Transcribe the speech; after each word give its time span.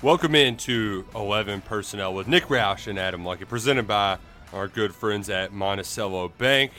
Welcome 0.00 0.36
into 0.36 1.06
11 1.16 1.62
Personnel 1.62 2.14
with 2.14 2.28
Nick 2.28 2.44
Roush 2.44 2.86
and 2.86 3.00
Adam 3.00 3.24
Luckett, 3.24 3.48
presented 3.48 3.88
by 3.88 4.18
our 4.52 4.68
good 4.68 4.94
friends 4.94 5.28
at 5.28 5.52
Monticello 5.52 6.28
Bank. 6.38 6.70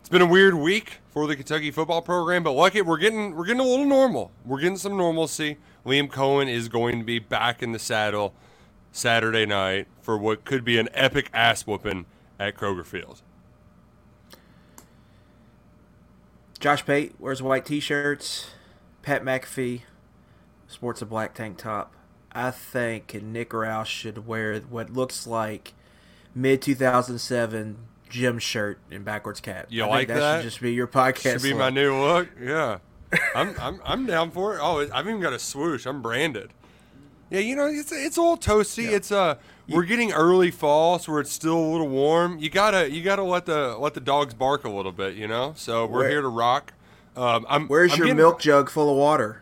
It's 0.00 0.08
been 0.08 0.20
a 0.20 0.26
weird 0.26 0.54
week 0.54 0.98
for 1.10 1.28
the 1.28 1.36
Kentucky 1.36 1.70
football 1.70 2.02
program, 2.02 2.42
but 2.42 2.50
Luckett, 2.50 2.84
we're 2.84 2.98
getting 2.98 3.36
we're 3.36 3.44
getting 3.44 3.60
a 3.60 3.64
little 3.64 3.86
normal. 3.86 4.32
We're 4.44 4.58
getting 4.58 4.76
some 4.76 4.96
normalcy. 4.96 5.56
Liam 5.86 6.10
Coen 6.10 6.48
is 6.48 6.68
going 6.68 6.98
to 6.98 7.04
be 7.04 7.20
back 7.20 7.62
in 7.62 7.70
the 7.70 7.78
saddle 7.78 8.34
Saturday 8.90 9.46
night 9.46 9.86
for 10.02 10.18
what 10.18 10.44
could 10.44 10.64
be 10.64 10.80
an 10.80 10.88
epic 10.94 11.30
ass 11.32 11.64
whooping 11.64 12.06
at 12.40 12.56
Kroger 12.56 12.84
Field. 12.84 13.22
Josh 16.58 16.84
Pate 16.84 17.14
wears 17.20 17.40
white 17.40 17.64
t-shirts. 17.64 18.50
Pat 19.02 19.22
McAfee 19.22 19.82
sports 20.74 21.00
a 21.02 21.06
black 21.06 21.34
tank 21.34 21.56
top. 21.56 21.94
I 22.32 22.50
think 22.50 23.14
Nick 23.22 23.50
Roush 23.50 23.86
should 23.86 24.26
wear 24.26 24.58
what 24.60 24.90
looks 24.92 25.26
like 25.26 25.72
mid 26.34 26.60
2007 26.62 27.76
gym 28.08 28.38
shirt 28.38 28.78
and 28.90 29.04
backwards 29.04 29.40
cap. 29.40 29.66
You 29.70 29.84
I 29.84 29.88
like 29.88 30.08
think 30.08 30.18
that? 30.18 30.42
Should 30.42 30.50
just 30.50 30.60
be 30.60 30.72
your 30.74 30.86
podcast. 30.86 31.32
Should 31.34 31.42
be 31.42 31.50
look. 31.50 31.58
my 31.58 31.70
new 31.70 31.94
look. 31.96 32.28
Yeah, 32.40 32.78
I'm, 33.34 33.54
I'm 33.60 33.80
I'm 33.84 34.06
down 34.06 34.30
for 34.30 34.56
it. 34.56 34.60
Oh, 34.60 34.86
I've 34.92 35.06
even 35.08 35.20
got 35.20 35.32
a 35.32 35.38
swoosh. 35.38 35.86
I'm 35.86 36.02
branded. 36.02 36.50
Yeah, 37.30 37.40
you 37.40 37.56
know 37.56 37.66
it's 37.66 37.92
it's 37.92 38.18
all 38.18 38.36
toasty. 38.36 38.88
It's 38.90 39.10
uh 39.10 39.36
we're 39.68 39.84
getting 39.84 40.12
early 40.12 40.50
fall, 40.50 40.98
so 40.98 41.12
where 41.12 41.20
it's 41.20 41.32
still 41.32 41.56
a 41.56 41.68
little 41.70 41.88
warm. 41.88 42.38
You 42.38 42.50
gotta 42.50 42.90
you 42.90 43.02
gotta 43.02 43.22
let 43.22 43.46
the 43.46 43.76
let 43.78 43.94
the 43.94 44.00
dogs 44.00 44.34
bark 44.34 44.64
a 44.64 44.68
little 44.70 44.92
bit, 44.92 45.14
you 45.14 45.26
know. 45.26 45.54
So 45.56 45.86
we're 45.86 46.00
Where- 46.00 46.10
here 46.10 46.20
to 46.20 46.28
rock. 46.28 46.72
Um, 47.16 47.46
I'm, 47.48 47.68
Where's 47.68 47.92
I'm 47.92 47.98
your 47.98 48.06
getting- 48.08 48.16
milk 48.16 48.40
jug 48.40 48.68
full 48.68 48.90
of 48.90 48.96
water? 48.96 49.40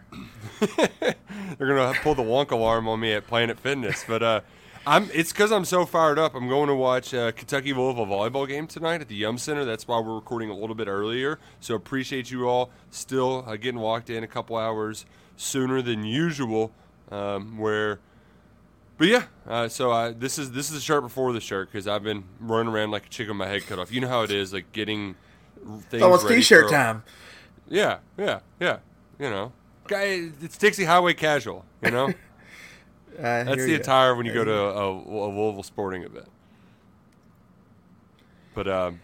They're 1.59 1.69
gonna 1.69 1.95
pull 2.03 2.15
the 2.15 2.23
lunk 2.23 2.51
alarm 2.51 2.89
on 2.89 3.01
me 3.01 3.13
at 3.13 3.27
Planet 3.27 3.59
Fitness, 3.59 4.05
but 4.07 4.23
uh, 4.23 4.41
I'm. 4.87 5.11
It's 5.13 5.33
because 5.33 5.53
I'm 5.53 5.65
so 5.65 5.87
fired 5.87 6.19
up. 6.19 6.35
I'm 6.35 6.49
going 6.49 6.69
to 6.69 6.75
watch 6.75 7.15
uh, 7.15 7.33
Kentucky 7.33 7.73
Louisville 7.73 8.07
volleyball 8.07 8.49
game 8.49 8.67
tonight 8.67 9.01
at 9.01 9.09
the 9.09 9.15
Yum 9.15 9.39
Center. 9.39 9.65
That's 9.65 9.87
why 9.87 10.01
we're 10.01 10.15
recording 10.15 10.51
a 10.51 10.55
little 10.57 10.75
bit 10.75 10.89
earlier. 10.89 11.39
So 11.61 11.75
appreciate 11.75 12.31
you 12.31 12.49
all 12.49 12.71
still 12.91 13.45
uh, 13.47 13.57
getting 13.57 13.81
walked 13.81 14.11
in 14.11 14.25
a 14.25 14.27
couple 14.27 14.57
hours 14.57 15.05
sooner 15.37 15.83
than 15.83 16.05
usual. 16.05 16.73
Um, 17.11 17.59
where, 17.59 18.01
but 18.99 19.09
yeah. 19.09 19.25
Uh, 19.47 19.69
so 19.69 19.93
I, 19.93 20.13
this 20.13 20.39
is 20.39 20.53
this 20.53 20.69
is 20.69 20.75
the 20.75 20.81
shirt 20.81 21.03
before 21.03 21.33
the 21.33 21.41
shirt 21.41 21.71
because 21.71 21.87
I've 21.87 22.03
been 22.03 22.25
running 22.41 22.73
around 22.73 22.91
like 22.91 23.07
a 23.07 23.09
chicken 23.09 23.39
with 23.39 23.47
my 23.47 23.53
head 23.53 23.67
cut 23.67 23.79
off. 23.79 23.93
You 23.93 24.01
know 24.01 24.09
how 24.09 24.23
it 24.23 24.31
is, 24.31 24.53
like 24.53 24.73
getting 24.73 25.15
things. 25.91 26.03
It's 26.03 26.25
ready 26.25 26.37
t-shirt 26.37 26.67
for- 26.67 26.73
time. 26.73 27.03
yeah, 27.69 27.99
yeah, 28.19 28.41
yeah. 28.59 28.79
You 29.21 29.31
know, 29.31 29.53
it's 30.01 30.59
Dixie 30.59 30.85
Highway 30.85 31.15
casual. 31.15 31.65
You 31.83 31.91
know, 31.91 32.07
I 33.19 33.43
that's 33.45 33.65
the 33.65 33.75
attire 33.75 34.15
when 34.15 34.27
you 34.27 34.33
go 34.33 34.45
to 34.45 34.53
a, 34.53 34.91
a 34.91 35.29
Louisville 35.29 35.63
sporting 35.63 36.03
event. 36.03 36.29
But 38.55 38.69
um, 38.69 39.01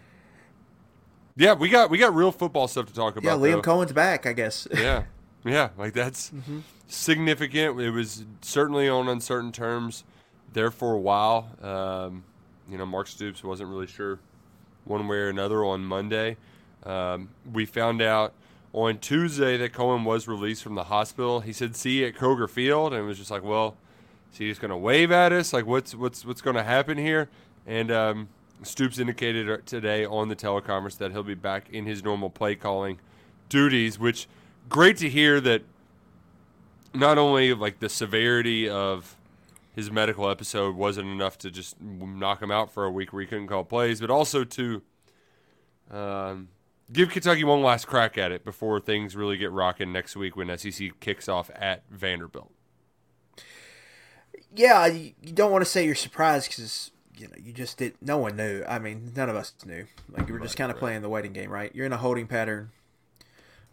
yeah, 1.35 1.53
we 1.53 1.69
got 1.69 1.89
we 1.89 1.97
got 1.97 2.13
real 2.13 2.31
football 2.31 2.67
stuff 2.67 2.85
to 2.87 2.93
talk 2.93 3.17
about. 3.17 3.39
Yeah. 3.39 3.45
Liam 3.47 3.53
though. 3.55 3.61
Coen's 3.61 3.93
back, 3.93 4.25
I 4.25 4.33
guess. 4.33 4.67
Yeah, 4.73 5.03
yeah, 5.43 5.69
like 5.77 5.93
that's 5.93 6.29
Mm-hmm. 6.31 6.59
significant. 6.87 7.79
It 7.79 7.91
was 7.91 8.25
certainly 8.41 8.87
on 8.89 9.07
uncertain 9.09 9.51
terms 9.51 10.03
there 10.53 10.71
for 10.71 10.93
a 10.93 10.99
while. 10.99 11.49
Um, 11.61 12.23
you 12.69 12.77
know, 12.77 12.85
Mark 12.85 13.07
Stoops 13.07 13.43
wasn't 13.43 13.69
really 13.69 13.87
sure 13.87 14.19
one 14.85 15.07
way 15.07 15.17
or 15.17 15.29
another 15.29 15.63
on 15.65 15.83
Monday. 15.83 16.37
Um, 16.83 17.29
we 17.51 17.65
found 17.65 18.01
out 18.01 18.33
on 18.73 18.99
Tuesday 18.99 19.57
that 19.57 19.73
Coen 19.73 20.03
was 20.03 20.27
released 20.27 20.63
from 20.63 20.75
the 20.75 20.85
hospital. 20.85 21.41
He 21.41 21.53
said, 21.53 21.75
"See 21.75 21.99
you 21.99 22.07
at 22.07 22.15
Kroger 22.15 22.49
Field," 22.49 22.93
and 22.93 23.01
it 23.03 23.05
was 23.05 23.17
just 23.17 23.31
like, 23.31 23.43
"Well, 23.43 23.77
is 24.31 24.37
he 24.37 24.49
just 24.49 24.61
going 24.61 24.71
to 24.71 24.77
wave 24.77 25.11
at 25.11 25.31
us? 25.31 25.53
Like, 25.53 25.65
what's 25.65 25.95
what's 25.95 26.25
what's 26.25 26.41
going 26.41 26.55
to 26.55 26.63
happen 26.63 26.97
here?" 26.97 27.29
And 27.65 27.91
um, 27.91 28.29
Stoops 28.63 28.99
indicated 28.99 29.65
today 29.65 30.05
on 30.05 30.27
the 30.27 30.35
teleconference 30.35 30.97
that 30.97 31.11
he'll 31.11 31.23
be 31.23 31.33
back 31.33 31.69
in 31.69 31.85
his 31.85 32.03
normal 32.03 32.29
play 32.29 32.55
calling 32.55 32.99
duties, 33.47 33.97
which 33.97 34.27
great 34.67 34.97
to 34.97 35.09
hear 35.09 35.39
that 35.41 35.63
not 36.93 37.17
only 37.17 37.53
like 37.53 37.79
the 37.79 37.89
severity 37.89 38.69
of 38.69 39.15
his 39.75 39.89
medical 39.89 40.29
episode 40.29 40.75
wasn't 40.75 41.07
enough 41.07 41.37
to 41.37 41.49
just 41.49 41.79
knock 41.79 42.41
him 42.41 42.51
out 42.51 42.71
for 42.71 42.85
a 42.85 42.91
week 42.91 43.13
where 43.13 43.21
he 43.21 43.27
couldn't 43.27 43.47
call 43.47 43.63
plays, 43.63 44.01
but 44.01 44.09
also 44.09 44.43
to 44.43 44.81
um, 45.89 46.49
give 46.91 47.09
Kentucky 47.09 47.43
one 47.43 47.61
last 47.61 47.87
crack 47.87 48.17
at 48.17 48.31
it 48.31 48.43
before 48.43 48.79
things 48.79 49.15
really 49.15 49.37
get 49.37 49.51
rocking 49.51 49.91
next 49.91 50.15
week 50.15 50.35
when 50.35 50.55
SEC 50.57 50.99
kicks 50.99 51.27
off 51.27 51.49
at 51.55 51.83
Vanderbilt. 51.89 52.51
Yeah, 54.55 54.87
you, 54.87 55.13
don't 55.33 55.51
want 55.51 55.63
to 55.63 55.69
say 55.69 55.85
you're 55.85 55.95
surprised 55.95 56.49
because 56.49 56.91
you 57.15 57.27
know 57.27 57.35
you 57.37 57.53
just 57.53 57.77
did. 57.77 57.93
No 58.01 58.17
one 58.17 58.35
knew. 58.35 58.63
I 58.67 58.79
mean, 58.79 59.11
none 59.15 59.29
of 59.29 59.35
us 59.35 59.53
knew. 59.65 59.85
Like 60.09 60.27
you 60.27 60.33
were 60.33 60.39
just 60.39 60.57
kind 60.57 60.71
of 60.71 60.77
playing 60.77 61.01
the 61.01 61.09
waiting 61.09 61.33
game, 61.33 61.51
right? 61.51 61.73
You're 61.75 61.85
in 61.85 61.93
a 61.93 61.97
holding 61.97 62.25
pattern, 62.25 62.71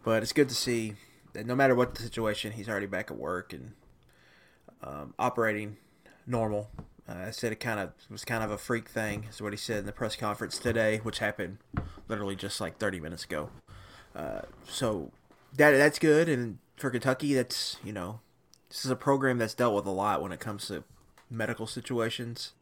but 0.03 0.21
it's 0.21 0.33
good 0.33 0.49
to 0.49 0.55
see 0.55 0.93
that 1.33 1.45
no 1.45 1.55
matter 1.55 1.73
what 1.73 1.95
the 1.95 2.03
situation, 2.03 2.51
he's 2.51 2.69
already 2.69 2.85
back 2.85 3.09
at 3.09 3.17
work 3.17 3.53
and 3.53 3.73
um, 4.83 5.13
operating 5.17 5.77
normal. 6.27 6.69
Uh, 7.07 7.27
I 7.27 7.31
said 7.31 7.51
it 7.51 7.59
kind 7.59 7.79
of 7.79 7.91
was 8.09 8.25
kind 8.25 8.43
of 8.43 8.51
a 8.51 8.57
freak 8.57 8.89
thing, 8.89 9.25
is 9.29 9.41
what 9.41 9.53
he 9.53 9.57
said 9.57 9.79
in 9.79 9.85
the 9.85 9.91
press 9.91 10.15
conference 10.15 10.57
today, 10.59 10.99
which 11.03 11.19
happened 11.19 11.57
literally 12.07 12.35
just 12.35 12.59
like 12.59 12.77
30 12.77 12.99
minutes 12.99 13.23
ago. 13.23 13.49
Uh, 14.15 14.41
so 14.67 15.11
that 15.55 15.71
that's 15.71 15.99
good, 15.99 16.27
and 16.27 16.57
for 16.75 16.89
Kentucky, 16.89 17.33
that's 17.33 17.77
you 17.83 17.93
know 17.93 18.19
this 18.69 18.83
is 18.83 18.91
a 18.91 18.95
program 18.95 19.37
that's 19.37 19.53
dealt 19.53 19.75
with 19.75 19.85
a 19.85 19.91
lot 19.91 20.21
when 20.21 20.31
it 20.31 20.39
comes 20.39 20.67
to 20.67 20.83
medical 21.29 21.67
situations. 21.67 22.53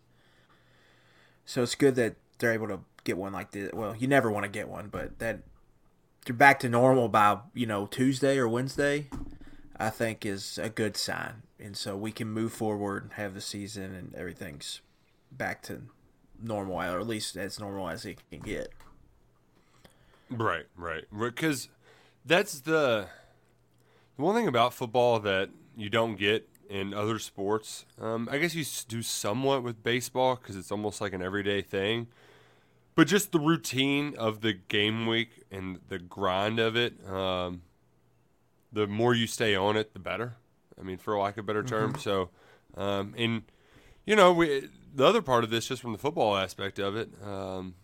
So 1.46 1.64
it's 1.64 1.76
good 1.76 1.96
that 1.96 2.16
they're 2.40 2.54
able 2.54 2.68
to 2.68 2.80
get 3.04 3.18
one 3.18 3.34
like 3.34 3.52
this. 3.52 3.72
Well, 3.74 3.96
you 3.96 4.08
never 4.08 4.32
want 4.32 4.44
to 4.44 4.50
get 4.50 4.68
one, 4.68 4.90
but 4.90 5.20
that 5.20 5.40
you're 6.28 6.36
back 6.36 6.60
to 6.62 6.70
normal 6.70 7.08
by 7.08 7.40
you 7.54 7.66
know 7.66 7.88
Tuesday 7.88 8.38
or 8.38 8.48
Wednesday, 8.48 9.08
I 9.78 9.90
think 9.90 10.26
is 10.26 10.58
a 10.58 10.70
good 10.70 10.98
sign. 10.98 11.44
And 11.60 11.76
so 11.76 11.96
we 11.96 12.12
can 12.12 12.30
move 12.30 12.54
forward 12.54 13.04
and 13.04 13.14
have 13.14 13.34
the 13.34 13.42
season 13.42 13.94
and 13.96 14.14
everything's 14.16 14.82
back 15.32 15.62
to 15.64 15.84
normal, 16.42 16.78
or 16.78 17.00
at 17.00 17.08
least 17.08 17.36
as 17.36 17.60
normal 17.60 17.90
as 17.90 18.06
it 18.06 18.20
can 18.30 18.40
get. 18.40 18.72
Right, 20.30 20.66
right. 20.76 21.04
Because 21.18 21.70
that's 22.26 22.62
the 22.62 23.08
the 24.18 24.24
one 24.24 24.36
thing 24.36 24.48
about 24.48 24.74
football 24.74 25.20
that 25.20 25.50
you 25.76 25.90
don't 25.90 26.16
get 26.16 26.48
in 26.70 26.94
other 26.94 27.20
sports. 27.20 27.86
Um, 28.00 28.28
I 28.32 28.38
guess 28.38 28.56
you 28.56 28.64
do 28.88 29.02
somewhat 29.02 29.64
with 29.64 29.84
baseball 29.84 30.36
because 30.36 30.56
it's 30.56 30.72
almost 30.72 31.02
like 31.02 31.14
an 31.14 31.22
everyday 31.22 31.62
thing. 31.62 32.08
But 32.96 33.08
just 33.08 33.34
the 33.34 33.40
routine 33.40 34.16
of 34.18 34.40
the 34.40 34.54
game 34.54 35.06
week 35.06 35.44
and 35.52 35.80
the 35.90 36.00
grind 36.00 36.60
of 36.60 36.78
it, 36.78 36.94
um, 37.08 37.62
the 38.76 38.86
more 38.86 39.16
you 39.16 39.26
stay 39.26 39.56
on 39.56 39.78
it, 39.78 39.94
the 39.94 40.00
better. 40.00 40.36
I 40.80 40.84
mean, 40.84 40.98
for 40.98 41.18
lack 41.18 41.38
of 41.38 41.46
a 41.46 41.48
better 41.48 41.64
term. 41.64 41.96
So, 41.98 42.30
um, 42.76 43.16
and 43.18 43.44
you 44.06 44.16
know, 44.16 44.34
we 44.34 44.70
the 44.94 45.06
other 45.06 45.22
part 45.22 45.44
of 45.44 45.50
this, 45.50 45.66
just 45.68 45.82
from 45.82 45.94
the 45.94 45.98
football 45.98 46.36
aspect 46.36 46.78
of 46.78 46.96
it, 46.96 47.10
um, 47.24 47.76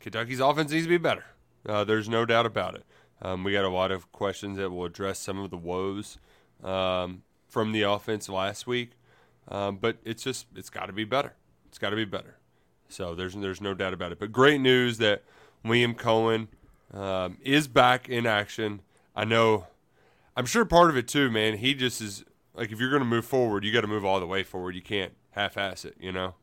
Kentucky's 0.00 0.40
offense 0.40 0.70
needs 0.70 0.84
to 0.84 0.90
be 0.90 0.98
better. 0.98 1.24
Uh, 1.66 1.82
there's 1.82 2.08
no 2.08 2.26
doubt 2.26 2.44
about 2.44 2.74
it. 2.74 2.84
Um, 3.22 3.42
we 3.42 3.52
got 3.52 3.64
a 3.64 3.70
lot 3.70 3.90
of 3.90 4.12
questions 4.12 4.58
that 4.58 4.70
will 4.70 4.84
address 4.84 5.18
some 5.18 5.38
of 5.38 5.50
the 5.50 5.56
woes 5.56 6.18
um, 6.62 7.22
from 7.48 7.72
the 7.72 7.82
offense 7.82 8.28
last 8.28 8.66
week, 8.66 8.90
um, 9.48 9.78
but 9.78 9.96
it's 10.04 10.22
just 10.22 10.46
it's 10.54 10.70
got 10.70 10.86
to 10.86 10.92
be 10.92 11.04
better. 11.04 11.32
It's 11.68 11.78
got 11.78 11.90
to 11.90 11.96
be 11.96 12.04
better. 12.04 12.36
So 12.90 13.14
there's 13.14 13.34
there's 13.34 13.62
no 13.62 13.72
doubt 13.72 13.94
about 13.94 14.12
it. 14.12 14.18
But 14.18 14.30
great 14.30 14.60
news 14.60 14.98
that 14.98 15.22
William 15.64 15.94
Coen 15.94 16.48
um, 16.92 17.38
is 17.42 17.66
back 17.66 18.10
in 18.10 18.26
action. 18.26 18.82
I 19.14 19.24
know. 19.24 19.66
I'm 20.36 20.46
sure 20.46 20.64
part 20.64 20.90
of 20.90 20.96
it 20.96 21.06
too, 21.08 21.30
man. 21.30 21.58
He 21.58 21.74
just 21.74 22.00
is 22.00 22.24
like 22.54 22.72
if 22.72 22.80
you're 22.80 22.90
going 22.90 23.02
to 23.02 23.08
move 23.08 23.24
forward, 23.24 23.64
you 23.64 23.72
got 23.72 23.82
to 23.82 23.86
move 23.86 24.04
all 24.04 24.20
the 24.20 24.26
way 24.26 24.42
forward. 24.42 24.74
You 24.74 24.82
can't 24.82 25.12
half-ass 25.30 25.84
it, 25.84 25.96
you 26.00 26.12
know. 26.12 26.34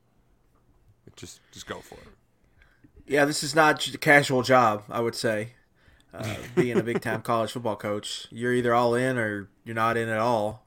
Just 1.16 1.42
just 1.52 1.68
go 1.68 1.80
for 1.80 1.96
it. 1.96 2.08
Yeah, 3.08 3.26
this 3.26 3.44
is 3.44 3.54
not 3.54 3.80
just 3.80 3.96
a 3.96 3.98
casual 3.98 4.44
job. 4.44 4.84
I 4.90 5.02
would 5.02 5.16
say, 5.16 5.54
uh, 6.14 6.36
being 6.56 6.78
a 6.78 6.84
big 6.84 7.02
time 7.02 7.22
college 7.24 7.52
football 7.52 7.76
coach, 7.76 8.28
you're 8.32 8.54
either 8.54 8.74
all 8.74 8.96
in 8.96 9.18
or 9.18 9.50
you're 9.66 9.76
not 9.76 9.98
in 9.98 10.08
at 10.08 10.20
all. 10.20 10.66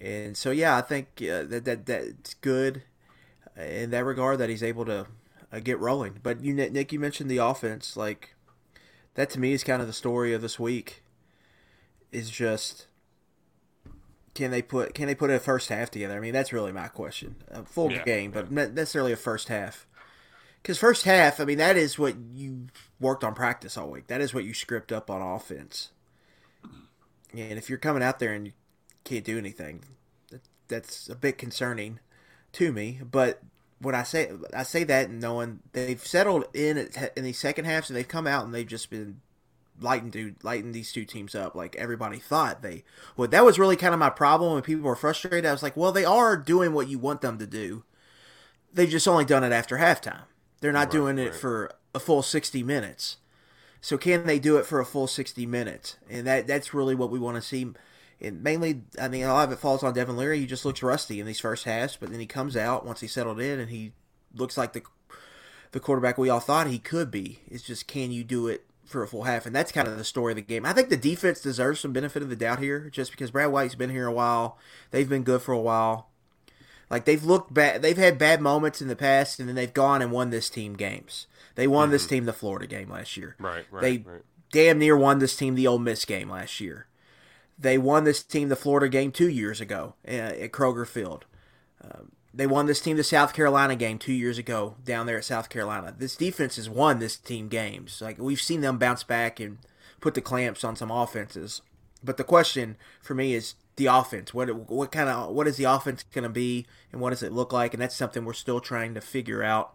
And 0.00 0.36
so, 0.36 0.50
yeah, 0.50 0.76
I 0.76 0.80
think 0.80 1.08
uh, 1.22 1.44
that 1.44 1.64
that 1.64 1.86
that's 1.86 2.34
good 2.34 2.82
in 3.56 3.90
that 3.90 4.04
regard 4.04 4.38
that 4.38 4.48
he's 4.48 4.62
able 4.62 4.84
to 4.86 5.06
uh, 5.52 5.60
get 5.60 5.78
rolling. 5.78 6.20
But 6.22 6.42
you, 6.42 6.54
Nick, 6.54 6.92
you 6.92 7.00
mentioned 7.00 7.30
the 7.30 7.38
offense. 7.38 7.96
Like 7.96 8.34
that 9.18 9.30
to 9.30 9.40
me 9.40 9.52
is 9.52 9.64
kind 9.64 9.82
of 9.82 9.88
the 9.88 9.92
story 9.92 10.32
of 10.32 10.42
this 10.42 10.60
week. 10.60 11.02
Is 12.12 12.30
just 12.30 12.86
can 14.32 14.52
they 14.52 14.62
put 14.62 14.94
can 14.94 15.08
they 15.08 15.14
put 15.16 15.28
a 15.28 15.40
first 15.40 15.70
half 15.70 15.90
together? 15.90 16.16
I 16.16 16.20
mean, 16.20 16.32
that's 16.32 16.52
really 16.52 16.70
my 16.70 16.86
question. 16.86 17.34
A 17.50 17.64
full 17.64 17.90
yeah, 17.90 18.04
game, 18.04 18.30
but 18.30 18.52
not 18.52 18.74
necessarily 18.74 19.10
a 19.10 19.16
first 19.16 19.48
half. 19.48 19.88
Because 20.62 20.78
first 20.78 21.04
half, 21.04 21.40
I 21.40 21.44
mean, 21.44 21.58
that 21.58 21.76
is 21.76 21.98
what 21.98 22.14
you 22.32 22.68
worked 23.00 23.24
on 23.24 23.34
practice 23.34 23.76
all 23.76 23.90
week. 23.90 24.06
That 24.06 24.20
is 24.20 24.32
what 24.32 24.44
you 24.44 24.54
script 24.54 24.92
up 24.92 25.10
on 25.10 25.20
offense. 25.20 25.90
And 27.32 27.58
if 27.58 27.68
you're 27.68 27.78
coming 27.78 28.04
out 28.04 28.20
there 28.20 28.32
and 28.32 28.46
you 28.46 28.52
can't 29.02 29.24
do 29.24 29.36
anything, 29.36 29.82
that, 30.30 30.42
that's 30.68 31.08
a 31.08 31.16
bit 31.16 31.38
concerning 31.38 31.98
to 32.52 32.72
me. 32.72 33.00
But 33.02 33.42
when 33.80 33.94
I 33.94 34.02
say 34.02 34.30
I 34.54 34.62
say 34.62 34.84
that 34.84 35.10
knowing 35.10 35.60
they've 35.72 36.04
settled 36.04 36.46
in 36.54 36.88
in 37.16 37.24
these 37.24 37.38
second 37.38 37.64
halves 37.64 37.90
and 37.90 37.96
they've 37.96 38.08
come 38.08 38.26
out 38.26 38.44
and 38.44 38.54
they've 38.54 38.66
just 38.66 38.90
been 38.90 39.20
lighting 39.80 40.10
dude 40.10 40.42
lighting 40.42 40.72
these 40.72 40.92
two 40.92 41.04
teams 41.04 41.34
up. 41.34 41.54
Like 41.54 41.76
everybody 41.76 42.18
thought 42.18 42.62
they 42.62 42.84
well 43.16 43.28
that 43.28 43.44
was 43.44 43.58
really 43.58 43.76
kind 43.76 43.94
of 43.94 44.00
my 44.00 44.10
problem 44.10 44.54
when 44.54 44.62
people 44.62 44.84
were 44.84 44.96
frustrated. 44.96 45.46
I 45.46 45.52
was 45.52 45.62
like 45.62 45.76
well 45.76 45.92
they 45.92 46.04
are 46.04 46.36
doing 46.36 46.72
what 46.72 46.88
you 46.88 46.98
want 46.98 47.20
them 47.20 47.38
to 47.38 47.46
do. 47.46 47.84
They've 48.72 48.88
just 48.88 49.08
only 49.08 49.24
done 49.24 49.44
it 49.44 49.52
after 49.52 49.78
halftime. 49.78 50.24
They're 50.60 50.72
not 50.72 50.86
right, 50.86 50.90
doing 50.90 51.18
it 51.18 51.30
right. 51.30 51.34
for 51.34 51.70
a 51.94 52.00
full 52.00 52.22
60 52.22 52.62
minutes. 52.62 53.16
So 53.80 53.96
can 53.96 54.26
they 54.26 54.38
do 54.38 54.56
it 54.56 54.66
for 54.66 54.80
a 54.80 54.84
full 54.84 55.06
60 55.06 55.46
minutes? 55.46 55.96
And 56.10 56.26
that 56.26 56.46
that's 56.46 56.74
really 56.74 56.94
what 56.94 57.10
we 57.10 57.18
want 57.18 57.36
to 57.36 57.42
see 57.42 57.72
and 58.20 58.42
mainly 58.42 58.82
i 59.00 59.08
mean 59.08 59.24
a 59.24 59.32
lot 59.32 59.46
of 59.46 59.52
it 59.52 59.58
falls 59.58 59.82
on 59.82 59.94
devin 59.94 60.16
leary 60.16 60.40
he 60.40 60.46
just 60.46 60.64
looks 60.64 60.82
rusty 60.82 61.20
in 61.20 61.26
these 61.26 61.40
first 61.40 61.64
halves 61.64 61.96
but 61.96 62.10
then 62.10 62.20
he 62.20 62.26
comes 62.26 62.56
out 62.56 62.86
once 62.86 63.00
he 63.00 63.06
settled 63.06 63.40
in 63.40 63.60
and 63.60 63.70
he 63.70 63.92
looks 64.34 64.56
like 64.56 64.72
the 64.72 64.82
the 65.72 65.80
quarterback 65.80 66.18
we 66.18 66.30
all 66.30 66.40
thought 66.40 66.66
he 66.66 66.78
could 66.78 67.10
be 67.10 67.40
it's 67.48 67.62
just 67.62 67.86
can 67.86 68.10
you 68.10 68.24
do 68.24 68.48
it 68.48 68.64
for 68.88 69.02
a 69.02 69.08
full 69.08 69.24
half, 69.24 69.46
and 69.46 69.54
that's 69.54 69.70
kind 69.70 69.86
of 69.86 69.96
the 69.96 70.04
story 70.04 70.32
of 70.32 70.36
the 70.36 70.42
game. 70.42 70.64
I 70.64 70.72
think 70.72 70.88
the 70.88 70.96
defense 70.96 71.40
deserves 71.40 71.80
some 71.80 71.92
benefit 71.92 72.22
of 72.22 72.30
the 72.30 72.36
doubt 72.36 72.58
here, 72.58 72.88
just 72.90 73.10
because 73.10 73.30
Brad 73.30 73.52
White's 73.52 73.74
been 73.74 73.90
here 73.90 74.06
a 74.06 74.12
while. 74.12 74.58
They've 74.90 75.08
been 75.08 75.24
good 75.24 75.42
for 75.42 75.52
a 75.52 75.60
while. 75.60 76.08
Like 76.90 77.04
they've 77.04 77.22
looked 77.22 77.52
bad, 77.52 77.82
they've 77.82 77.98
had 77.98 78.16
bad 78.16 78.40
moments 78.40 78.80
in 78.80 78.88
the 78.88 78.96
past, 78.96 79.38
and 79.38 79.48
then 79.48 79.56
they've 79.56 79.72
gone 79.72 80.00
and 80.00 80.10
won 80.10 80.30
this 80.30 80.48
team 80.48 80.74
games. 80.74 81.26
They 81.54 81.66
won 81.66 81.86
mm-hmm. 81.86 81.92
this 81.92 82.06
team 82.06 82.24
the 82.24 82.32
Florida 82.32 82.66
game 82.66 82.90
last 82.90 83.16
year. 83.16 83.36
Right, 83.38 83.66
right. 83.70 83.82
They 83.82 83.98
right. 83.98 84.22
damn 84.50 84.78
near 84.78 84.96
won 84.96 85.18
this 85.18 85.36
team 85.36 85.54
the 85.54 85.66
Ole 85.66 85.78
Miss 85.78 86.06
game 86.06 86.30
last 86.30 86.60
year. 86.60 86.86
They 87.58 87.78
won 87.78 88.04
this 88.04 88.22
team 88.22 88.48
the 88.48 88.56
Florida 88.56 88.88
game 88.88 89.10
two 89.10 89.28
years 89.28 89.60
ago 89.60 89.94
uh, 90.06 90.10
at 90.10 90.52
Kroger 90.52 90.86
Field. 90.86 91.24
Um, 91.82 92.12
they 92.32 92.46
won 92.46 92.66
this 92.66 92.80
team 92.80 92.96
the 92.96 93.04
South 93.04 93.34
Carolina 93.34 93.74
game 93.74 93.98
two 93.98 94.12
years 94.12 94.38
ago 94.38 94.76
down 94.84 95.06
there 95.06 95.18
at 95.18 95.24
South 95.24 95.48
Carolina. 95.48 95.94
This 95.96 96.14
defense 96.14 96.56
has 96.56 96.70
won 96.70 96.98
this 96.98 97.16
team 97.16 97.48
games. 97.48 98.00
Like 98.00 98.18
we've 98.18 98.40
seen 98.40 98.60
them 98.60 98.78
bounce 98.78 99.02
back 99.02 99.40
and 99.40 99.58
put 100.00 100.14
the 100.14 100.20
clamps 100.20 100.62
on 100.62 100.76
some 100.76 100.90
offenses. 100.90 101.62
But 102.04 102.16
the 102.16 102.24
question 102.24 102.76
for 103.02 103.14
me 103.14 103.34
is 103.34 103.54
the 103.76 103.86
offense. 103.86 104.32
What 104.32 104.70
what 104.70 104.92
kind 104.92 105.08
of 105.08 105.30
what 105.30 105.48
is 105.48 105.56
the 105.56 105.64
offense 105.64 106.04
going 106.12 106.22
to 106.24 106.28
be, 106.28 106.66
and 106.92 107.00
what 107.00 107.10
does 107.10 107.22
it 107.22 107.32
look 107.32 107.52
like? 107.52 107.74
And 107.74 107.82
that's 107.82 107.96
something 107.96 108.24
we're 108.24 108.34
still 108.34 108.60
trying 108.60 108.94
to 108.94 109.00
figure 109.00 109.42
out. 109.42 109.74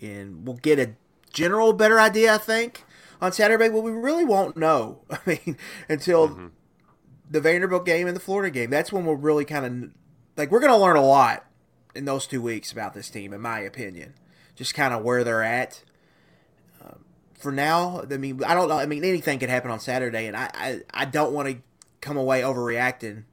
And 0.00 0.46
we'll 0.46 0.56
get 0.56 0.78
a 0.78 0.94
general 1.32 1.72
better 1.72 2.00
idea, 2.00 2.34
I 2.34 2.38
think, 2.38 2.84
on 3.20 3.32
Saturday. 3.32 3.68
well, 3.68 3.82
we 3.82 3.90
really 3.90 4.24
won't 4.24 4.56
know. 4.56 5.02
I 5.10 5.18
mean, 5.26 5.56
until 5.88 6.28
mm-hmm. 6.28 6.46
the 7.30 7.40
Vanderbilt 7.40 7.86
game 7.86 8.06
and 8.06 8.16
the 8.16 8.20
Florida 8.20 8.50
game. 8.50 8.70
That's 8.70 8.92
when 8.92 9.04
we'll 9.04 9.16
really 9.16 9.44
kind 9.44 9.64
of 9.66 9.90
like 10.36 10.50
we're 10.50 10.60
going 10.60 10.72
to 10.72 10.78
learn 10.78 10.96
a 10.96 11.04
lot 11.04 11.44
in 11.94 12.04
those 12.04 12.26
two 12.26 12.40
weeks 12.40 12.72
about 12.72 12.94
this 12.94 13.10
team, 13.10 13.32
in 13.32 13.40
my 13.40 13.60
opinion. 13.60 14.14
Just 14.54 14.74
kind 14.74 14.94
of 14.94 15.02
where 15.02 15.24
they're 15.24 15.42
at. 15.42 15.82
Um, 16.84 17.04
for 17.34 17.52
now, 17.52 18.02
I 18.10 18.16
mean, 18.16 18.42
I 18.44 18.54
don't 18.54 18.68
know. 18.68 18.78
I 18.78 18.86
mean, 18.86 19.04
anything 19.04 19.38
could 19.38 19.50
happen 19.50 19.70
on 19.70 19.80
Saturday, 19.80 20.26
and 20.26 20.36
I, 20.36 20.50
I, 20.54 20.80
I 20.92 21.04
don't 21.04 21.32
want 21.32 21.48
to 21.48 21.58
come 22.00 22.16
away 22.16 22.42
overreacting, 22.42 23.24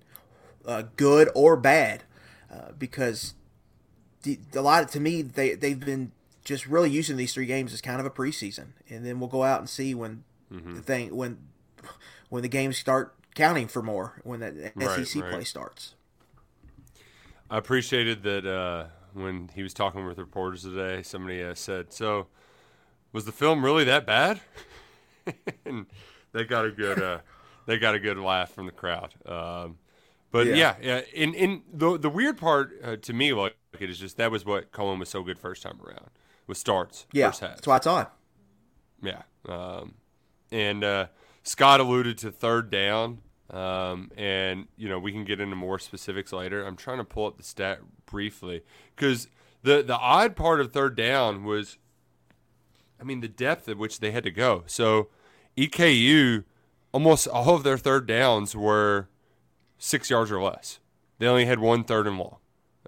uh, 0.65 0.83
good 0.95 1.29
or 1.35 1.55
bad, 1.55 2.03
uh, 2.51 2.71
because 2.77 3.35
the, 4.23 4.39
a 4.55 4.61
lot 4.61 4.87
to 4.89 4.99
me 4.99 5.21
they 5.21 5.55
they've 5.55 5.79
been 5.79 6.11
just 6.45 6.67
really 6.67 6.91
using 6.91 7.17
these 7.17 7.33
three 7.33 7.47
games 7.47 7.73
as 7.73 7.81
kind 7.81 7.99
of 7.99 8.05
a 8.05 8.11
preseason, 8.11 8.67
and 8.87 9.05
then 9.05 9.19
we'll 9.19 9.27
go 9.27 9.43
out 9.43 9.59
and 9.59 9.69
see 9.69 9.93
when 9.93 10.23
mm-hmm. 10.53 10.75
the 10.75 10.81
thing 10.81 11.13
when 11.13 11.39
when 12.29 12.43
the 12.43 12.47
games 12.47 12.77
start 12.77 13.15
counting 13.33 13.67
for 13.67 13.81
more 13.81 14.21
when 14.23 14.39
the 14.39 14.71
right, 14.75 15.05
SEC 15.05 15.21
right. 15.21 15.31
play 15.31 15.43
starts. 15.43 15.95
I 17.49 17.57
appreciated 17.57 18.23
that 18.23 18.45
uh, 18.45 18.85
when 19.13 19.49
he 19.53 19.63
was 19.63 19.73
talking 19.73 20.05
with 20.05 20.17
reporters 20.17 20.63
today, 20.63 21.01
somebody 21.01 21.43
uh, 21.43 21.55
said, 21.55 21.91
"So, 21.91 22.27
was 23.11 23.25
the 23.25 23.31
film 23.31 23.65
really 23.65 23.83
that 23.83 24.05
bad?" 24.05 24.39
and 25.65 25.87
they 26.31 26.43
got 26.43 26.65
a 26.65 26.71
good 26.71 27.01
uh, 27.01 27.19
they 27.65 27.79
got 27.79 27.95
a 27.95 27.99
good 27.99 28.17
laugh 28.17 28.51
from 28.51 28.67
the 28.67 28.71
crowd. 28.71 29.15
Um, 29.25 29.79
but 30.31 30.45
yeah, 30.45 30.75
yeah, 30.79 30.97
yeah. 30.97 31.01
In 31.11 31.33
in 31.33 31.63
the 31.73 31.97
the 31.97 32.09
weird 32.09 32.37
part 32.37 32.71
uh, 32.83 32.97
to 32.97 33.13
me, 33.13 33.33
like 33.33 33.57
it 33.79 33.89
is 33.89 33.97
just 33.97 34.17
that 34.17 34.29
was 34.29 34.45
what 34.45 34.71
Coen 34.71 34.99
was 34.99 35.09
so 35.09 35.23
good 35.23 35.39
first 35.39 35.63
time 35.63 35.79
around 35.83 36.09
with 36.47 36.57
starts. 36.57 37.05
Yeah, 37.11 37.29
first 37.29 37.41
half. 37.41 37.55
that's 37.55 37.67
why 37.67 37.77
it's 37.77 37.87
on. 37.87 38.07
Yeah, 39.01 39.21
um, 39.47 39.95
and 40.51 40.83
uh, 40.83 41.07
Scott 41.43 41.79
alluded 41.79 42.17
to 42.19 42.31
third 42.31 42.69
down. 42.69 43.19
Um, 43.51 44.11
and 44.17 44.65
you 44.75 44.89
know 44.89 44.97
we 44.97 45.11
can 45.11 45.23
get 45.23 45.39
into 45.39 45.55
more 45.55 45.77
specifics 45.77 46.33
later. 46.33 46.65
I'm 46.65 46.75
trying 46.75 46.97
to 46.97 47.03
pull 47.03 47.27
up 47.27 47.37
the 47.37 47.43
stat 47.43 47.79
briefly 48.07 48.63
because 48.95 49.27
the 49.61 49.83
the 49.83 49.97
odd 49.97 50.35
part 50.35 50.59
of 50.59 50.73
third 50.73 50.95
down 50.95 51.43
was, 51.43 51.77
I 52.99 53.03
mean, 53.03 53.21
the 53.21 53.27
depth 53.27 53.69
at 53.69 53.77
which 53.77 53.99
they 53.99 54.09
had 54.11 54.23
to 54.23 54.31
go. 54.31 54.63
So 54.65 55.09
EKU, 55.57 56.43
almost 56.91 57.27
all 57.27 57.53
of 57.53 57.61
their 57.63 57.77
third 57.77 58.07
downs 58.07 58.55
were 58.55 59.09
six 59.77 60.09
yards 60.09 60.31
or 60.31 60.41
less. 60.41 60.79
They 61.19 61.27
only 61.27 61.45
had 61.45 61.59
one 61.59 61.83
third 61.83 62.07
and 62.07 62.17
long. 62.17 62.37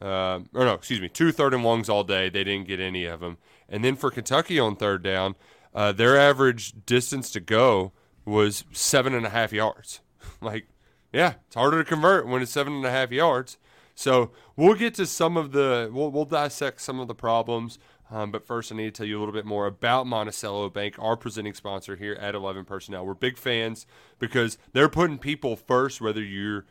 Uh, 0.02 0.42
or 0.54 0.66
no, 0.66 0.74
excuse 0.74 1.02
me, 1.02 1.10
two 1.10 1.32
third 1.32 1.54
and 1.54 1.64
longs 1.64 1.90
all 1.90 2.04
day. 2.04 2.30
They 2.30 2.44
didn't 2.44 2.68
get 2.68 2.80
any 2.80 3.06
of 3.06 3.20
them. 3.20 3.38
And 3.68 3.84
then 3.84 3.96
for 3.96 4.12
Kentucky 4.12 4.60
on 4.60 4.76
third 4.76 5.04
down, 5.04 5.36
uh, 5.74 5.92
their 5.92 6.18
average 6.18 6.74
distance 6.86 7.32
to 7.32 7.40
go 7.40 7.92
was 8.26 8.64
seven 8.72 9.14
and 9.14 9.26
a 9.26 9.30
half 9.30 9.54
yards. 9.54 10.02
like, 10.42 10.68
yeah, 11.14 11.36
it's 11.48 11.56
harder 11.56 11.84
to 11.84 11.90
convert 11.90 12.28
when 12.28 12.42
it's 12.42 12.52
seven 12.52 12.74
and 12.74 12.86
a 12.86 12.92
half 12.92 13.12
yards. 13.12 13.58
So 13.96 14.32
we'll 14.56 14.76
get 14.76 14.94
to 14.96 15.08
some 15.08 15.38
of 15.38 15.52
the, 15.52 15.90
we'll, 15.92 16.12
we'll 16.12 16.26
dissect 16.26 16.82
some 16.82 17.00
of 17.00 17.08
the 17.08 17.16
problems. 17.16 17.80
Um, 18.10 18.32
but 18.32 18.46
first, 18.46 18.72
I 18.72 18.76
need 18.76 18.86
to 18.86 18.92
tell 18.92 19.06
you 19.06 19.18
a 19.18 19.20
little 19.20 19.34
bit 19.34 19.46
more 19.46 19.66
about 19.66 20.08
Monticello 20.08 20.70
Bank, 20.70 20.96
our 21.00 21.18
presenting 21.18 21.54
sponsor 21.54 21.96
here 21.96 22.14
at 22.14 22.36
11 22.36 22.66
Personnel. 22.66 23.06
We're 23.06 23.16
big 23.16 23.38
fans 23.38 23.86
because 24.20 24.58
they're 24.72 24.88
putting 24.88 25.18
people 25.18 25.56
first, 25.56 26.00
whether 26.00 26.22
you're 26.22 26.66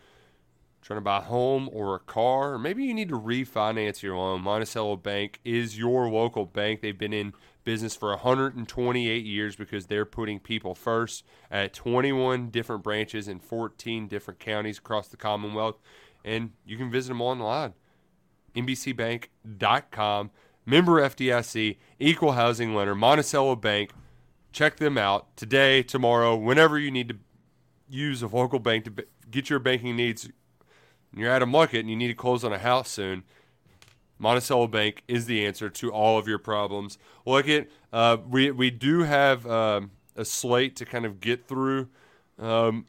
trying 0.87 0.99
to 0.99 1.03
buy 1.03 1.19
a 1.19 1.23
home 1.23 1.69
or 1.73 1.97
a 1.97 1.99
car, 1.99 2.55
or 2.55 2.59
maybe 2.61 2.85
you 2.85 2.95
need 2.95 3.09
to 3.09 3.19
refinance 3.19 4.03
your 4.03 4.17
loan. 4.17 4.41
Monticello 4.41 4.95
Bank 4.95 5.41
is 5.45 5.77
your 5.77 6.09
local 6.09 6.47
bank. 6.47 6.81
They've 6.81 6.97
been 6.97 7.13
in 7.13 7.33
business 7.65 7.97
for 7.97 8.11
128 8.11 9.25
years 9.25 9.57
because 9.57 9.87
they're 9.87 10.05
putting 10.05 10.39
people 10.39 10.77
first 10.77 11.25
at 11.51 11.75
21 11.75 12.51
different 12.51 12.85
branches 12.85 13.27
in 13.27 13.41
14 13.41 14.07
different 14.07 14.39
counties 14.39 14.79
across 14.79 15.09
the 15.09 15.17
Commonwealth. 15.17 15.77
And 16.25 16.53
you 16.65 16.77
can 16.77 16.89
visit 16.89 17.09
them 17.09 17.21
online. 17.21 17.75
MBCBank.com, 18.55 20.31
member 20.65 21.01
FDIC, 21.01 21.79
equal 21.99 22.33
housing 22.33 22.77
lender, 22.77 22.95
Monticello 22.95 23.57
Bank. 23.57 23.91
Check 24.53 24.77
them 24.77 24.97
out 24.97 25.37
today, 25.37 25.83
tomorrow, 25.83 26.37
whenever 26.37 26.79
you 26.79 26.93
need 26.93 27.09
to 27.09 27.17
use 27.89 28.23
a 28.23 28.29
local 28.29 28.61
bank 28.61 28.85
to 28.85 29.05
get 29.29 29.51
your 29.51 29.59
banking 29.59 29.97
needs. 29.97 30.29
You're 31.17 31.33
at 31.33 31.43
a 31.43 31.47
market 31.47 31.81
and 31.81 31.91
you 31.91 31.97
need 31.97 32.09
to 32.09 32.15
close 32.15 32.45
on 32.45 32.53
a 32.53 32.59
house 32.59 32.91
soon 32.91 33.25
Monticello 34.19 34.67
Bank 34.67 35.03
is 35.09 35.27
the 35.27 35.45
answer 35.45 35.69
to 35.69 35.93
all 35.93 36.19
of 36.19 36.27
your 36.27 36.39
problems. 36.39 36.99
Look 37.25 37.49
at 37.49 37.69
uh, 37.93 38.19
we 38.29 38.51
we 38.51 38.71
do 38.71 39.03
have 39.03 39.47
um, 39.47 39.91
a 40.15 40.25
slate 40.25 40.77
to 40.77 40.85
kind 40.85 41.05
of 41.05 41.21
get 41.21 41.47
through 41.47 41.89
um, 42.39 42.87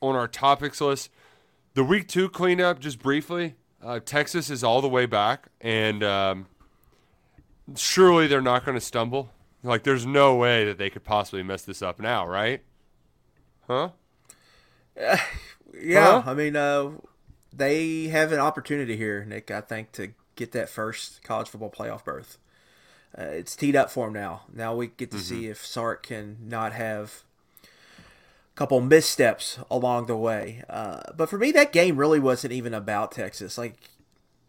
on 0.00 0.14
our 0.14 0.28
topics 0.28 0.80
list. 0.80 1.10
The 1.74 1.84
week 1.84 2.08
two 2.08 2.28
cleanup, 2.28 2.80
just 2.80 2.98
briefly. 2.98 3.54
Uh, 3.82 4.00
Texas 4.00 4.50
is 4.50 4.62
all 4.62 4.82
the 4.82 4.88
way 4.88 5.06
back, 5.06 5.48
and 5.60 6.02
um, 6.04 6.46
surely 7.76 8.26
they're 8.26 8.42
not 8.42 8.64
going 8.64 8.76
to 8.76 8.80
stumble. 8.80 9.30
Like, 9.62 9.84
there's 9.84 10.04
no 10.04 10.36
way 10.36 10.66
that 10.66 10.76
they 10.76 10.90
could 10.90 11.04
possibly 11.04 11.42
mess 11.42 11.62
this 11.62 11.80
up 11.80 11.98
now, 11.98 12.26
right? 12.26 12.62
Huh? 13.66 13.90
Yeah, 15.78 16.22
huh? 16.22 16.30
I 16.30 16.34
mean, 16.34 16.56
uh, 16.56 16.90
they 17.52 18.04
have 18.08 18.32
an 18.32 18.38
opportunity 18.38 18.96
here, 18.96 19.24
Nick. 19.24 19.50
I 19.50 19.60
think 19.60 19.92
to 19.92 20.12
get 20.36 20.52
that 20.52 20.68
first 20.68 21.22
college 21.22 21.48
football 21.48 21.70
playoff 21.70 22.04
berth. 22.04 22.38
uh, 23.18 23.22
it's 23.22 23.54
teed 23.56 23.76
up 23.76 23.90
for 23.90 24.06
them 24.06 24.14
now. 24.14 24.42
Now 24.52 24.74
we 24.74 24.88
get 24.88 25.10
to 25.10 25.16
mm-hmm. 25.16 25.26
see 25.26 25.46
if 25.48 25.64
Sark 25.64 26.06
can 26.06 26.38
not 26.42 26.72
have 26.72 27.22
a 27.62 28.56
couple 28.56 28.80
missteps 28.80 29.58
along 29.70 30.06
the 30.06 30.16
way. 30.16 30.62
Uh, 30.68 31.00
but 31.16 31.28
for 31.28 31.38
me, 31.38 31.52
that 31.52 31.72
game 31.72 31.96
really 31.96 32.20
wasn't 32.20 32.52
even 32.52 32.72
about 32.72 33.12
Texas. 33.12 33.58
Like 33.58 33.74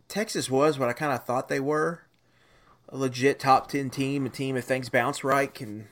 Texas 0.07 0.49
was 0.49 0.79
what 0.79 0.89
I 0.89 0.93
kind 0.93 1.11
of 1.11 1.23
thought 1.23 1.49
they 1.49 1.59
were 1.59 2.03
a 2.89 2.97
legit 2.97 3.39
top 3.39 3.69
10 3.69 3.89
team, 3.89 4.25
a 4.25 4.29
team 4.29 4.57
if 4.57 4.65
things 4.65 4.89
bounce 4.89 5.23
right 5.23 5.53
can 5.53 5.87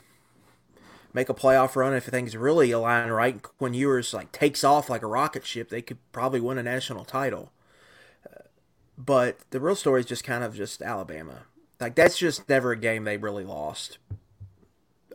make 1.13 1.29
a 1.29 1.33
playoff 1.33 1.75
run. 1.75 1.93
If 1.93 2.05
things 2.05 2.35
really 2.35 2.71
align 2.71 3.09
right, 3.09 3.39
when 3.57 3.73
Ewers 3.73 4.13
like 4.13 4.31
takes 4.31 4.63
off 4.63 4.89
like 4.89 5.01
a 5.01 5.07
rocket 5.07 5.45
ship, 5.45 5.69
they 5.69 5.81
could 5.81 5.97
probably 6.11 6.39
win 6.39 6.57
a 6.57 6.63
national 6.63 7.05
title. 7.05 7.51
Uh, 8.25 8.43
but 8.97 9.39
the 9.51 9.59
real 9.59 9.75
story 9.75 10.01
is 10.01 10.05
just 10.05 10.23
kind 10.23 10.43
of 10.43 10.55
just 10.55 10.81
Alabama. 10.81 11.43
Like 11.79 11.95
that's 11.95 12.17
just 12.17 12.47
never 12.49 12.71
a 12.71 12.77
game 12.77 13.03
they 13.03 13.17
really 13.17 13.45
lost. 13.45 13.97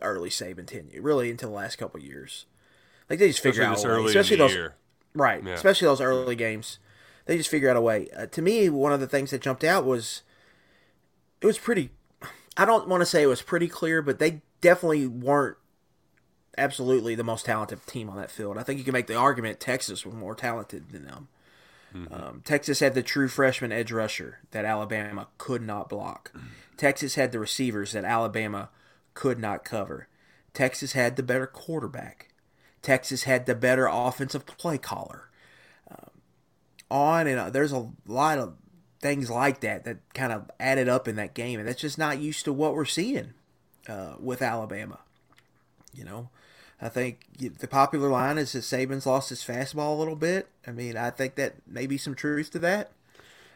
Early 0.01 0.29
Saban 0.29 0.67
tenure, 0.67 1.01
really 1.01 1.31
until 1.31 1.49
the 1.49 1.55
last 1.55 1.77
couple 1.77 1.99
years. 1.99 2.45
Like 3.09 3.19
they 3.19 3.27
just 3.27 3.39
figure 3.39 3.63
especially 3.63 3.91
out, 3.91 4.03
way, 4.03 4.07
especially 4.07 4.37
those 4.37 4.53
year. 4.53 4.75
right, 5.13 5.43
yeah. 5.43 5.53
especially 5.53 5.87
those 5.87 6.01
early 6.01 6.35
games. 6.35 6.79
They 7.25 7.37
just 7.37 7.49
figure 7.49 7.69
out 7.69 7.77
a 7.77 7.81
way. 7.81 8.07
Uh, 8.15 8.25
to 8.27 8.41
me, 8.41 8.69
one 8.69 8.93
of 8.93 8.99
the 8.99 9.07
things 9.07 9.31
that 9.31 9.41
jumped 9.41 9.63
out 9.63 9.85
was 9.85 10.21
it 11.41 11.45
was 11.45 11.57
pretty. 11.57 11.91
I 12.57 12.65
don't 12.65 12.87
want 12.87 13.01
to 13.01 13.05
say 13.05 13.23
it 13.23 13.27
was 13.27 13.41
pretty 13.41 13.67
clear, 13.67 14.01
but 14.01 14.19
they 14.19 14.41
definitely 14.61 15.07
weren't 15.07 15.57
absolutely 16.57 17.15
the 17.15 17.23
most 17.23 17.45
talented 17.45 17.85
team 17.87 18.09
on 18.09 18.17
that 18.17 18.31
field. 18.31 18.57
I 18.57 18.63
think 18.63 18.79
you 18.79 18.85
can 18.85 18.93
make 18.93 19.07
the 19.07 19.15
argument 19.15 19.59
Texas 19.59 20.05
was 20.05 20.15
more 20.15 20.35
talented 20.35 20.89
than 20.89 21.05
them. 21.05 21.27
Mm-hmm. 21.95 22.13
Um, 22.13 22.41
Texas 22.43 22.79
had 22.79 22.93
the 22.93 23.03
true 23.03 23.27
freshman 23.27 23.71
edge 23.71 23.91
rusher 23.91 24.39
that 24.51 24.65
Alabama 24.65 25.27
could 25.37 25.61
not 25.61 25.89
block. 25.89 26.31
Texas 26.77 27.15
had 27.15 27.31
the 27.31 27.39
receivers 27.39 27.93
that 27.93 28.03
Alabama 28.03 28.69
could 29.13 29.39
not 29.39 29.63
cover. 29.63 30.07
Texas 30.53 30.93
had 30.93 31.15
the 31.15 31.23
better 31.23 31.47
quarterback. 31.47 32.29
Texas 32.81 33.23
had 33.23 33.45
the 33.45 33.55
better 33.55 33.87
offensive 33.87 34.45
play 34.45 34.77
caller. 34.77 35.29
Um, 35.89 36.09
on 36.91 37.27
and 37.27 37.39
uh, 37.39 37.49
there's 37.49 37.71
a 37.71 37.89
lot 38.05 38.37
of 38.37 38.55
things 39.01 39.29
like 39.29 39.61
that 39.61 39.85
that 39.85 39.97
kind 40.13 40.33
of 40.33 40.49
added 40.59 40.89
up 40.89 41.07
in 41.07 41.15
that 41.15 41.33
game, 41.33 41.59
and 41.59 41.67
that's 41.67 41.81
just 41.81 41.97
not 41.97 42.19
used 42.19 42.45
to 42.45 42.53
what 42.53 42.75
we're 42.75 42.85
seeing 42.85 43.33
uh, 43.87 44.15
with 44.19 44.41
Alabama. 44.41 44.99
You 45.93 46.03
know, 46.03 46.29
I 46.85 46.89
think 46.89 47.25
the 47.39 47.67
popular 47.67 48.09
line 48.09 48.37
is 48.37 48.51
that 48.51 48.59
Saban's 48.59 49.07
lost 49.07 49.29
his 49.29 49.43
fastball 49.43 49.95
a 49.95 49.99
little 49.99 50.15
bit. 50.15 50.47
I 50.67 50.71
mean, 50.71 50.95
I 50.95 51.09
think 51.09 51.33
that 51.35 51.55
may 51.65 51.87
be 51.87 51.97
some 51.97 52.13
truth 52.13 52.51
to 52.51 52.59
that. 52.59 52.91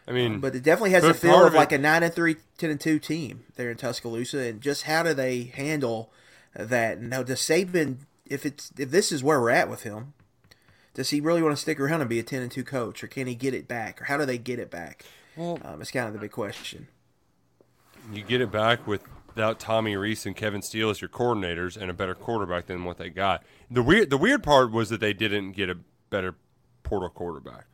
I 0.08 0.12
mean, 0.12 0.36
um, 0.36 0.40
but 0.42 0.56
it 0.56 0.64
definitely 0.64 0.92
has 0.92 1.04
a 1.04 1.14
feel 1.14 1.46
of, 1.46 1.54
like 1.54 1.72
a 1.72 1.78
nine 1.78 2.02
and 2.02 2.12
three, 2.12 2.38
10 2.58 2.72
and 2.72 2.82
two 2.82 2.98
team 2.98 3.44
there 3.56 3.70
in 3.70 3.78
Tuscaloosa, 3.78 4.40
and 4.40 4.62
just 4.62 4.84
how 4.84 5.04
do 5.04 5.14
they 5.14 5.44
handle 5.44 6.12
that? 6.56 7.00
Now, 7.00 7.22
does 7.22 7.40
Saban, 7.40 7.98
if 8.26 8.48
it's 8.48 8.72
if 8.80 8.90
this 8.90 9.12
is 9.12 9.24
where 9.24 9.40
we're 9.40 9.52
at 9.52 9.70
with 9.70 9.84
him, 9.84 10.14
does 10.96 11.12
he 11.12 11.22
really 11.22 11.44
want 11.44 11.56
to 11.56 11.62
stick 11.62 11.80
around 11.80 12.02
and 12.02 12.10
be 12.10 12.18
a 12.18 12.24
ten 12.24 12.42
and 12.42 12.52
two 12.52 12.64
coach, 12.64 13.04
or 13.04 13.08
can 13.08 13.28
he 13.28 13.36
get 13.36 13.54
it 13.54 13.68
back, 13.68 14.02
or 14.02 14.06
how 14.06 14.18
do 14.18 14.26
they 14.26 14.40
get 14.40 14.58
it 14.58 14.72
back? 14.72 15.06
Well, 15.36 15.60
um, 15.64 15.80
it's 15.80 15.92
kind 15.92 16.08
of 16.08 16.14
the 16.14 16.20
big 16.20 16.32
question. 16.32 16.88
You 18.12 18.24
get 18.24 18.42
it 18.42 18.52
back 18.52 18.88
with 18.88 19.04
without 19.40 19.58
Tommy 19.58 19.96
Rees 19.96 20.26
and 20.26 20.36
Kevin 20.36 20.62
Steele 20.62 20.90
as 20.90 21.00
your 21.00 21.08
coordinators 21.08 21.78
and 21.78 21.90
a 21.90 21.94
better 21.94 22.14
quarterback 22.14 22.66
than 22.66 22.84
what 22.84 22.98
they 22.98 23.10
got. 23.10 23.42
The 23.72 23.82
weird 23.82 24.10
the 24.10 24.18
weird 24.18 24.44
part 24.44 24.70
was 24.70 24.90
that 24.90 25.00
they 25.00 25.14
didn't 25.14 25.54
get 25.54 25.70
a 25.70 25.78
better 26.10 26.36
portal 26.84 27.08
quarterback. 27.08 27.68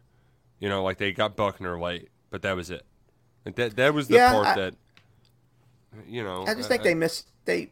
You 0.59 0.69
know, 0.69 0.83
like 0.83 0.99
they 0.99 1.11
got 1.11 1.35
Buchner 1.35 1.79
late, 1.79 2.09
but 2.29 2.43
that 2.43 2.55
was 2.55 2.69
it. 2.69 2.85
Like 3.47 3.55
that 3.55 3.75
that 3.77 3.95
was 3.95 4.07
the 4.09 4.17
yeah, 4.17 4.31
part 4.31 4.45
I, 4.45 4.55
that 4.55 4.75
you 6.07 6.23
know. 6.23 6.45
I 6.45 6.53
just 6.53 6.69
think 6.69 6.81
I, 6.81 6.83
they 6.83 6.93
missed 6.93 7.29
they 7.45 7.71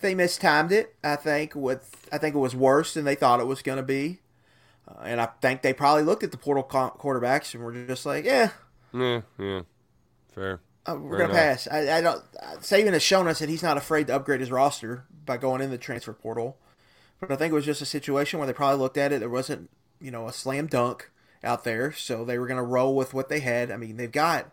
they 0.00 0.14
mistimed 0.14 0.72
it. 0.72 0.94
I 1.04 1.16
think 1.16 1.54
with 1.54 2.08
I 2.10 2.16
think 2.16 2.34
it 2.34 2.38
was 2.38 2.56
worse 2.56 2.94
than 2.94 3.04
they 3.04 3.16
thought 3.16 3.40
it 3.40 3.46
was 3.46 3.60
going 3.60 3.76
to 3.76 3.82
be, 3.82 4.20
uh, 4.88 5.02
and 5.02 5.20
I 5.20 5.26
think 5.42 5.60
they 5.60 5.74
probably 5.74 6.04
looked 6.04 6.22
at 6.22 6.30
the 6.30 6.38
portal 6.38 6.64
quarterbacks 6.64 7.52
and 7.52 7.62
were 7.62 7.84
just 7.86 8.06
like, 8.06 8.24
yeah, 8.24 8.52
yeah, 8.94 9.20
yeah, 9.38 9.60
fair. 10.34 10.60
Uh, 10.86 10.94
we're 10.94 11.18
gonna 11.18 11.32
pass. 11.32 11.66
I, 11.70 11.98
I 11.98 12.00
don't. 12.00 12.22
Saban 12.60 12.92
has 12.92 13.02
shown 13.02 13.26
us 13.26 13.40
that 13.40 13.48
he's 13.48 13.62
not 13.62 13.76
afraid 13.76 14.06
to 14.06 14.14
upgrade 14.16 14.40
his 14.40 14.50
roster 14.50 15.04
by 15.24 15.36
going 15.36 15.60
in 15.60 15.70
the 15.70 15.78
transfer 15.78 16.12
portal. 16.12 16.56
But 17.20 17.32
I 17.32 17.36
think 17.36 17.52
it 17.52 17.54
was 17.54 17.64
just 17.64 17.82
a 17.82 17.86
situation 17.86 18.38
where 18.38 18.46
they 18.46 18.52
probably 18.52 18.78
looked 18.78 18.98
at 18.98 19.12
it. 19.12 19.20
There 19.20 19.28
wasn't, 19.28 19.70
you 20.00 20.10
know, 20.10 20.28
a 20.28 20.32
slam 20.32 20.66
dunk 20.66 21.10
out 21.42 21.64
there, 21.64 21.92
so 21.92 22.24
they 22.24 22.38
were 22.38 22.46
gonna 22.46 22.62
roll 22.62 22.94
with 22.94 23.14
what 23.14 23.28
they 23.28 23.40
had. 23.40 23.70
I 23.70 23.76
mean, 23.76 23.96
they've 23.96 24.12
got 24.12 24.52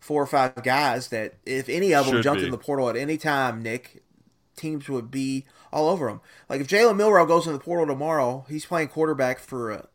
four 0.00 0.22
or 0.22 0.26
five 0.26 0.62
guys 0.62 1.08
that, 1.08 1.34
if 1.46 1.68
any 1.68 1.94
of 1.94 2.06
them 2.06 2.16
Should 2.16 2.24
jumped 2.24 2.40
be. 2.40 2.44
in 2.46 2.50
the 2.50 2.58
portal 2.58 2.90
at 2.90 2.96
any 2.96 3.16
time, 3.16 3.62
Nick, 3.62 4.02
teams 4.54 4.88
would 4.88 5.10
be 5.10 5.46
all 5.72 5.88
over 5.88 6.08
them. 6.08 6.20
Like 6.48 6.60
if 6.60 6.68
Jalen 6.68 6.96
Milroe 6.96 7.26
goes 7.26 7.46
in 7.46 7.54
the 7.54 7.58
portal 7.58 7.86
tomorrow, 7.86 8.44
he's 8.48 8.66
playing 8.66 8.88
quarterback 8.88 9.38
for 9.38 9.70
a, 9.70 9.88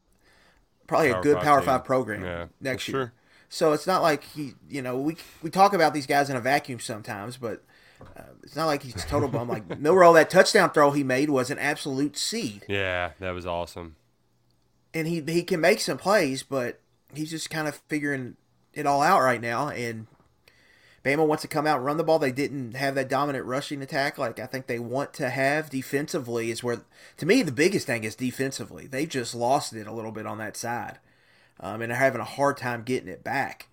probably 0.88 1.12
power 1.12 1.20
a 1.20 1.24
good 1.24 1.36
five 1.36 1.44
Power 1.44 1.60
team. 1.60 1.66
Five 1.68 1.86
program 1.86 2.24
yeah, 2.24 2.46
next 2.60 2.88
year. 2.88 2.98
Sure. 2.98 3.14
So 3.50 3.74
it's 3.74 3.88
not 3.88 4.04
like 4.04 4.24
he, 4.24 4.54
you 4.70 4.82
know, 4.84 4.98
we 4.98 5.18
we 5.42 5.50
talk 5.50 5.74
about 5.74 5.94
these 5.94 6.06
guys 6.06 6.30
in 6.30 6.36
a 6.36 6.42
vacuum 6.42 6.80
sometimes, 6.80 7.36
but 7.36 7.64
uh, 8.16 8.22
it's 8.44 8.56
not 8.56 8.68
like 8.68 8.84
he's 8.84 8.94
total 9.06 9.28
bum. 9.28 9.50
Like 9.50 9.80
Milroe, 9.80 10.14
that 10.14 10.30
touchdown 10.30 10.70
throw 10.70 10.92
he 10.92 11.04
made 11.04 11.32
was 11.32 11.50
an 11.50 11.58
absolute 11.58 12.16
seed. 12.16 12.64
Yeah, 12.70 13.12
that 13.20 13.32
was 13.32 13.48
awesome. 13.48 13.96
And 14.94 15.08
he 15.08 15.22
he 15.22 15.42
can 15.42 15.60
make 15.60 15.80
some 15.80 15.98
plays, 15.98 16.44
but 16.44 16.80
he's 17.14 17.32
just 17.32 17.50
kind 17.50 17.68
of 17.68 17.82
figuring 17.88 18.38
it 18.74 18.86
all 18.86 19.02
out 19.02 19.22
right 19.22 19.42
now. 19.42 19.70
And 19.70 20.06
Bama 21.04 21.26
wants 21.26 21.42
to 21.42 21.48
come 21.48 21.66
out 21.66 21.78
and 21.78 21.86
run 21.86 21.98
the 21.98 22.04
ball. 22.04 22.20
They 22.20 22.32
didn't 22.32 22.76
have 22.76 22.94
that 22.96 23.10
dominant 23.10 23.46
rushing 23.46 23.82
attack 23.82 24.20
like 24.20 24.38
I 24.38 24.46
think 24.46 24.68
they 24.68 24.80
want 24.80 25.12
to 25.16 25.32
have 25.32 25.72
defensively. 25.72 26.52
Is 26.52 26.64
where 26.64 26.82
to 27.18 27.26
me 27.26 27.42
the 27.42 27.52
biggest 27.52 27.88
thing 27.88 28.04
is 28.04 28.16
defensively. 28.16 28.86
They 28.86 29.08
just 29.08 29.34
lost 29.34 29.74
it 29.74 29.88
a 29.88 29.94
little 29.94 30.12
bit 30.12 30.28
on 30.28 30.38
that 30.38 30.56
side 30.56 31.00
um, 31.60 31.82
and 31.82 31.92
are 31.92 31.96
having 31.96 32.22
a 32.22 32.26
hard 32.26 32.58
time 32.58 32.84
getting 32.84 33.10
it 33.10 33.24
back. 33.24 33.68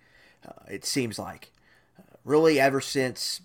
Uh, 0.47 0.51
it 0.69 0.85
seems 0.85 1.17
like 1.17 1.51
uh, 1.97 2.17
really 2.23 2.59
ever 2.59 2.81
since 2.81 3.41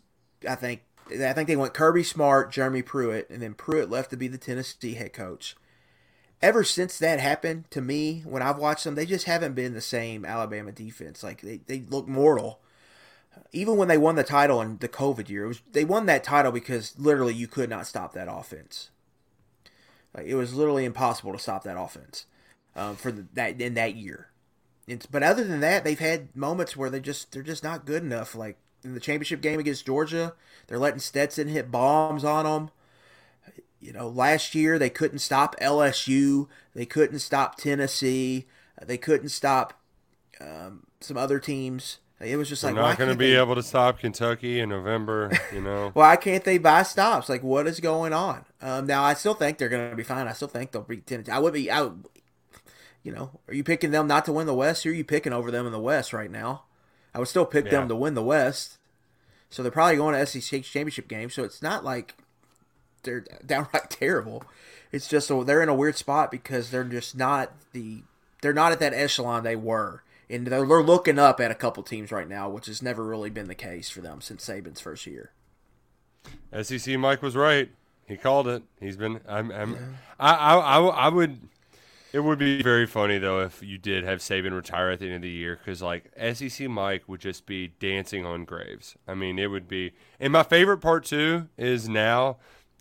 I 0.48 0.54
think 0.54 0.82
I 1.10 1.32
think 1.32 1.48
they 1.48 1.56
went 1.56 1.74
Kirby 1.74 2.04
Smart, 2.04 2.52
Jeremy 2.52 2.82
Pruitt, 2.82 3.28
and 3.28 3.42
then 3.42 3.54
Pruitt 3.54 3.90
left 3.90 4.10
to 4.10 4.16
be 4.16 4.28
the 4.28 4.38
Tennessee 4.38 4.94
head 4.94 5.12
coach. 5.12 5.56
Ever 6.40 6.64
since 6.64 6.98
that 6.98 7.20
happened 7.20 7.70
to 7.70 7.80
me, 7.80 8.22
when 8.24 8.42
I've 8.42 8.58
watched 8.58 8.84
them, 8.84 8.94
they 8.94 9.06
just 9.06 9.26
haven't 9.26 9.54
been 9.54 9.74
the 9.74 9.80
same 9.80 10.24
Alabama 10.24 10.72
defense. 10.72 11.22
Like 11.22 11.40
they, 11.40 11.58
they 11.66 11.84
look 11.88 12.08
mortal. 12.08 12.60
Even 13.52 13.76
when 13.76 13.88
they 13.88 13.98
won 13.98 14.16
the 14.16 14.24
title 14.24 14.60
in 14.60 14.78
the 14.78 14.88
COVID 14.88 15.28
year, 15.28 15.46
was, 15.46 15.62
they 15.70 15.84
won 15.84 16.06
that 16.06 16.24
title 16.24 16.50
because 16.50 16.98
literally 16.98 17.34
you 17.34 17.46
could 17.46 17.70
not 17.70 17.86
stop 17.86 18.12
that 18.14 18.28
offense. 18.30 18.90
Like 20.14 20.26
it 20.26 20.34
was 20.34 20.54
literally 20.54 20.84
impossible 20.84 21.32
to 21.32 21.38
stop 21.38 21.62
that 21.64 21.80
offense 21.80 22.26
um, 22.74 22.96
for 22.96 23.12
the, 23.12 23.26
that 23.34 23.60
in 23.60 23.74
that 23.74 23.94
year. 23.94 24.28
It's, 24.92 25.06
but 25.06 25.22
other 25.22 25.44
than 25.44 25.60
that, 25.60 25.84
they've 25.84 25.98
had 25.98 26.34
moments 26.36 26.76
where 26.76 26.90
they 26.90 27.00
just 27.00 27.32
they're 27.32 27.42
just 27.42 27.64
not 27.64 27.84
good 27.86 28.02
enough. 28.02 28.34
Like 28.34 28.58
in 28.84 28.94
the 28.94 29.00
championship 29.00 29.40
game 29.40 29.58
against 29.58 29.86
Georgia, 29.86 30.34
they're 30.66 30.78
letting 30.78 31.00
Stetson 31.00 31.48
hit 31.48 31.70
bombs 31.70 32.24
on 32.24 32.44
them. 32.44 32.70
You 33.80 33.92
know, 33.92 34.08
last 34.08 34.54
year 34.54 34.78
they 34.78 34.90
couldn't 34.90 35.18
stop 35.18 35.56
LSU, 35.60 36.46
they 36.74 36.86
couldn't 36.86 37.18
stop 37.18 37.56
Tennessee, 37.56 38.46
they 38.80 38.96
couldn't 38.96 39.30
stop 39.30 39.80
um, 40.40 40.86
some 41.00 41.16
other 41.16 41.40
teams. 41.40 41.98
It 42.20 42.36
was 42.36 42.48
just 42.48 42.62
They're 42.62 42.72
like 42.72 42.80
not 42.80 42.98
going 42.98 43.10
to 43.10 43.16
be 43.16 43.32
they... 43.32 43.38
able 43.40 43.56
to 43.56 43.62
stop 43.62 43.98
Kentucky 43.98 44.60
in 44.60 44.68
November. 44.68 45.30
You 45.52 45.60
know, 45.60 45.90
why 45.94 46.14
can't 46.16 46.44
they 46.44 46.56
buy 46.58 46.84
stops? 46.84 47.28
Like, 47.28 47.42
what 47.42 47.66
is 47.66 47.80
going 47.80 48.12
on? 48.12 48.44
Um, 48.60 48.86
now, 48.86 49.02
I 49.02 49.14
still 49.14 49.34
think 49.34 49.58
they're 49.58 49.68
going 49.68 49.90
to 49.90 49.96
be 49.96 50.04
fine. 50.04 50.28
I 50.28 50.32
still 50.32 50.46
think 50.46 50.70
they'll 50.70 50.82
beat 50.82 51.06
Tennessee. 51.06 51.32
I 51.32 51.40
would 51.40 51.52
be. 51.52 51.70
I 51.70 51.82
would, 51.82 52.04
you 53.02 53.12
know, 53.12 53.40
are 53.48 53.54
you 53.54 53.64
picking 53.64 53.90
them 53.90 54.06
not 54.06 54.24
to 54.26 54.32
win 54.32 54.46
the 54.46 54.54
West? 54.54 54.86
Or 54.86 54.90
are 54.90 54.94
you 54.94 55.04
picking 55.04 55.32
over 55.32 55.50
them 55.50 55.66
in 55.66 55.72
the 55.72 55.80
West 55.80 56.12
right 56.12 56.30
now? 56.30 56.64
I 57.14 57.18
would 57.18 57.28
still 57.28 57.44
pick 57.44 57.66
yeah. 57.66 57.72
them 57.72 57.88
to 57.88 57.96
win 57.96 58.14
the 58.14 58.22
West. 58.22 58.78
So 59.50 59.62
they're 59.62 59.72
probably 59.72 59.96
going 59.96 60.14
to 60.14 60.26
SEC 60.26 60.62
championship 60.62 61.08
game. 61.08 61.28
So 61.28 61.44
it's 61.44 61.62
not 61.62 61.84
like 61.84 62.14
they're 63.02 63.24
downright 63.46 63.90
terrible. 63.90 64.44
It's 64.92 65.08
just 65.08 65.30
a, 65.30 65.44
they're 65.44 65.62
in 65.62 65.68
a 65.68 65.74
weird 65.74 65.96
spot 65.96 66.30
because 66.30 66.70
they're 66.70 66.84
just 66.84 67.16
not 67.16 67.52
the 67.72 68.02
they're 68.40 68.52
not 68.52 68.72
at 68.72 68.80
that 68.80 68.92
echelon 68.92 69.44
they 69.44 69.56
were, 69.56 70.02
and 70.28 70.46
they're, 70.46 70.66
they're 70.66 70.82
looking 70.82 71.18
up 71.18 71.40
at 71.40 71.50
a 71.50 71.54
couple 71.54 71.82
teams 71.82 72.10
right 72.10 72.28
now, 72.28 72.48
which 72.50 72.66
has 72.66 72.82
never 72.82 73.04
really 73.04 73.30
been 73.30 73.46
the 73.46 73.54
case 73.54 73.88
for 73.88 74.00
them 74.00 74.20
since 74.20 74.44
Saban's 74.44 74.80
first 74.80 75.06
year. 75.06 75.30
SEC 76.60 76.98
Mike 76.98 77.22
was 77.22 77.36
right. 77.36 77.70
He 78.06 78.16
called 78.16 78.48
it. 78.48 78.62
He's 78.80 78.96
been. 78.96 79.20
I'm. 79.26 79.50
I'm 79.50 79.72
yeah. 79.72 79.78
I, 80.18 80.34
I. 80.34 80.56
I. 80.56 80.78
I 80.80 81.08
would. 81.08 81.40
It 82.12 82.20
would 82.20 82.38
be 82.38 82.62
very 82.62 82.86
funny 82.86 83.16
though 83.18 83.40
if 83.40 83.62
you 83.62 83.78
did 83.78 84.04
have 84.04 84.18
Saban 84.18 84.52
retire 84.52 84.90
at 84.90 84.98
the 84.98 85.06
end 85.06 85.16
of 85.16 85.22
the 85.22 85.30
year 85.30 85.56
because 85.56 85.80
like 85.80 86.10
SEC 86.34 86.68
Mike 86.68 87.08
would 87.08 87.20
just 87.20 87.46
be 87.46 87.68
dancing 87.80 88.26
on 88.26 88.44
graves. 88.44 88.96
I 89.08 89.14
mean, 89.14 89.38
it 89.38 89.46
would 89.46 89.66
be. 89.66 89.92
And 90.20 90.32
my 90.32 90.42
favorite 90.42 90.78
part 90.78 91.06
too 91.06 91.48
is 91.56 91.88
now 91.88 92.36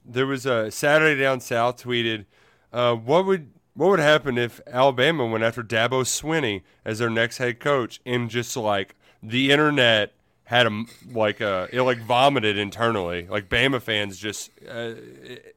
there 0.05 0.27
was 0.27 0.45
a 0.45 0.69
Saturday 0.69 1.21
Down 1.21 1.39
South 1.39 1.81
tweeted, 1.81 2.25
uh, 2.73 2.95
"What 2.95 3.25
would 3.25 3.51
what 3.73 3.89
would 3.89 3.99
happen 3.99 4.37
if 4.37 4.59
Alabama 4.67 5.25
went 5.25 5.45
after 5.45 5.63
Dabo 5.63 6.03
Swinney 6.03 6.63
as 6.83 6.99
their 6.99 7.09
next 7.09 7.37
head 7.37 7.61
coach?" 7.61 8.01
And 8.05 8.29
just 8.29 8.57
like 8.57 8.95
the 9.23 9.51
internet 9.51 10.13
had 10.43 10.67
him 10.67 10.87
like 11.09 11.39
uh, 11.39 11.67
it 11.71 11.81
like 11.83 11.99
vomited 11.99 12.57
internally. 12.57 13.27
Like 13.29 13.47
Bama 13.47 13.81
fans 13.81 14.17
just 14.17 14.51
uh, 14.67 14.95
it, 15.23 15.55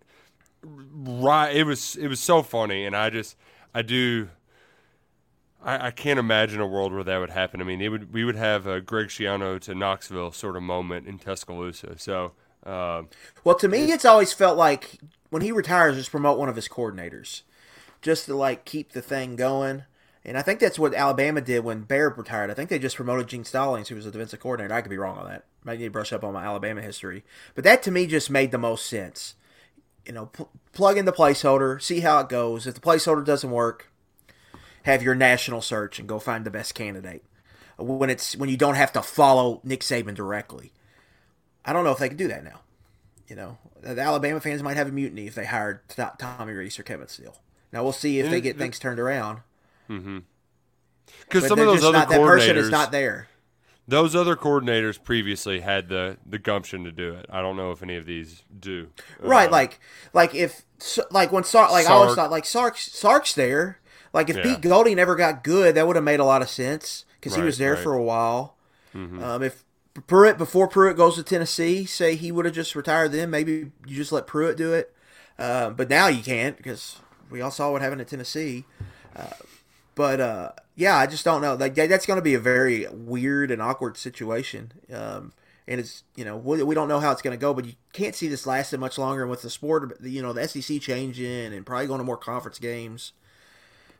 right. 0.62 1.54
It 1.56 1.64
was 1.64 1.96
it 1.96 2.06
was 2.06 2.20
so 2.20 2.42
funny, 2.44 2.86
and 2.86 2.94
I 2.94 3.10
just 3.10 3.36
I 3.74 3.82
do. 3.82 4.28
I, 5.62 5.88
I 5.88 5.90
can't 5.90 6.18
imagine 6.18 6.60
a 6.60 6.66
world 6.66 6.92
where 6.92 7.04
that 7.04 7.18
would 7.18 7.30
happen. 7.30 7.60
I 7.60 7.64
mean, 7.64 7.80
it 7.80 7.88
would 7.88 8.12
we 8.12 8.24
would 8.24 8.36
have 8.36 8.66
a 8.66 8.80
Greg 8.80 9.08
Schiano 9.08 9.60
to 9.62 9.74
Knoxville 9.74 10.32
sort 10.32 10.56
of 10.56 10.62
moment 10.62 11.08
in 11.08 11.18
Tuscaloosa. 11.18 11.98
So, 11.98 12.32
uh, 12.64 13.02
well, 13.42 13.56
to 13.56 13.68
me, 13.68 13.90
it's 13.90 14.04
always 14.04 14.32
felt 14.32 14.56
like 14.56 14.98
when 15.30 15.42
he 15.42 15.50
retires, 15.52 15.96
just 15.96 16.10
promote 16.10 16.38
one 16.38 16.48
of 16.48 16.56
his 16.56 16.68
coordinators, 16.68 17.42
just 18.02 18.26
to 18.26 18.36
like 18.36 18.64
keep 18.64 18.92
the 18.92 19.02
thing 19.02 19.36
going. 19.36 19.84
And 20.26 20.38
I 20.38 20.42
think 20.42 20.60
that's 20.60 20.78
what 20.78 20.94
Alabama 20.94 21.42
did 21.42 21.64
when 21.64 21.82
Bear 21.82 22.08
retired. 22.08 22.50
I 22.50 22.54
think 22.54 22.70
they 22.70 22.78
just 22.78 22.96
promoted 22.96 23.28
Gene 23.28 23.44
Stallings, 23.44 23.88
who 23.88 23.94
was 23.94 24.06
the 24.06 24.10
defensive 24.10 24.40
coordinator. 24.40 24.72
I 24.72 24.80
could 24.80 24.88
be 24.88 24.96
wrong 24.96 25.18
on 25.18 25.28
that. 25.28 25.44
Might 25.64 25.78
need 25.78 25.86
to 25.86 25.90
brush 25.90 26.14
up 26.14 26.24
on 26.24 26.32
my 26.32 26.44
Alabama 26.44 26.80
history. 26.80 27.24
But 27.54 27.64
that 27.64 27.82
to 27.82 27.90
me 27.90 28.06
just 28.06 28.30
made 28.30 28.50
the 28.50 28.58
most 28.58 28.86
sense. 28.86 29.34
You 30.06 30.12
know, 30.12 30.26
pl- 30.26 30.50
plug 30.72 30.98
in 30.98 31.04
the 31.04 31.12
placeholder, 31.12 31.80
see 31.80 32.00
how 32.00 32.18
it 32.20 32.28
goes. 32.28 32.66
If 32.66 32.74
the 32.74 32.80
placeholder 32.80 33.24
doesn't 33.24 33.50
work, 33.50 33.90
have 34.84 35.02
your 35.02 35.14
national 35.14 35.62
search 35.62 35.98
and 35.98 36.08
go 36.08 36.18
find 36.18 36.44
the 36.44 36.50
best 36.50 36.74
candidate. 36.74 37.24
When 37.76 38.10
it's 38.10 38.36
when 38.36 38.48
you 38.48 38.56
don't 38.56 38.76
have 38.76 38.92
to 38.92 39.02
follow 39.02 39.60
Nick 39.64 39.80
Saban 39.80 40.14
directly. 40.14 40.72
I 41.64 41.72
don't 41.72 41.84
know 41.84 41.92
if 41.92 41.98
they 41.98 42.08
can 42.08 42.16
do 42.16 42.28
that 42.28 42.44
now. 42.44 42.60
You 43.26 43.36
know, 43.36 43.58
the 43.80 44.00
Alabama 44.00 44.40
fans 44.40 44.62
might 44.62 44.76
have 44.76 44.88
a 44.88 44.92
mutiny 44.92 45.26
if 45.26 45.34
they 45.34 45.46
hired 45.46 45.80
Tommy 46.18 46.52
Rees 46.52 46.78
or 46.78 46.82
Kevin 46.82 47.08
Steele. 47.08 47.36
Now 47.72 47.82
we'll 47.82 47.92
see 47.92 48.20
if 48.20 48.30
they 48.30 48.40
get 48.40 48.58
things 48.58 48.78
turned 48.78 49.00
around. 49.00 49.40
Mm-hmm. 49.88 50.18
Because 51.22 51.48
some 51.48 51.58
of 51.58 51.66
those 51.66 51.82
other 51.82 51.98
not, 51.98 52.08
coordinators, 52.08 52.10
that 52.10 52.26
person 52.26 52.56
is 52.56 52.70
not 52.70 52.92
there. 52.92 53.28
Those 53.86 54.16
other 54.16 54.34
coordinators 54.34 55.02
previously 55.02 55.60
had 55.60 55.88
the 55.88 56.16
the 56.24 56.38
gumption 56.38 56.84
to 56.84 56.92
do 56.92 57.14
it. 57.14 57.26
I 57.28 57.42
don't 57.42 57.56
know 57.56 57.70
if 57.70 57.82
any 57.82 57.96
of 57.96 58.06
these 58.06 58.42
do. 58.58 58.88
Right, 59.20 59.46
um, 59.46 59.52
like 59.52 59.80
like 60.12 60.34
if 60.34 60.64
like 61.10 61.32
when 61.32 61.44
Sark, 61.44 61.70
like 61.70 61.84
Sark. 61.84 61.94
I 61.94 61.98
always 62.00 62.14
thought 62.14 62.30
like 62.30 62.46
Sark 62.46 62.78
Sark's 62.78 63.34
there. 63.34 63.80
Like 64.12 64.30
if 64.30 64.36
yeah. 64.36 64.42
Pete 64.42 64.60
Golding 64.62 64.96
never 64.96 65.16
got 65.16 65.44
good, 65.44 65.74
that 65.74 65.86
would 65.86 65.96
have 65.96 66.04
made 66.04 66.20
a 66.20 66.24
lot 66.24 66.40
of 66.40 66.48
sense 66.48 67.04
because 67.20 67.32
right, 67.32 67.40
he 67.40 67.46
was 67.46 67.58
there 67.58 67.74
right. 67.74 67.82
for 67.82 67.94
a 67.94 68.02
while. 68.02 68.56
Mm-hmm. 68.94 69.22
Um, 69.22 69.42
if 69.42 69.64
Pruitt 70.06 70.38
before 70.38 70.68
Pruitt 70.68 70.96
goes 70.96 71.16
to 71.16 71.22
Tennessee, 71.22 71.84
say 71.84 72.14
he 72.14 72.32
would 72.32 72.44
have 72.44 72.54
just 72.54 72.74
retired 72.74 73.12
then, 73.12 73.28
maybe 73.28 73.72
you 73.86 73.96
just 73.96 74.12
let 74.12 74.26
Pruitt 74.26 74.56
do 74.56 74.72
it. 74.72 74.94
Uh, 75.38 75.70
but 75.70 75.90
now 75.90 76.06
you 76.06 76.22
can't 76.22 76.56
because 76.56 77.00
we 77.28 77.40
all 77.40 77.50
saw 77.50 77.72
what 77.72 77.82
happened 77.82 78.00
at 78.00 78.08
Tennessee. 78.08 78.64
Uh, 79.14 79.26
but 79.94 80.20
uh, 80.20 80.52
yeah, 80.76 80.96
I 80.96 81.06
just 81.06 81.24
don't 81.24 81.42
know. 81.42 81.54
Like 81.54 81.74
that's 81.74 82.06
going 82.06 82.18
to 82.18 82.22
be 82.22 82.34
a 82.34 82.40
very 82.40 82.86
weird 82.88 83.50
and 83.50 83.62
awkward 83.62 83.96
situation. 83.96 84.72
Um, 84.92 85.32
and 85.66 85.80
it's 85.80 86.02
you 86.14 86.24
know 86.24 86.36
we, 86.36 86.62
we 86.62 86.74
don't 86.74 86.88
know 86.88 87.00
how 87.00 87.12
it's 87.12 87.22
going 87.22 87.36
to 87.36 87.40
go, 87.40 87.54
but 87.54 87.64
you 87.64 87.74
can't 87.92 88.14
see 88.14 88.28
this 88.28 88.46
lasting 88.46 88.80
much 88.80 88.98
longer. 88.98 89.22
And 89.22 89.30
with 89.30 89.42
the 89.42 89.50
sport, 89.50 89.98
you 90.02 90.22
know, 90.22 90.32
the 90.32 90.46
SEC 90.46 90.80
changing 90.80 91.52
and 91.52 91.64
probably 91.64 91.86
going 91.86 91.98
to 91.98 92.04
more 92.04 92.16
conference 92.16 92.58
games, 92.58 93.12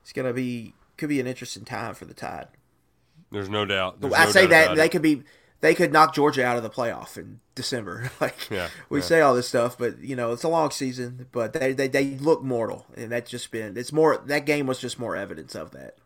it's 0.02 0.12
going 0.12 0.26
to 0.26 0.34
be 0.34 0.74
could 0.96 1.08
be 1.08 1.20
an 1.20 1.26
interesting 1.26 1.64
time 1.64 1.94
for 1.94 2.04
the 2.04 2.14
Tide. 2.14 2.48
There's 3.30 3.48
no 3.48 3.64
doubt. 3.64 4.00
There's 4.00 4.14
I 4.14 4.26
no 4.26 4.30
say 4.30 4.46
doubt 4.46 4.68
that 4.68 4.76
they 4.76 4.88
could 4.88 5.02
be 5.02 5.22
they 5.64 5.74
could 5.74 5.94
knock 5.94 6.14
Georgia 6.14 6.44
out 6.44 6.58
of 6.58 6.62
the 6.62 6.68
playoff 6.68 7.16
in 7.16 7.40
December. 7.54 8.10
like 8.20 8.50
yeah, 8.50 8.68
we 8.90 8.98
yeah. 8.98 9.04
say 9.04 9.20
all 9.22 9.34
this 9.34 9.48
stuff, 9.48 9.78
but 9.78 9.98
you 9.98 10.14
know 10.14 10.32
it's 10.32 10.42
a 10.42 10.48
long 10.48 10.70
season. 10.70 11.26
But 11.32 11.54
they, 11.54 11.72
they 11.72 11.88
they 11.88 12.04
look 12.16 12.42
mortal, 12.42 12.84
and 12.94 13.10
that's 13.10 13.30
just 13.30 13.50
been 13.50 13.74
it's 13.78 13.90
more 13.90 14.22
that 14.26 14.44
game 14.44 14.66
was 14.66 14.78
just 14.78 14.98
more 14.98 15.16
evidence 15.16 15.54
of 15.54 15.70
that. 15.70 15.96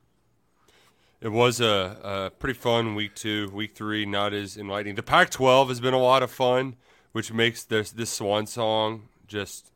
It 1.20 1.32
was 1.32 1.60
a, 1.60 1.98
a 2.04 2.30
pretty 2.38 2.56
fun 2.56 2.94
week 2.94 3.16
two. 3.16 3.50
Week 3.52 3.74
three 3.74 4.06
not 4.06 4.32
as 4.32 4.56
enlightening. 4.56 4.94
The 4.94 5.02
Pac-12 5.02 5.66
has 5.66 5.80
been 5.80 5.92
a 5.92 5.98
lot 5.98 6.22
of 6.22 6.30
fun, 6.30 6.76
which 7.10 7.32
makes 7.32 7.64
this 7.64 7.90
this 7.90 8.10
swan 8.10 8.46
song 8.46 9.08
just 9.26 9.72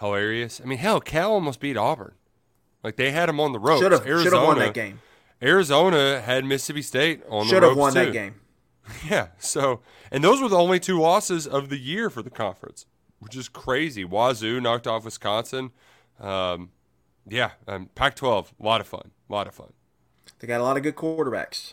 hilarious. 0.00 0.62
I 0.62 0.64
mean, 0.64 0.78
hell, 0.78 1.02
Cal 1.02 1.32
almost 1.32 1.60
beat 1.60 1.76
Auburn. 1.76 2.14
Like 2.82 2.96
they 2.96 3.10
had 3.10 3.28
them 3.28 3.38
on 3.38 3.52
the 3.52 3.58
ropes. 3.58 3.82
Should 3.82 3.92
have 3.92 4.32
won 4.32 4.58
that 4.60 4.72
game. 4.72 5.02
Arizona 5.42 6.22
had 6.22 6.46
Mississippi 6.46 6.80
State 6.80 7.22
on 7.28 7.44
Should 7.44 7.56
the 7.62 7.66
ropes 7.66 7.68
Should 7.68 7.68
have 7.68 7.76
won 7.76 7.92
too. 7.92 8.04
that 8.06 8.12
game. 8.12 8.40
Yeah. 9.10 9.28
So, 9.38 9.80
and 10.10 10.22
those 10.22 10.42
were 10.42 10.48
the 10.48 10.58
only 10.58 10.78
two 10.78 11.00
losses 11.00 11.46
of 11.46 11.68
the 11.68 11.78
year 11.78 12.10
for 12.10 12.22
the 12.22 12.30
conference, 12.30 12.86
which 13.18 13.36
is 13.36 13.48
crazy. 13.48 14.04
Wazoo 14.04 14.60
knocked 14.60 14.86
off 14.86 15.04
Wisconsin. 15.04 15.70
Um, 16.20 16.70
yeah, 17.26 17.52
um, 17.66 17.88
Pac-12, 17.94 18.48
a 18.60 18.62
lot 18.62 18.80
of 18.80 18.86
fun, 18.86 19.10
a 19.28 19.32
lot 19.32 19.46
of 19.46 19.54
fun. 19.54 19.72
They 20.38 20.46
got 20.46 20.60
a 20.60 20.64
lot 20.64 20.76
of 20.76 20.82
good 20.82 20.96
quarterbacks. 20.96 21.72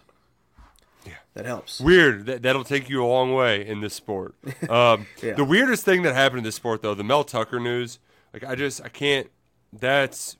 Yeah, 1.06 1.14
that 1.34 1.46
helps. 1.46 1.82
Weird. 1.82 2.26
That 2.28 2.44
that'll 2.44 2.64
take 2.64 2.90
you 2.90 3.04
a 3.04 3.08
long 3.08 3.34
way 3.34 3.66
in 3.66 3.82
this 3.82 3.94
sport. 3.94 4.36
Um, 4.70 5.08
yeah. 5.22 5.34
The 5.34 5.44
weirdest 5.44 5.84
thing 5.84 6.04
that 6.04 6.16
happened 6.16 6.40
in 6.40 6.44
this 6.46 6.56
sport, 6.56 6.82
though, 6.82 6.94
the 6.94 7.04
Mel 7.04 7.26
Tucker 7.26 7.60
news. 7.60 8.00
Like, 8.32 8.46
I 8.46 8.56
just, 8.56 8.82
I 8.82 8.88
can't. 8.88 9.30
That's 9.74 10.38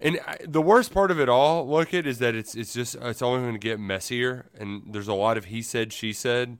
and 0.00 0.18
the 0.46 0.62
worst 0.62 0.94
part 0.94 1.10
of 1.10 1.20
it 1.20 1.28
all, 1.28 1.68
look 1.68 1.92
at, 1.92 2.06
is 2.06 2.18
that 2.18 2.34
it's 2.34 2.54
it's 2.54 2.72
just 2.72 2.94
it's 2.96 3.20
only 3.20 3.40
going 3.40 3.52
to 3.52 3.58
get 3.58 3.78
messier, 3.78 4.46
and 4.58 4.82
there's 4.86 5.08
a 5.08 5.14
lot 5.14 5.36
of 5.36 5.46
he 5.46 5.60
said 5.60 5.92
she 5.92 6.12
said, 6.12 6.56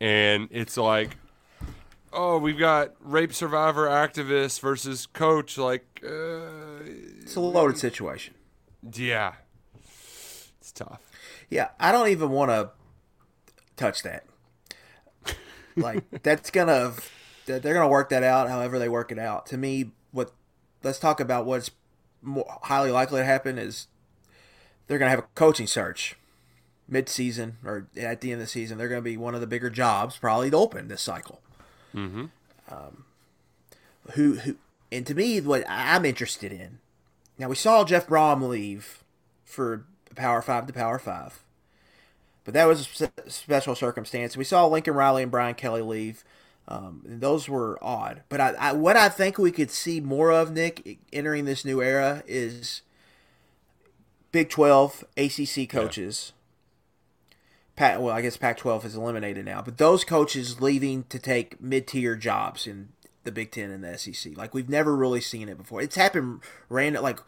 and 0.00 0.48
it's 0.52 0.76
like, 0.76 1.16
oh, 2.12 2.38
we've 2.38 2.58
got 2.58 2.94
rape 3.00 3.32
survivor 3.32 3.88
activist 3.88 4.60
versus 4.60 5.06
coach, 5.06 5.58
like 5.58 6.00
uh, 6.04 6.84
it's 7.20 7.34
a 7.34 7.40
loaded 7.40 7.78
situation. 7.78 8.34
Yeah, 8.92 9.34
it's 10.60 10.70
tough. 10.72 11.00
Yeah, 11.50 11.70
I 11.80 11.90
don't 11.90 12.08
even 12.08 12.30
want 12.30 12.50
to 12.50 12.70
touch 13.76 14.04
that. 14.04 14.24
Like 15.76 16.04
that's 16.22 16.50
gonna 16.50 16.92
they're 17.46 17.60
gonna 17.60 17.88
work 17.88 18.10
that 18.10 18.22
out 18.22 18.48
however 18.48 18.78
they 18.78 18.88
work 18.88 19.10
it 19.10 19.18
out. 19.18 19.46
To 19.46 19.56
me, 19.56 19.90
what 20.12 20.32
let's 20.84 21.00
talk 21.00 21.18
about 21.18 21.44
what's 21.44 21.70
more 22.24 22.58
highly 22.62 22.90
likely 22.90 23.20
to 23.20 23.24
happen 23.24 23.58
is 23.58 23.86
they're 24.86 24.98
going 24.98 25.06
to 25.06 25.16
have 25.16 25.20
a 25.20 25.28
coaching 25.34 25.66
search 25.66 26.16
mid-season 26.88 27.56
or 27.64 27.86
at 27.96 28.20
the 28.20 28.32
end 28.32 28.40
of 28.40 28.46
the 28.46 28.50
season. 28.50 28.78
They're 28.78 28.88
going 28.88 29.00
to 29.00 29.10
be 29.10 29.16
one 29.16 29.34
of 29.34 29.40
the 29.40 29.46
bigger 29.46 29.70
jobs 29.70 30.18
probably 30.18 30.50
to 30.50 30.56
open 30.56 30.88
this 30.88 31.02
cycle. 31.02 31.40
Mm-hmm. 31.94 32.26
Um, 32.70 33.04
who 34.12 34.34
who 34.34 34.56
and 34.92 35.06
to 35.06 35.14
me 35.14 35.40
what 35.40 35.64
I'm 35.68 36.04
interested 36.04 36.52
in. 36.52 36.78
Now 37.38 37.48
we 37.48 37.56
saw 37.56 37.84
Jeff 37.84 38.06
Brohm 38.06 38.46
leave 38.48 39.02
for 39.44 39.84
Power 40.14 40.42
Five 40.42 40.66
to 40.66 40.72
Power 40.72 40.98
Five, 40.98 41.42
but 42.44 42.54
that 42.54 42.66
was 42.66 43.00
a 43.00 43.30
special 43.30 43.74
circumstance. 43.74 44.36
We 44.36 44.44
saw 44.44 44.66
Lincoln 44.66 44.94
Riley 44.94 45.22
and 45.22 45.32
Brian 45.32 45.54
Kelly 45.54 45.82
leave. 45.82 46.24
Um, 46.66 47.02
those 47.04 47.48
were 47.48 47.78
odd, 47.82 48.22
but 48.30 48.40
I, 48.40 48.54
I, 48.58 48.72
what 48.72 48.96
I 48.96 49.10
think 49.10 49.36
we 49.36 49.52
could 49.52 49.70
see 49.70 50.00
more 50.00 50.32
of 50.32 50.50
Nick 50.50 50.98
entering 51.12 51.44
this 51.44 51.64
new 51.64 51.82
era 51.82 52.22
is 52.26 52.80
Big 54.32 54.48
Twelve 54.48 55.04
ACC 55.16 55.68
coaches. 55.68 56.32
Yeah. 56.32 56.40
Pat, 57.76 58.02
well, 58.02 58.14
I 58.14 58.22
guess 58.22 58.38
Pac 58.38 58.56
twelve 58.56 58.86
is 58.86 58.96
eliminated 58.96 59.44
now, 59.44 59.60
but 59.60 59.76
those 59.76 60.04
coaches 60.04 60.62
leaving 60.62 61.04
to 61.10 61.18
take 61.18 61.60
mid 61.60 61.86
tier 61.86 62.16
jobs 62.16 62.66
in 62.66 62.88
the 63.24 63.32
Big 63.32 63.50
Ten 63.50 63.70
and 63.70 63.84
the 63.84 63.98
SEC. 63.98 64.34
Like 64.34 64.54
we've 64.54 64.68
never 64.68 64.96
really 64.96 65.20
seen 65.20 65.50
it 65.50 65.58
before. 65.58 65.82
It's 65.82 65.96
happened 65.96 66.40
random, 66.70 67.02
like 67.02 67.18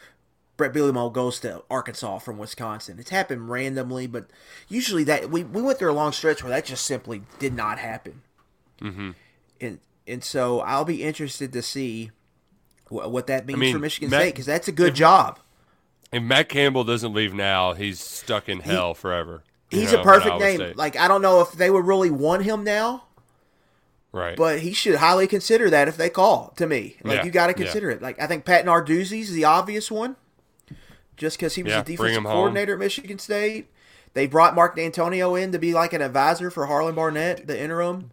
Bret 0.56 0.72
Bielema 0.72 1.12
goes 1.12 1.40
to 1.40 1.62
Arkansas 1.70 2.20
from 2.20 2.38
Wisconsin. 2.38 2.98
It's 2.98 3.10
happened 3.10 3.50
randomly, 3.50 4.06
but 4.06 4.30
usually 4.66 5.04
that 5.04 5.30
we, 5.30 5.44
we 5.44 5.60
went 5.60 5.78
through 5.78 5.92
a 5.92 5.94
long 5.94 6.12
stretch 6.12 6.42
where 6.42 6.50
that 6.50 6.64
just 6.64 6.86
simply 6.86 7.22
did 7.38 7.52
not 7.52 7.78
happen. 7.78 8.22
Mm-hmm 8.80 9.10
and 9.60 9.80
and 10.06 10.22
so 10.22 10.60
I'll 10.60 10.84
be 10.84 11.02
interested 11.02 11.52
to 11.52 11.62
see 11.62 12.10
what, 12.88 13.10
what 13.10 13.26
that 13.26 13.46
means 13.46 13.56
I 13.56 13.60
mean, 13.60 13.74
for 13.74 13.80
Michigan 13.80 14.10
Matt, 14.10 14.20
State 14.20 14.34
because 14.34 14.46
that's 14.46 14.68
a 14.68 14.72
good 14.72 14.90
if, 14.90 14.94
job. 14.94 15.38
If 16.12 16.22
Matt 16.22 16.48
Campbell 16.48 16.84
doesn't 16.84 17.12
leave 17.12 17.34
now, 17.34 17.72
he's 17.72 18.00
stuck 18.00 18.48
in 18.48 18.60
hell 18.60 18.94
he, 18.94 19.00
forever. 19.00 19.42
He's 19.70 19.92
know, 19.92 20.00
a 20.00 20.04
perfect 20.04 20.38
name. 20.38 20.56
State. 20.56 20.76
Like 20.76 20.96
I 20.96 21.08
don't 21.08 21.22
know 21.22 21.40
if 21.40 21.52
they 21.52 21.70
would 21.70 21.86
really 21.86 22.10
want 22.10 22.44
him 22.44 22.64
now. 22.64 23.04
Right. 24.12 24.36
But 24.36 24.60
he 24.60 24.72
should 24.72 24.94
highly 24.94 25.26
consider 25.26 25.68
that 25.68 25.88
if 25.88 25.98
they 25.98 26.08
call 26.08 26.54
to 26.56 26.66
me. 26.66 26.96
Like 27.04 27.18
yeah. 27.18 27.24
you 27.24 27.30
got 27.30 27.48
to 27.48 27.54
consider 27.54 27.90
yeah. 27.90 27.96
it. 27.96 28.02
Like 28.02 28.20
I 28.20 28.26
think 28.26 28.46
Pat 28.46 28.64
Narduzzi's 28.64 29.32
the 29.32 29.44
obvious 29.44 29.90
one, 29.90 30.16
just 31.16 31.36
because 31.36 31.54
he 31.54 31.62
was 31.62 31.72
yeah, 31.72 31.82
the 31.82 31.96
defensive 31.96 32.24
coordinator 32.24 32.72
home. 32.72 32.80
at 32.80 32.84
Michigan 32.84 33.18
State. 33.18 33.68
They 34.14 34.26
brought 34.26 34.54
Mark 34.54 34.74
Dantonio 34.78 35.38
in 35.38 35.52
to 35.52 35.58
be 35.58 35.74
like 35.74 35.92
an 35.92 36.00
advisor 36.00 36.50
for 36.50 36.64
Harlon 36.64 36.94
Barnett, 36.94 37.46
the 37.46 37.60
interim. 37.60 38.12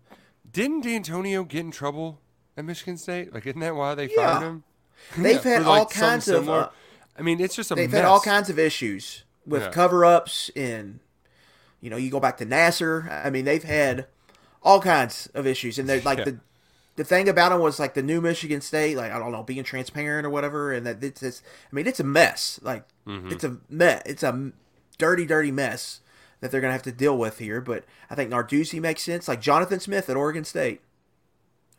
Didn't 0.54 0.86
Dantonio 0.86 1.48
get 1.48 1.62
in 1.62 1.72
trouble 1.72 2.20
at 2.56 2.63
Michigan 2.66 2.98
State? 2.98 3.34
Like, 3.34 3.46
isn't 3.46 3.60
that 3.60 3.76
why 3.76 3.96
they 3.96 4.10
yeah. 4.10 4.39
fired 4.39 4.44
him? 4.44 4.63
They've 5.18 5.44
yeah, 5.44 5.52
had 5.54 5.63
all 5.63 5.86
kinds 5.86 6.28
of. 6.28 6.48
Uh, 6.48 6.70
I 7.18 7.22
mean, 7.24 7.39
it's 7.39 7.56
just 7.56 7.72
a. 7.72 7.76
They've 7.76 7.92
mess. 7.92 8.02
had 8.02 8.06
all 8.08 8.20
kinds 8.22 8.50
of 8.50 8.58
issues 8.60 9.24
with 9.46 9.63
Yeah. 9.63 9.70
cover-ups 9.72 10.50
and, 10.56 11.00
you 11.82 11.89
know, 11.89 11.98
you 11.98 12.10
go 12.10 12.20
back 12.20 12.38
to 12.38 12.46
Nassar. 12.46 13.10
I 13.26 13.30
mean, 13.30 13.44
they've 13.46 13.63
had 13.63 14.06
all 14.62 14.80
kinds 14.82 15.28
of 15.34 15.46
issues, 15.46 15.78
and 15.80 15.89
they're 15.89 16.02
like 16.02 16.24
the. 16.24 16.39
The 16.96 17.04
thing 17.04 17.28
about 17.28 17.50
them 17.50 17.60
was 17.60 17.80
like 17.80 17.96
the 17.96 18.04
new 18.04 18.22
Michigan 18.22 18.62
State, 18.62 18.96
like 18.98 19.12
I 19.12 19.18
don't 19.18 19.32
know, 19.32 19.42
being 19.42 19.63
transparent 19.63 20.28
or 20.28 20.30
whatever, 20.30 20.72
and 20.72 20.86
that 20.86 21.04
it's, 21.04 21.24
it's 21.24 21.42
I 21.72 21.76
mean, 21.76 21.88
it's 21.88 22.00
a 22.00 22.04
mess. 22.04 22.60
Like 22.62 22.86
Mm-hmm. 23.08 23.32
it's 23.32 23.44
a 23.44 23.58
mess. 23.68 24.04
It's 24.06 24.22
a 24.22 24.52
dirty, 25.00 25.26
dirty 25.26 25.50
mess 25.52 26.02
that 26.43 26.51
they're 26.51 26.60
going 26.60 26.71
to 26.71 26.73
have 26.73 26.84
to 26.84 26.91
deal 26.91 27.17
with 27.17 27.39
here. 27.39 27.62
But 27.62 27.86
I 28.10 28.15
think 28.15 28.29
Narduzzi 28.29 28.82
makes 28.82 29.01
sense. 29.01 29.29
Like 29.29 29.39
Jonathan 29.39 29.79
Smith 29.79 30.10
at 30.10 30.17
Oregon 30.17 30.43
State. 30.43 30.82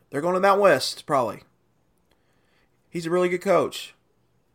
They're 0.09 0.21
going 0.21 0.33
to 0.33 0.39
Mount 0.39 0.59
West, 0.59 1.05
probably. 1.05 1.43
He's 2.89 3.05
a 3.05 3.11
really 3.11 3.29
good 3.29 3.43
coach. 3.43 3.93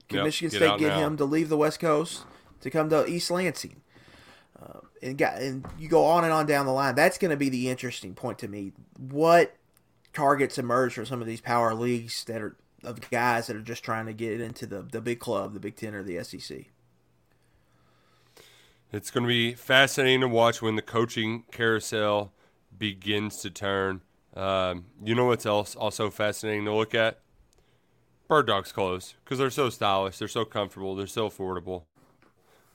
Can 0.09 0.17
Yep, 0.17 0.25
Michigan 0.25 0.51
get 0.51 0.57
State 0.57 0.79
get 0.81 0.89
now. 0.89 1.07
him 1.07 1.17
to 1.17 1.25
leave 1.25 1.49
the 1.49 1.57
West 1.57 1.79
Coast 1.79 2.25
to 2.61 2.71
come 2.71 2.91
to 2.91 3.07
East 3.07 3.31
Lansing? 3.31 3.83
Uh, 4.61 4.81
and, 5.01 5.17
got, 5.17 5.37
and 5.37 5.65
you 5.79 5.89
go 5.89 6.05
on 6.05 6.25
and 6.25 6.33
on 6.33 6.45
down 6.45 6.67
the 6.67 6.73
line. 6.73 6.97
That's 6.97 7.17
going 7.17 7.31
to 7.31 7.37
be 7.37 7.49
the 7.49 7.71
interesting 7.71 8.15
point 8.15 8.41
to 8.41 8.49
me. 8.49 8.73
What 8.99 9.55
targets 10.13 10.59
emerge 10.59 10.95
for 10.95 11.05
some 11.05 11.21
of 11.21 11.29
these 11.29 11.41
power 11.41 11.73
leagues 11.73 12.25
that 12.25 12.43
are 12.43 12.57
of 12.83 13.09
guys 13.13 13.47
that 13.47 13.55
are 13.55 13.63
just 13.63 13.85
trying 13.85 14.07
to 14.07 14.13
get 14.13 14.41
into 14.41 14.67
the, 14.67 14.83
the 14.83 15.01
big 15.01 15.21
club, 15.21 15.55
the 15.55 15.61
Big 15.61 15.77
Ten 15.77 15.95
or 15.95 16.03
the 16.03 16.25
SEC? 16.25 16.65
It's 18.93 19.11
going 19.11 19.23
to 19.23 19.29
be 19.29 19.55
fascinating 19.55 20.21
to 20.23 20.29
watch 20.29 20.61
when 20.61 20.75
the 20.75 20.83
coaching 20.83 21.45
carousel 21.53 22.33
begins 22.77 23.37
to 23.43 23.51
turn. 23.51 24.01
Um, 24.35 24.87
you 25.05 25.15
know 25.15 25.27
what's 25.27 25.47
else 25.47 25.77
also 25.77 26.11
fascinating 26.11 26.65
to 26.65 26.75
look 26.75 26.95
at? 26.95 27.21
Bird 28.27 28.47
Dogs 28.47 28.73
clothes 28.73 29.15
because 29.25 29.39
they're 29.39 29.51
so 29.51 29.71
stylish, 29.71 30.19
they're 30.19 30.29
so 30.29 30.45
comfortable, 30.45 30.95
they're 30.95 31.07
so 31.07 31.29
affordable. 31.29 31.85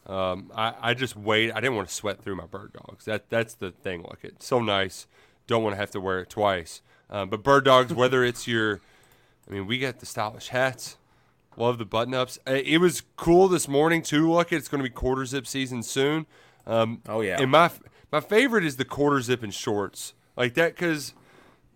Um, 0.06 0.52
I, 0.56 0.74
I 0.82 0.94
just 0.94 1.16
wait. 1.16 1.52
I 1.52 1.60
didn't 1.60 1.76
want 1.76 1.88
to 1.88 1.94
sweat 1.94 2.22
through 2.22 2.36
my 2.36 2.46
Bird 2.46 2.74
Dogs. 2.74 3.06
That 3.06 3.30
that's 3.30 3.56
the 3.56 3.72
thing. 3.72 4.04
Look, 4.04 4.20
it's 4.24 4.46
so 4.46 4.60
nice. 4.60 5.08
Don't 5.48 5.64
want 5.64 5.74
to 5.74 5.78
have 5.78 5.92
to 5.92 6.02
wear 6.02 6.20
it 6.20 6.30
twice. 6.30 6.82
Um, 7.10 7.30
but 7.30 7.44
Bird 7.44 7.66
Dogs, 7.66 7.94
whether 7.94 8.24
it's 8.24 8.48
your, 8.48 8.82
I 9.48 9.54
mean, 9.54 9.66
we 9.66 9.80
got 9.80 10.00
the 10.00 10.06
stylish 10.06 10.50
hats. 10.50 10.98
Love 11.58 11.78
the 11.78 11.86
button 11.86 12.14
ups. 12.14 12.38
It 12.46 12.80
was 12.82 13.04
cool 13.16 13.48
this 13.48 13.68
morning 13.68 14.02
too. 14.02 14.32
Look, 14.32 14.52
it's 14.52 14.68
going 14.68 14.84
to 14.84 14.90
be 14.90 14.94
quarter 14.94 15.26
zip 15.26 15.48
season 15.48 15.84
soon. 15.84 16.26
Um, 16.68 17.02
Oh, 17.08 17.22
yeah. 17.22 17.38
And 17.40 17.52
my 17.52 17.72
my 18.12 18.20
favorite 18.20 18.64
is 18.66 18.78
the 18.78 18.86
quarter 18.86 19.22
zip 19.22 19.44
and 19.44 19.54
shorts 19.54 20.14
like 20.36 20.54
that 20.56 20.76
because 20.76 21.14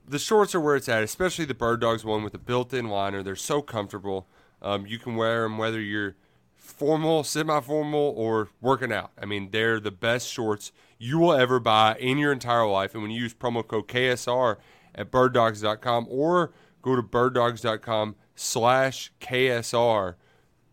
the 0.08 0.20
shorts 0.20 0.54
are 0.56 0.60
where 0.60 0.76
it's 0.76 0.90
at, 0.90 1.04
especially 1.04 1.46
the 1.46 1.54
Bird 1.54 1.80
Dogs 1.82 2.04
one 2.04 2.24
with 2.24 2.34
the 2.34 2.40
built-in 2.40 2.88
liner. 2.90 3.22
They're 3.24 3.36
so 3.36 3.62
comfortable. 3.62 4.28
Um, 4.62 4.86
you 4.88 4.98
can 5.00 5.16
wear 5.16 5.44
them 5.44 5.58
whether 5.58 5.80
you're 5.80 6.16
formal, 6.58 7.24
semi-formal, 7.24 8.14
or 8.18 8.50
working 8.62 8.92
out. 8.92 9.12
I 9.22 9.26
mean, 9.26 9.50
they're 9.52 9.80
the 9.80 9.92
best 9.92 10.28
shorts 10.32 10.72
you 10.98 11.20
will 11.20 11.34
ever 11.34 11.60
buy 11.60 11.96
in 12.00 12.18
your 12.18 12.32
entire 12.32 12.68
life. 12.68 12.94
And 12.94 13.02
when 13.04 13.12
you 13.12 13.22
use 13.22 13.34
promo 13.34 13.66
code 13.66 13.88
KSR 13.88 14.58
at 14.96 15.12
birddogs.com 15.12 16.08
or 16.10 16.52
go 16.82 16.96
to 16.96 17.02
birddogs.com 17.04 18.16
slash 18.40 19.12
KSR, 19.20 20.16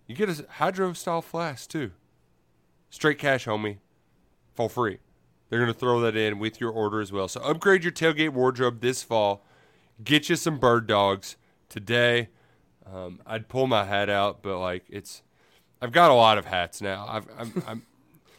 you 0.06 0.14
get 0.14 0.28
a 0.28 0.46
hydro 0.48 0.92
style 0.92 1.20
flask 1.20 1.68
too. 1.68 1.90
Straight 2.90 3.18
cash, 3.18 3.46
homie, 3.46 3.78
for 4.54 4.70
free. 4.70 4.98
They're 5.48 5.58
going 5.58 5.72
to 5.72 5.78
throw 5.78 6.00
that 6.00 6.16
in 6.16 6.38
with 6.38 6.60
your 6.60 6.70
order 6.70 7.00
as 7.00 7.10
well. 7.10 7.26
So 7.26 7.40
upgrade 7.40 7.82
your 7.82 7.92
tailgate 7.92 8.30
wardrobe 8.30 8.80
this 8.80 9.02
fall. 9.02 9.44
Get 10.02 10.28
you 10.28 10.36
some 10.36 10.58
bird 10.58 10.86
dogs 10.86 11.36
today. 11.68 12.28
Um, 12.90 13.20
I'd 13.26 13.48
pull 13.48 13.66
my 13.66 13.84
hat 13.84 14.08
out, 14.08 14.42
but 14.42 14.58
like 14.60 14.84
it's, 14.88 15.22
I've 15.82 15.92
got 15.92 16.12
a 16.12 16.14
lot 16.14 16.38
of 16.38 16.46
hats 16.46 16.80
now. 16.80 17.04
I've, 17.08 17.26
I'm, 17.36 17.62
I'm, 17.66 17.82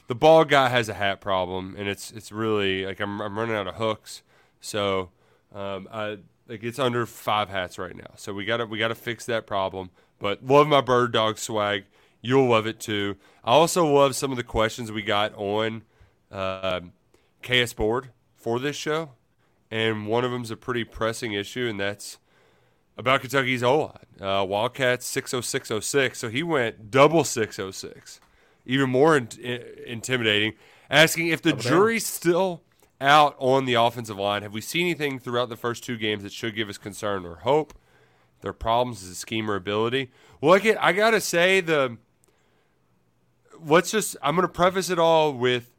the 0.08 0.16
ball 0.16 0.46
guy 0.46 0.70
has 0.70 0.88
a 0.88 0.94
hat 0.94 1.20
problem, 1.20 1.76
and 1.78 1.90
it's 1.90 2.12
it's 2.12 2.32
really 2.32 2.86
like 2.86 3.02
I'm 3.02 3.22
I'm 3.22 3.38
running 3.38 3.56
out 3.56 3.68
of 3.68 3.76
hooks. 3.76 4.24
So, 4.62 5.10
um, 5.54 5.90
I 5.92 6.20
like 6.48 6.64
it's 6.64 6.80
under 6.80 7.06
five 7.06 7.50
hats 7.50 7.78
right 7.78 7.96
now. 7.96 8.12
So 8.16 8.34
we 8.34 8.46
gotta 8.46 8.66
we 8.66 8.78
gotta 8.78 8.96
fix 8.96 9.26
that 9.26 9.46
problem. 9.48 9.90
But 10.20 10.46
love 10.46 10.68
my 10.68 10.82
bird 10.82 11.12
dog 11.12 11.38
swag. 11.38 11.86
You'll 12.22 12.50
love 12.50 12.66
it 12.68 12.80
too. 12.80 13.16
I 13.44 13.52
also 13.52 13.86
love 13.86 14.16
some 14.16 14.32
of 14.32 14.38
the 14.38 14.44
questions 14.44 14.92
we 14.92 15.02
got 15.02 15.34
on 15.36 15.84
um 16.32 16.94
KS 17.44 17.74
Board 17.74 18.10
for 18.36 18.60
this 18.60 18.76
show, 18.76 19.12
and 19.72 20.08
one 20.08 20.24
of 20.26 20.32
them's 20.32 20.52
a 20.52 20.58
pretty 20.58 20.84
pressing 20.84 21.34
issue, 21.34 21.68
and 21.68 21.80
that's 21.80 22.18
about 22.98 23.22
Kentucky's 23.22 23.64
O 23.64 23.78
line. 23.80 23.94
Uh, 24.20 24.44
Wildcats 24.44 25.06
60606. 25.06 26.18
So 26.18 26.30
he 26.30 26.42
went 26.42 26.90
double 26.90 27.24
606. 27.24 28.20
Even 28.66 28.90
more 28.90 29.16
in- 29.16 29.30
in- 29.40 29.64
intimidating. 29.86 30.54
Asking 30.90 31.28
if 31.28 31.42
the 31.42 31.52
jury's 31.54 32.08
still 32.08 32.64
out 33.00 33.36
on 33.40 33.66
the 33.66 33.76
offensive 33.76 34.18
line. 34.18 34.42
Have 34.42 34.54
we 34.54 34.62
seen 34.62 34.84
anything 34.84 35.20
throughout 35.20 35.50
the 35.50 35.56
first 35.56 35.84
two 35.84 35.98
games 35.98 36.24
that 36.24 36.32
should 36.32 36.56
give 36.56 36.70
us 36.70 36.78
concern 36.78 37.26
or 37.26 37.36
hope? 37.38 37.74
Their 38.42 38.54
problems 38.54 39.04
is 39.04 39.10
a 39.10 39.16
scheme 39.16 39.50
or 39.50 39.56
ability. 39.56 40.12
Well, 40.42 40.54
look 40.54 40.78
I 40.80 40.94
gotta 40.94 41.22
say 41.22 41.62
the. 41.62 41.98
Let's 43.60 43.92
just. 43.92 44.16
I'm 44.22 44.36
gonna 44.36 44.48
preface 44.48 44.90
it 44.90 45.00
all 45.00 45.34
with. 45.34 45.72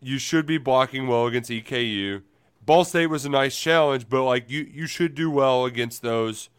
You 0.00 0.18
should 0.18 0.46
be 0.46 0.58
blocking 0.58 1.08
well 1.08 1.26
against 1.26 1.50
EKU. 1.50 2.22
Ball 2.64 2.84
State 2.84 3.06
was 3.06 3.24
a 3.24 3.30
nice 3.30 3.58
challenge, 3.58 4.08
but 4.08 4.22
like 4.24 4.48
you, 4.48 4.68
you 4.70 4.86
should 4.86 5.14
do 5.14 5.30
well 5.30 5.64
against 5.64 6.02
those. 6.02 6.50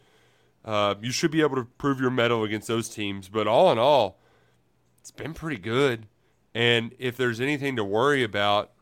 Uh, 0.62 0.94
you 1.00 1.10
should 1.10 1.30
be 1.30 1.40
able 1.40 1.56
to 1.56 1.64
prove 1.64 2.00
your 2.00 2.10
mettle 2.10 2.44
against 2.44 2.68
those 2.68 2.88
teams. 2.88 3.28
But 3.28 3.46
all 3.46 3.72
in 3.72 3.78
all, 3.78 4.18
it's 5.00 5.10
been 5.10 5.32
pretty 5.32 5.56
good. 5.56 6.06
And 6.54 6.94
if 6.98 7.16
there's 7.16 7.40
anything 7.40 7.76
to 7.76 7.84
worry 7.84 8.22
about, 8.22 8.72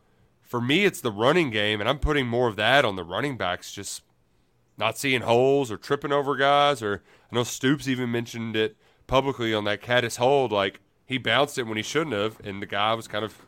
for 0.49 0.59
me, 0.59 0.83
it's 0.83 0.99
the 0.99 1.11
running 1.11 1.51
game, 1.51 1.79
and 1.79 1.87
I'm 1.87 1.99
putting 1.99 2.25
more 2.25 2.47
of 2.47 2.55
that 2.55 2.83
on 2.83 2.95
the 2.95 3.03
running 3.03 3.37
backs, 3.37 3.71
just 3.71 4.01
not 4.79 4.97
seeing 4.97 5.21
holes 5.21 5.71
or 5.71 5.77
tripping 5.77 6.11
over 6.11 6.35
guys. 6.35 6.81
Or 6.81 7.03
I 7.31 7.35
know 7.35 7.43
Stoops 7.43 7.87
even 7.87 8.11
mentioned 8.11 8.55
it 8.55 8.75
publicly 9.05 9.53
on 9.53 9.65
that 9.65 9.83
Caddis 9.83 10.17
hold, 10.17 10.51
like 10.51 10.79
he 11.05 11.19
bounced 11.19 11.59
it 11.59 11.67
when 11.67 11.77
he 11.77 11.83
shouldn't 11.83 12.15
have, 12.15 12.39
and 12.43 12.63
the 12.63 12.65
guy 12.65 12.95
was 12.95 13.07
kind 13.07 13.23
of 13.23 13.45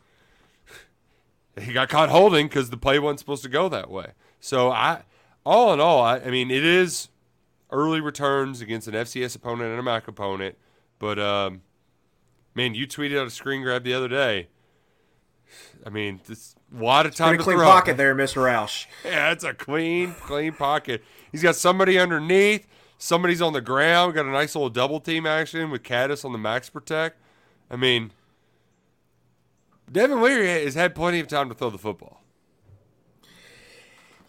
he 1.60 1.72
got 1.72 1.88
caught 1.88 2.08
holding 2.08 2.46
because 2.46 2.70
the 2.70 2.76
play 2.76 3.00
wasn't 3.00 3.18
supposed 3.18 3.42
to 3.42 3.48
go 3.48 3.68
that 3.68 3.90
way. 3.90 4.12
So 4.38 4.70
I, 4.70 5.02
all 5.44 5.74
in 5.74 5.80
all, 5.80 6.02
I, 6.02 6.18
I 6.18 6.30
mean, 6.30 6.52
it 6.52 6.64
is 6.64 7.08
early 7.72 8.00
returns 8.00 8.60
against 8.60 8.86
an 8.86 8.94
FCS 8.94 9.34
opponent 9.34 9.70
and 9.70 9.80
a 9.80 9.82
MAC 9.82 10.06
opponent, 10.06 10.56
but 11.00 11.18
um, 11.18 11.62
man, 12.54 12.76
you 12.76 12.86
tweeted 12.86 13.18
out 13.18 13.26
a 13.26 13.30
screen 13.30 13.62
grab 13.62 13.82
the 13.82 13.92
other 13.92 14.08
day. 14.08 14.46
I 15.84 15.90
mean, 15.90 16.20
this 16.28 16.54
a 16.74 16.82
lot 16.82 17.06
of 17.06 17.14
time 17.14 17.36
to 17.36 17.42
clean 17.42 17.58
throw. 17.58 17.66
pocket 17.66 17.96
there, 17.96 18.14
Mr. 18.14 18.42
Roush. 18.42 18.86
Yeah, 19.04 19.32
it's 19.32 19.44
a 19.44 19.54
clean, 19.54 20.14
clean 20.14 20.52
pocket. 20.52 21.02
He's 21.30 21.42
got 21.42 21.56
somebody 21.56 21.98
underneath. 21.98 22.66
Somebody's 22.98 23.42
on 23.42 23.52
the 23.52 23.60
ground. 23.60 24.14
Got 24.14 24.26
a 24.26 24.30
nice 24.30 24.54
little 24.54 24.70
double 24.70 25.00
team 25.00 25.26
action 25.26 25.70
with 25.70 25.82
Caddis 25.82 26.24
on 26.24 26.32
the 26.32 26.38
max 26.38 26.70
protect. 26.70 27.18
I 27.70 27.76
mean, 27.76 28.12
Devin 29.90 30.22
Leary 30.22 30.48
has 30.64 30.74
had 30.74 30.94
plenty 30.94 31.20
of 31.20 31.28
time 31.28 31.48
to 31.48 31.54
throw 31.54 31.70
the 31.70 31.78
football. 31.78 32.22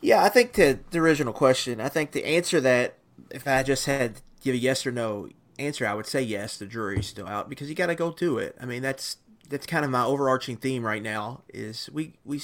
Yeah, 0.02 0.24
I 0.24 0.30
think 0.30 0.52
to 0.54 0.80
the 0.92 1.00
original 1.00 1.34
question, 1.34 1.80
I 1.80 1.88
think 1.88 2.12
to 2.12 2.24
answer 2.26 2.60
that, 2.62 2.98
if 3.32 3.48
I 3.48 3.64
just 3.64 3.86
had 3.86 4.16
to 4.16 4.22
give 4.42 4.56
a 4.56 4.58
yes 4.58 4.86
or 4.86 4.92
no 4.92 5.30
answer, 5.58 5.88
I 5.88 5.94
would 5.94 6.06
say 6.06 6.22
yes. 6.22 6.58
The 6.58 6.66
jury's 6.66 7.08
still 7.08 7.28
out 7.28 7.50
because 7.50 7.70
you 7.70 7.76
got 7.76 7.88
to 7.88 7.96
go 7.96 8.12
do 8.12 8.38
it. 8.38 8.58
I 8.60 8.66
mean, 8.66 8.82
that's 8.82 9.18
that's 9.54 9.68
kind 9.68 9.86
of 9.86 9.92
my 9.92 10.04
overarching 10.04 10.58
theme 10.58 10.84
right 10.84 11.02
now. 11.02 11.44
Is 11.54 11.88
we 11.94 12.16
we 12.26 12.42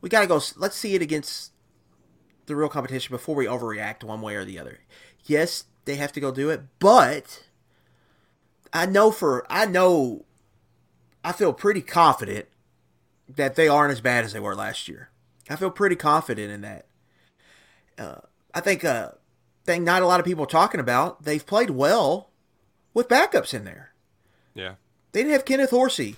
we 0.00 0.08
got 0.08 0.22
to 0.22 0.26
go. 0.26 0.40
Let's 0.56 0.74
see 0.74 0.94
it 0.94 1.02
against 1.02 1.52
the 2.46 2.56
real 2.56 2.70
competition 2.70 3.14
before 3.14 3.34
we 3.34 3.44
overreact 3.44 4.02
one 4.02 4.22
way 4.22 4.34
or 4.34 4.44
the 4.44 4.58
other. 4.58 4.78
Yes, 5.26 5.64
they 5.84 5.96
have 5.96 6.12
to 6.12 6.20
go 6.20 6.32
do 6.32 6.48
it, 6.48 6.62
but 6.78 7.44
I 8.72 8.86
know 8.86 9.10
for 9.10 9.44
I 9.50 9.66
know 9.66 10.24
I 11.22 11.32
feel 11.32 11.52
pretty 11.52 11.82
confident 11.82 12.46
that 13.28 13.56
they 13.56 13.68
aren't 13.68 13.92
as 13.92 14.00
bad 14.00 14.24
as 14.24 14.32
they 14.32 14.40
were 14.40 14.54
last 14.54 14.88
year. 14.88 15.10
I 15.50 15.56
feel 15.56 15.70
pretty 15.70 15.96
confident 15.96 16.50
in 16.50 16.62
that. 16.62 16.86
Uh, 17.98 18.20
I 18.54 18.60
think 18.60 18.86
uh, 18.86 19.10
thing 19.64 19.84
not 19.84 20.00
a 20.00 20.06
lot 20.06 20.20
of 20.20 20.24
people 20.24 20.44
are 20.44 20.48
talking 20.48 20.80
about. 20.80 21.24
They've 21.24 21.44
played 21.44 21.70
well 21.70 22.30
with 22.94 23.06
backups 23.06 23.52
in 23.52 23.64
there. 23.64 23.90
Yeah. 24.54 24.76
They 25.16 25.22
didn't 25.22 25.32
have 25.32 25.46
Kenneth 25.46 25.70
Horsey 25.70 26.16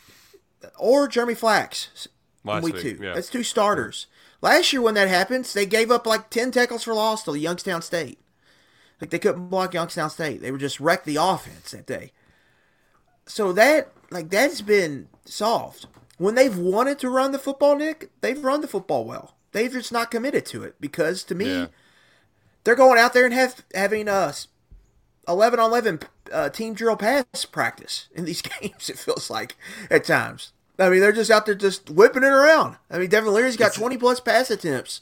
or 0.76 1.06
Jeremy 1.06 1.36
Flax 1.36 2.08
Last 2.42 2.58
in 2.58 2.64
week, 2.64 2.74
week 2.74 2.82
two. 2.82 2.98
Yeah. 3.00 3.14
That's 3.14 3.30
two 3.30 3.44
starters. 3.44 4.08
Last 4.40 4.72
year 4.72 4.82
when 4.82 4.94
that 4.94 5.06
happens, 5.06 5.52
they 5.52 5.66
gave 5.66 5.92
up 5.92 6.04
like 6.04 6.30
ten 6.30 6.50
tackles 6.50 6.82
for 6.82 6.94
loss 6.94 7.22
to 7.22 7.38
Youngstown 7.38 7.80
State. 7.80 8.18
Like 9.00 9.10
they 9.10 9.20
couldn't 9.20 9.50
block 9.50 9.72
Youngstown 9.72 10.10
State. 10.10 10.42
They 10.42 10.50
were 10.50 10.58
just 10.58 10.80
wrecked 10.80 11.04
the 11.04 11.14
offense 11.14 11.70
that 11.70 11.86
day. 11.86 12.10
So 13.24 13.52
that 13.52 13.92
like 14.10 14.30
that's 14.30 14.62
been 14.62 15.06
solved. 15.24 15.86
When 16.16 16.34
they've 16.34 16.58
wanted 16.58 16.98
to 16.98 17.08
run 17.08 17.30
the 17.30 17.38
football, 17.38 17.76
Nick, 17.76 18.10
they've 18.20 18.42
run 18.42 18.62
the 18.62 18.66
football 18.66 19.04
well. 19.04 19.36
They've 19.52 19.70
just 19.70 19.92
not 19.92 20.10
committed 20.10 20.44
to 20.46 20.64
it 20.64 20.74
because 20.80 21.22
to 21.22 21.36
me, 21.36 21.46
yeah. 21.46 21.66
they're 22.64 22.74
going 22.74 22.98
out 22.98 23.12
there 23.12 23.26
and 23.26 23.32
have 23.32 23.64
having 23.72 24.08
us 24.08 24.48
11 25.28 25.60
on 25.60 25.70
11 25.70 26.00
uh, 26.32 26.48
team 26.48 26.74
drill 26.74 26.96
pass 26.96 27.44
practice 27.44 28.08
in 28.14 28.24
these 28.24 28.42
games, 28.60 28.88
it 28.88 28.98
feels 28.98 29.30
like 29.30 29.56
at 29.90 30.04
times. 30.04 30.52
I 30.78 30.90
mean, 30.90 31.00
they're 31.00 31.12
just 31.12 31.30
out 31.30 31.46
there 31.46 31.54
just 31.54 31.90
whipping 31.90 32.22
it 32.22 32.32
around. 32.32 32.76
I 32.90 32.98
mean, 32.98 33.10
Devin 33.10 33.32
Leary's 33.32 33.56
got 33.56 33.74
20 33.74 33.96
plus 33.98 34.20
pass 34.20 34.50
attempts. 34.50 35.00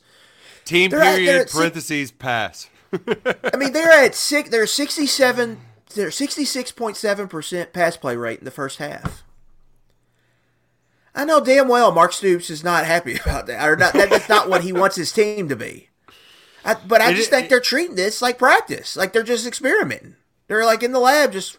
Team 0.65 0.91
they're 0.91 1.01
period 1.01 1.37
at, 1.37 1.41
at 1.43 1.51
parentheses 1.51 2.11
pass. 2.11 2.69
I 2.93 3.57
mean, 3.57 3.73
they're 3.73 4.05
at 4.05 4.15
six. 4.15 4.49
They're 4.49 4.67
67. 4.67 5.61
They're 5.95 6.09
66.7 6.09 7.31
percent 7.31 7.73
pass 7.73 7.97
play 7.97 8.17
rate 8.17 8.39
in 8.39 8.45
the 8.45 8.51
first 8.51 8.79
half. 8.79 9.23
I 11.15 11.25
know 11.25 11.41
damn 11.41 11.69
well 11.69 11.93
Mark 11.93 12.13
Stoops 12.13 12.51
is 12.51 12.63
not 12.63 12.85
happy 12.85 13.17
about 13.25 13.47
that, 13.47 13.67
or 13.67 13.77
not, 13.77 13.95
that's 13.95 14.29
not 14.29 14.49
what 14.49 14.63
he 14.63 14.73
wants 14.73 14.97
his 14.97 15.13
team 15.13 15.49
to 15.49 15.57
be. 15.57 15.89
I, 16.67 16.75
but 16.75 17.01
I 17.01 17.13
just 17.13 17.31
think 17.31 17.49
they're 17.49 17.61
treating 17.61 17.95
this 17.95 18.21
like 18.21 18.39
practice, 18.39 18.97
like 18.97 19.13
they're 19.13 19.23
just 19.23 19.47
experimenting. 19.47 20.17
They're 20.49 20.65
like 20.65 20.83
in 20.83 20.93
the 20.93 20.99
lab, 20.99 21.33
just 21.33 21.59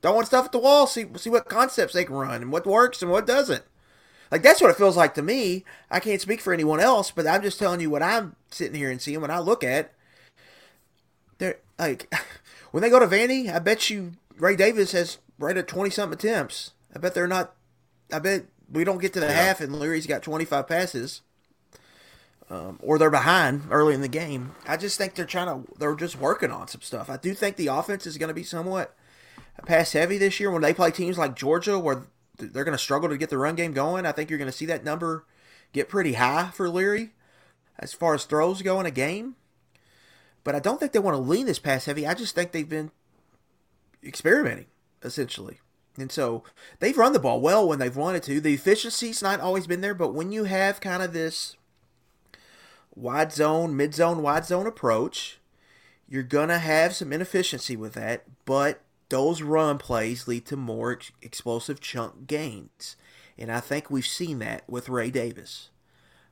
throwing 0.00 0.24
stuff 0.24 0.46
at 0.46 0.52
the 0.52 0.58
wall, 0.58 0.86
see 0.86 1.06
see 1.16 1.28
what 1.28 1.48
concepts 1.50 1.92
they 1.92 2.04
can 2.04 2.16
run 2.16 2.42
and 2.42 2.50
what 2.50 2.66
works 2.66 3.02
and 3.02 3.10
what 3.10 3.26
doesn't. 3.26 3.62
Like 4.30 4.42
that's 4.42 4.62
what 4.62 4.70
it 4.70 4.78
feels 4.78 4.96
like 4.96 5.14
to 5.14 5.22
me. 5.22 5.64
I 5.90 6.00
can't 6.00 6.20
speak 6.20 6.40
for 6.40 6.54
anyone 6.54 6.80
else, 6.80 7.10
but 7.10 7.26
I'm 7.26 7.42
just 7.42 7.58
telling 7.58 7.80
you 7.80 7.90
what 7.90 8.02
I'm 8.02 8.36
sitting 8.50 8.74
here 8.74 8.90
and 8.90 9.02
seeing 9.02 9.20
when 9.20 9.30
I 9.30 9.38
look 9.38 9.62
at. 9.62 9.92
They're 11.36 11.58
like 11.78 12.12
when 12.70 12.82
they 12.82 12.90
go 12.90 12.98
to 12.98 13.06
Vandy, 13.06 13.54
I 13.54 13.58
bet 13.58 13.90
you 13.90 14.12
Ray 14.38 14.56
Davis 14.56 14.92
has 14.92 15.18
right 15.38 15.56
at 15.56 15.68
twenty 15.68 15.90
something 15.90 16.18
attempts. 16.18 16.72
I 16.96 16.98
bet 16.98 17.14
they're 17.14 17.28
not. 17.28 17.54
I 18.10 18.18
bet 18.18 18.46
we 18.72 18.82
don't 18.82 19.00
get 19.00 19.12
to 19.12 19.20
the 19.20 19.26
yeah. 19.26 19.44
half 19.44 19.60
and 19.60 19.78
Leary's 19.78 20.06
got 20.06 20.22
twenty 20.22 20.46
five 20.46 20.66
passes 20.66 21.20
um, 22.50 22.78
or 22.82 22.98
they're 22.98 23.10
behind 23.10 23.62
early 23.70 23.94
in 23.94 24.00
the 24.00 24.08
game. 24.08 24.54
I 24.66 24.76
just 24.76 24.98
think 24.98 25.14
they're 25.14 25.24
trying 25.24 25.46
to, 25.46 25.72
they're 25.78 25.94
just 25.94 26.18
working 26.18 26.50
on 26.50 26.68
some 26.68 26.82
stuff. 26.82 27.08
I 27.08 27.16
do 27.16 27.34
think 27.34 27.56
the 27.56 27.68
offense 27.68 28.06
is 28.06 28.18
going 28.18 28.28
to 28.28 28.34
be 28.34 28.42
somewhat 28.42 28.94
pass 29.66 29.92
heavy 29.92 30.18
this 30.18 30.40
year 30.40 30.50
when 30.50 30.62
they 30.62 30.74
play 30.74 30.90
teams 30.90 31.18
like 31.18 31.36
Georgia 31.36 31.78
where 31.78 32.06
they're 32.36 32.64
going 32.64 32.76
to 32.76 32.82
struggle 32.82 33.08
to 33.08 33.16
get 33.16 33.30
the 33.30 33.38
run 33.38 33.54
game 33.54 33.72
going. 33.72 34.06
I 34.06 34.12
think 34.12 34.28
you're 34.28 34.38
going 34.38 34.50
to 34.50 34.56
see 34.56 34.66
that 34.66 34.84
number 34.84 35.24
get 35.72 35.88
pretty 35.88 36.14
high 36.14 36.50
for 36.52 36.68
Leary 36.68 37.10
as 37.78 37.92
far 37.92 38.14
as 38.14 38.24
throws 38.24 38.62
go 38.62 38.80
in 38.80 38.86
a 38.86 38.90
game. 38.90 39.36
But 40.42 40.54
I 40.54 40.58
don't 40.58 40.78
think 40.78 40.92
they 40.92 40.98
want 40.98 41.14
to 41.14 41.20
lean 41.20 41.46
this 41.46 41.58
pass 41.58 41.86
heavy. 41.86 42.06
I 42.06 42.14
just 42.14 42.34
think 42.34 42.52
they've 42.52 42.68
been 42.68 42.90
experimenting 44.04 44.66
essentially. 45.02 45.60
And 45.96 46.10
so 46.10 46.42
they've 46.80 46.96
run 46.96 47.12
the 47.12 47.20
ball 47.20 47.40
well 47.40 47.68
when 47.68 47.78
they've 47.78 47.96
wanted 47.96 48.24
to. 48.24 48.40
The 48.40 48.54
efficiency's 48.54 49.22
not 49.22 49.40
always 49.40 49.66
been 49.66 49.80
there, 49.80 49.94
but 49.94 50.12
when 50.12 50.32
you 50.32 50.44
have 50.44 50.80
kind 50.80 51.02
of 51.02 51.12
this 51.12 51.56
wide 52.94 53.32
zone, 53.32 53.76
mid 53.76 53.94
zone, 53.94 54.22
wide 54.22 54.46
zone 54.46 54.66
approach. 54.66 55.38
You're 56.08 56.22
going 56.22 56.48
to 56.48 56.58
have 56.58 56.94
some 56.94 57.12
inefficiency 57.12 57.76
with 57.76 57.94
that, 57.94 58.24
but 58.44 58.82
those 59.08 59.42
run 59.42 59.78
plays 59.78 60.28
lead 60.28 60.46
to 60.46 60.56
more 60.56 60.92
ex- 60.92 61.12
explosive 61.22 61.80
chunk 61.80 62.26
gains. 62.26 62.96
And 63.38 63.50
I 63.50 63.60
think 63.60 63.90
we've 63.90 64.06
seen 64.06 64.38
that 64.40 64.68
with 64.68 64.88
Ray 64.88 65.10
Davis. 65.10 65.70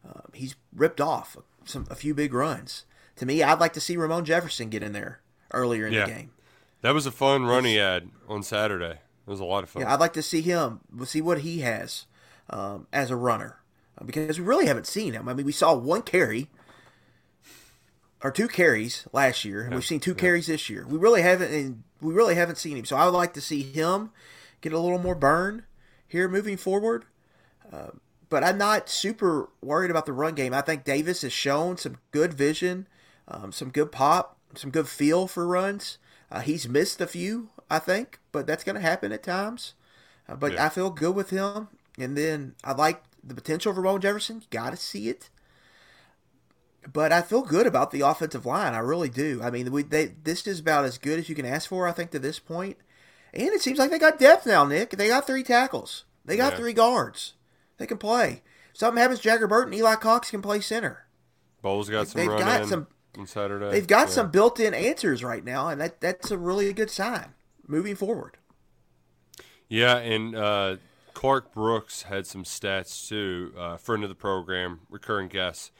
Um, 0.04 0.30
he's 0.34 0.56
ripped 0.74 1.00
off 1.00 1.36
some 1.64 1.86
a 1.90 1.94
few 1.94 2.14
big 2.14 2.34
runs. 2.34 2.84
To 3.16 3.26
me, 3.26 3.42
I'd 3.42 3.60
like 3.60 3.72
to 3.74 3.80
see 3.80 3.96
Ramon 3.96 4.24
Jefferson 4.24 4.68
get 4.68 4.82
in 4.82 4.92
there 4.92 5.20
earlier 5.52 5.86
in 5.86 5.92
yeah. 5.92 6.06
the 6.06 6.12
game. 6.12 6.30
That 6.80 6.94
was 6.94 7.06
a 7.06 7.12
fun 7.12 7.44
run 7.44 7.64
he 7.64 7.76
had 7.76 8.10
on 8.28 8.42
Saturday. 8.42 8.98
It 9.26 9.30
was 9.30 9.40
a 9.40 9.44
lot 9.44 9.62
of 9.62 9.70
fun. 9.70 9.82
Yeah, 9.82 9.92
I'd 9.92 10.00
like 10.00 10.14
to 10.14 10.22
see 10.22 10.40
him, 10.40 10.80
see 11.04 11.20
what 11.20 11.40
he 11.40 11.60
has 11.60 12.06
um, 12.50 12.88
as 12.92 13.10
a 13.10 13.16
runner 13.16 13.61
because 14.04 14.38
we 14.38 14.46
really 14.46 14.66
haven't 14.66 14.86
seen 14.86 15.14
him. 15.14 15.28
I 15.28 15.34
mean, 15.34 15.46
we 15.46 15.52
saw 15.52 15.74
one 15.74 16.02
carry 16.02 16.48
or 18.22 18.30
two 18.30 18.48
carries 18.48 19.06
last 19.12 19.44
year, 19.44 19.62
and 19.62 19.72
yeah. 19.72 19.76
we've 19.76 19.84
seen 19.84 20.00
two 20.00 20.12
yeah. 20.12 20.18
carries 20.18 20.46
this 20.46 20.70
year. 20.70 20.86
We 20.86 20.98
really 20.98 21.22
haven't, 21.22 21.52
and 21.52 21.82
we 22.00 22.12
really 22.12 22.34
haven't 22.34 22.58
seen 22.58 22.76
him. 22.76 22.84
So 22.84 22.96
I 22.96 23.04
would 23.04 23.14
like 23.14 23.34
to 23.34 23.40
see 23.40 23.62
him 23.62 24.10
get 24.60 24.72
a 24.72 24.78
little 24.78 24.98
more 24.98 25.14
burn 25.14 25.64
here 26.06 26.28
moving 26.28 26.56
forward. 26.56 27.04
Uh, 27.72 27.90
but 28.28 28.42
I'm 28.44 28.58
not 28.58 28.88
super 28.88 29.50
worried 29.60 29.90
about 29.90 30.06
the 30.06 30.12
run 30.12 30.34
game. 30.34 30.54
I 30.54 30.62
think 30.62 30.84
Davis 30.84 31.22
has 31.22 31.32
shown 31.32 31.76
some 31.76 31.98
good 32.12 32.32
vision, 32.32 32.86
um, 33.28 33.52
some 33.52 33.70
good 33.70 33.92
pop, 33.92 34.38
some 34.54 34.70
good 34.70 34.88
feel 34.88 35.26
for 35.26 35.46
runs. 35.46 35.98
Uh, 36.30 36.40
he's 36.40 36.66
missed 36.68 37.00
a 37.00 37.06
few, 37.06 37.50
I 37.68 37.78
think, 37.78 38.20
but 38.30 38.46
that's 38.46 38.64
going 38.64 38.76
to 38.76 38.80
happen 38.80 39.12
at 39.12 39.22
times. 39.22 39.74
Uh, 40.28 40.36
but 40.36 40.52
yeah. 40.52 40.66
I 40.66 40.68
feel 40.70 40.90
good 40.90 41.14
with 41.14 41.30
him. 41.30 41.68
And 41.98 42.16
then 42.16 42.54
I 42.64 42.72
like 42.72 43.02
the 43.22 43.34
potential 43.34 43.72
for 43.72 43.80
Ramon 43.80 44.00
Jefferson. 44.00 44.36
You 44.36 44.46
got 44.50 44.70
to 44.70 44.76
see 44.76 45.08
it. 45.08 45.30
But 46.92 47.12
I 47.12 47.22
feel 47.22 47.42
good 47.42 47.66
about 47.66 47.92
the 47.92 48.00
offensive 48.00 48.44
line. 48.44 48.74
I 48.74 48.78
really 48.78 49.08
do. 49.08 49.40
I 49.42 49.50
mean, 49.50 49.70
we, 49.70 49.84
they, 49.84 50.06
this 50.24 50.46
is 50.46 50.58
about 50.60 50.84
as 50.84 50.98
good 50.98 51.18
as 51.18 51.28
you 51.28 51.34
can 51.34 51.46
ask 51.46 51.68
for, 51.68 51.86
I 51.86 51.92
think, 51.92 52.10
to 52.10 52.18
this 52.18 52.40
point. 52.40 52.76
And 53.32 53.48
it 53.48 53.62
seems 53.62 53.78
like 53.78 53.90
they 53.90 53.98
got 53.98 54.18
depth 54.18 54.46
now, 54.46 54.64
Nick. 54.64 54.90
They 54.90 55.08
got 55.08 55.26
three 55.26 55.44
tackles. 55.44 56.04
They 56.24 56.36
got 56.36 56.52
yeah. 56.52 56.58
three 56.58 56.72
guards. 56.72 57.34
They 57.78 57.86
can 57.86 57.98
play. 57.98 58.42
If 58.72 58.78
something 58.78 59.00
happens, 59.00 59.20
Jager 59.20 59.46
Burton, 59.46 59.74
Eli 59.74 59.94
Cox 59.94 60.30
can 60.30 60.42
play 60.42 60.60
center. 60.60 61.06
Bolles 61.62 61.88
got 61.88 62.08
some. 62.08 62.18
They've 62.20 62.38
got 62.38 62.66
some 62.66 62.88
on 63.16 63.26
Saturday. 63.26 63.70
They've 63.70 63.86
got 63.86 64.08
yeah. 64.08 64.14
some 64.14 64.30
built-in 64.30 64.74
answers 64.74 65.22
right 65.22 65.44
now, 65.44 65.68
and 65.68 65.80
that 65.80 66.00
that's 66.00 66.30
a 66.30 66.38
really 66.38 66.72
good 66.72 66.90
sign 66.90 67.34
moving 67.66 67.94
forward. 67.94 68.36
Yeah, 69.68 69.96
and 69.96 70.34
uh, 70.34 70.76
Clark 71.14 71.52
Brooks 71.52 72.02
had 72.02 72.26
some 72.26 72.44
stats 72.44 73.08
too. 73.08 73.52
Uh, 73.56 73.76
friend 73.76 74.02
of 74.02 74.08
the 74.08 74.14
program, 74.14 74.80
recurring 74.88 75.28
guest. 75.28 75.72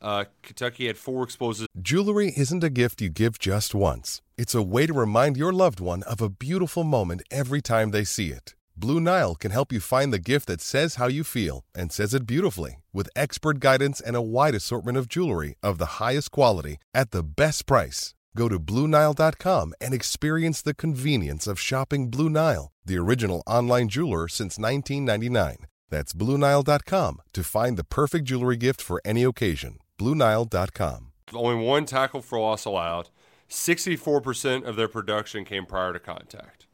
Uh, 0.00 0.24
Kentucky 0.42 0.86
had 0.86 0.96
four 0.96 1.22
explosives. 1.22 1.68
Jewelry 1.80 2.32
isn't 2.36 2.64
a 2.64 2.70
gift 2.70 3.02
you 3.02 3.10
give 3.10 3.38
just 3.38 3.74
once. 3.74 4.22
It's 4.38 4.54
a 4.54 4.62
way 4.62 4.86
to 4.86 4.94
remind 4.94 5.36
your 5.36 5.52
loved 5.52 5.80
one 5.80 6.02
of 6.04 6.20
a 6.20 6.30
beautiful 6.30 6.84
moment 6.84 7.22
every 7.30 7.60
time 7.60 7.90
they 7.90 8.04
see 8.04 8.28
it. 8.30 8.54
Blue 8.76 8.98
Nile 8.98 9.34
can 9.34 9.50
help 9.50 9.72
you 9.72 9.80
find 9.80 10.10
the 10.10 10.18
gift 10.18 10.46
that 10.46 10.62
says 10.62 10.94
how 10.94 11.06
you 11.06 11.22
feel 11.22 11.64
and 11.74 11.92
says 11.92 12.14
it 12.14 12.26
beautifully 12.26 12.82
with 12.94 13.10
expert 13.14 13.60
guidance 13.60 14.00
and 14.00 14.16
a 14.16 14.22
wide 14.22 14.54
assortment 14.54 14.96
of 14.96 15.06
jewelry 15.06 15.54
of 15.62 15.76
the 15.76 16.00
highest 16.00 16.30
quality 16.30 16.78
at 16.94 17.10
the 17.10 17.22
best 17.22 17.66
price. 17.66 18.14
Go 18.36 18.48
to 18.48 18.58
BlueNile.com 18.58 19.74
and 19.80 19.94
experience 19.94 20.62
the 20.62 20.74
convenience 20.74 21.46
of 21.46 21.58
shopping 21.58 22.10
Blue 22.10 22.28
Nile, 22.28 22.72
the 22.84 22.98
original 22.98 23.42
online 23.46 23.88
jeweler 23.88 24.28
since 24.28 24.58
1999. 24.58 25.66
That's 25.90 26.12
BlueNile.com 26.12 27.22
to 27.32 27.44
find 27.44 27.76
the 27.76 27.84
perfect 27.84 28.24
jewelry 28.26 28.56
gift 28.56 28.80
for 28.80 29.00
any 29.04 29.24
occasion. 29.24 29.78
BlueNile.com. 29.98 31.12
Only 31.34 31.64
one 31.64 31.84
tackle 31.86 32.22
for 32.22 32.38
loss 32.38 32.64
allowed. 32.64 33.10
64% 33.48 34.64
of 34.64 34.76
their 34.76 34.88
production 34.88 35.44
came 35.44 35.66
prior 35.66 35.92
to 35.92 35.98
contact. 35.98 36.66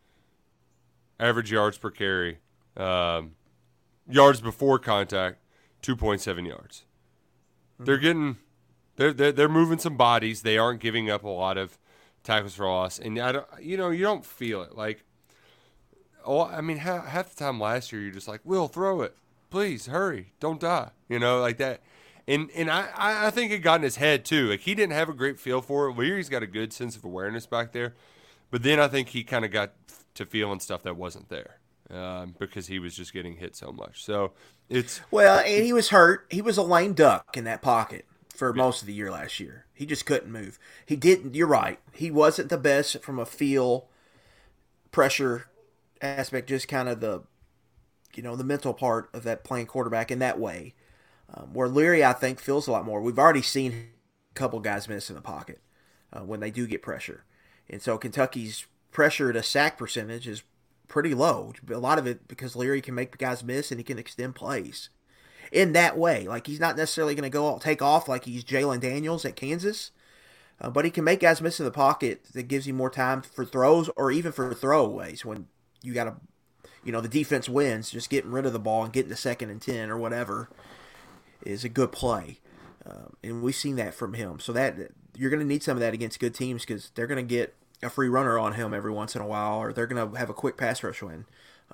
Average 1.18 1.50
yards 1.50 1.78
per 1.78 1.90
carry, 1.90 2.38
um, 2.76 3.32
yards 4.06 4.42
before 4.42 4.78
contact, 4.78 5.38
2.7 5.82 6.46
yards. 6.46 6.84
They're 7.78 7.96
getting 7.96 8.36
they're, 8.96 9.12
they're 9.12 9.32
they're 9.32 9.48
moving 9.48 9.78
some 9.78 9.96
bodies. 9.96 10.42
They 10.42 10.58
aren't 10.58 10.80
giving 10.80 11.10
up 11.10 11.22
a 11.22 11.28
lot 11.28 11.56
of 11.56 11.78
tackles 12.22 12.54
for 12.54 12.66
loss, 12.66 12.98
and 12.98 13.18
I 13.18 13.32
don't 13.32 13.46
you 13.60 13.76
know 13.76 13.90
you 13.90 14.02
don't 14.02 14.24
feel 14.24 14.62
it 14.62 14.76
like. 14.76 15.04
Oh, 16.24 16.42
I 16.42 16.60
mean, 16.60 16.78
half, 16.78 17.06
half 17.06 17.30
the 17.30 17.36
time 17.36 17.60
last 17.60 17.92
year 17.92 18.02
you're 18.02 18.10
just 18.10 18.26
like, 18.26 18.40
"Will 18.42 18.66
throw 18.66 19.02
it, 19.02 19.16
please, 19.48 19.86
hurry, 19.86 20.32
don't 20.40 20.58
die," 20.58 20.90
you 21.08 21.20
know, 21.20 21.40
like 21.40 21.58
that. 21.58 21.82
And 22.26 22.50
and 22.56 22.68
I, 22.68 22.88
I 22.96 23.30
think 23.30 23.52
it 23.52 23.58
got 23.58 23.76
in 23.76 23.82
his 23.82 23.96
head 23.96 24.24
too. 24.24 24.48
Like 24.48 24.60
he 24.60 24.74
didn't 24.74 24.94
have 24.94 25.08
a 25.08 25.14
great 25.14 25.38
feel 25.38 25.62
for 25.62 25.88
it. 25.88 25.96
Leary's 25.96 26.28
got 26.28 26.42
a 26.42 26.48
good 26.48 26.72
sense 26.72 26.96
of 26.96 27.04
awareness 27.04 27.46
back 27.46 27.72
there, 27.72 27.94
but 28.50 28.64
then 28.64 28.80
I 28.80 28.88
think 28.88 29.10
he 29.10 29.22
kind 29.22 29.44
of 29.44 29.52
got 29.52 29.74
to 30.14 30.26
feeling 30.26 30.58
stuff 30.58 30.82
that 30.82 30.96
wasn't 30.96 31.28
there 31.28 31.58
um, 31.90 32.34
because 32.40 32.66
he 32.66 32.80
was 32.80 32.96
just 32.96 33.12
getting 33.12 33.36
hit 33.36 33.54
so 33.54 33.70
much. 33.70 34.04
So 34.04 34.32
it's 34.68 35.02
well, 35.12 35.38
and 35.38 35.64
he 35.64 35.72
was 35.72 35.90
hurt. 35.90 36.26
He 36.28 36.42
was 36.42 36.56
a 36.56 36.62
lame 36.62 36.94
duck 36.94 37.36
in 37.36 37.44
that 37.44 37.62
pocket 37.62 38.04
for 38.36 38.54
yeah. 38.54 38.62
most 38.62 38.80
of 38.80 38.86
the 38.86 38.92
year 38.92 39.10
last 39.10 39.40
year. 39.40 39.66
He 39.72 39.86
just 39.86 40.06
couldn't 40.06 40.30
move. 40.30 40.58
He 40.84 40.96
didn't. 40.96 41.34
You're 41.34 41.46
right. 41.46 41.78
He 41.92 42.10
wasn't 42.10 42.50
the 42.50 42.58
best 42.58 43.02
from 43.02 43.18
a 43.18 43.26
feel 43.26 43.88
pressure 44.90 45.48
aspect. 46.00 46.48
Just 46.48 46.68
kind 46.68 46.88
of 46.88 47.00
the 47.00 47.22
you 48.14 48.22
know 48.22 48.36
the 48.36 48.44
mental 48.44 48.74
part 48.74 49.08
of 49.12 49.24
that 49.24 49.44
playing 49.44 49.66
quarterback 49.66 50.10
in 50.10 50.18
that 50.20 50.38
way. 50.38 50.74
Um, 51.32 51.52
where 51.54 51.68
Leary, 51.68 52.04
I 52.04 52.12
think, 52.12 52.38
feels 52.38 52.68
a 52.68 52.72
lot 52.72 52.84
more. 52.84 53.00
We've 53.00 53.18
already 53.18 53.42
seen 53.42 53.88
a 54.30 54.34
couple 54.34 54.60
guys 54.60 54.88
miss 54.88 55.10
in 55.10 55.16
the 55.16 55.22
pocket 55.22 55.60
uh, 56.12 56.20
when 56.20 56.38
they 56.38 56.52
do 56.52 56.68
get 56.68 56.82
pressure, 56.82 57.24
and 57.68 57.82
so 57.82 57.98
Kentucky's 57.98 58.66
pressure 58.92 59.32
to 59.32 59.42
sack 59.42 59.76
percentage 59.76 60.28
is 60.28 60.44
pretty 60.86 61.14
low. 61.14 61.52
A 61.68 61.78
lot 61.78 61.98
of 61.98 62.06
it 62.06 62.28
because 62.28 62.54
Leary 62.54 62.80
can 62.80 62.94
make 62.94 63.10
the 63.10 63.18
guys 63.18 63.42
miss 63.42 63.70
and 63.70 63.80
he 63.80 63.84
can 63.84 63.98
extend 63.98 64.36
plays 64.36 64.88
in 65.52 65.72
that 65.72 65.96
way. 65.96 66.26
Like 66.26 66.46
he's 66.46 66.60
not 66.60 66.76
necessarily 66.76 67.14
going 67.14 67.24
to 67.24 67.30
go 67.30 67.44
all, 67.44 67.58
take 67.58 67.82
off 67.82 68.08
like 68.08 68.24
he's 68.24 68.44
Jalon 68.44 68.80
Daniels 68.80 69.24
at 69.24 69.36
Kansas, 69.36 69.90
uh, 70.60 70.70
but 70.70 70.84
he 70.84 70.90
can 70.90 71.04
make 71.04 71.20
guys 71.20 71.40
miss 71.40 71.60
in 71.60 71.64
the 71.64 71.70
pocket 71.70 72.24
that 72.32 72.44
gives 72.44 72.66
you 72.66 72.74
more 72.74 72.90
time 72.90 73.22
for 73.22 73.44
throws 73.44 73.90
or 73.96 74.10
even 74.10 74.32
for 74.32 74.54
throwaways 74.54 75.24
when 75.24 75.46
you 75.82 75.92
got 75.92 76.04
to, 76.04 76.16
you 76.84 76.92
know, 76.92 77.00
the 77.00 77.08
defense 77.08 77.48
wins. 77.48 77.90
Just 77.90 78.10
getting 78.10 78.30
rid 78.30 78.46
of 78.46 78.52
the 78.52 78.58
ball 78.58 78.84
and 78.84 78.92
getting 78.92 79.10
to 79.10 79.16
second 79.16 79.50
and 79.50 79.60
ten 79.60 79.90
or 79.90 79.98
whatever 79.98 80.48
is 81.44 81.64
a 81.64 81.68
good 81.68 81.92
play, 81.92 82.40
um, 82.84 83.14
and 83.22 83.42
we've 83.42 83.54
seen 83.54 83.76
that 83.76 83.94
from 83.94 84.14
him. 84.14 84.40
So 84.40 84.52
that 84.52 84.76
you're 85.16 85.30
going 85.30 85.40
to 85.40 85.46
need 85.46 85.62
some 85.62 85.76
of 85.76 85.80
that 85.80 85.94
against 85.94 86.20
good 86.20 86.34
teams 86.34 86.62
because 86.62 86.90
they're 86.94 87.06
going 87.06 87.24
to 87.24 87.34
get 87.34 87.54
a 87.82 87.90
free 87.90 88.08
runner 88.08 88.38
on 88.38 88.54
him 88.54 88.72
every 88.72 88.90
once 88.90 89.14
in 89.14 89.22
a 89.22 89.26
while, 89.26 89.58
or 89.58 89.72
they're 89.72 89.86
going 89.86 90.10
to 90.10 90.18
have 90.18 90.30
a 90.30 90.34
quick 90.34 90.56
pass 90.56 90.82
rush 90.82 91.02
win. 91.02 91.26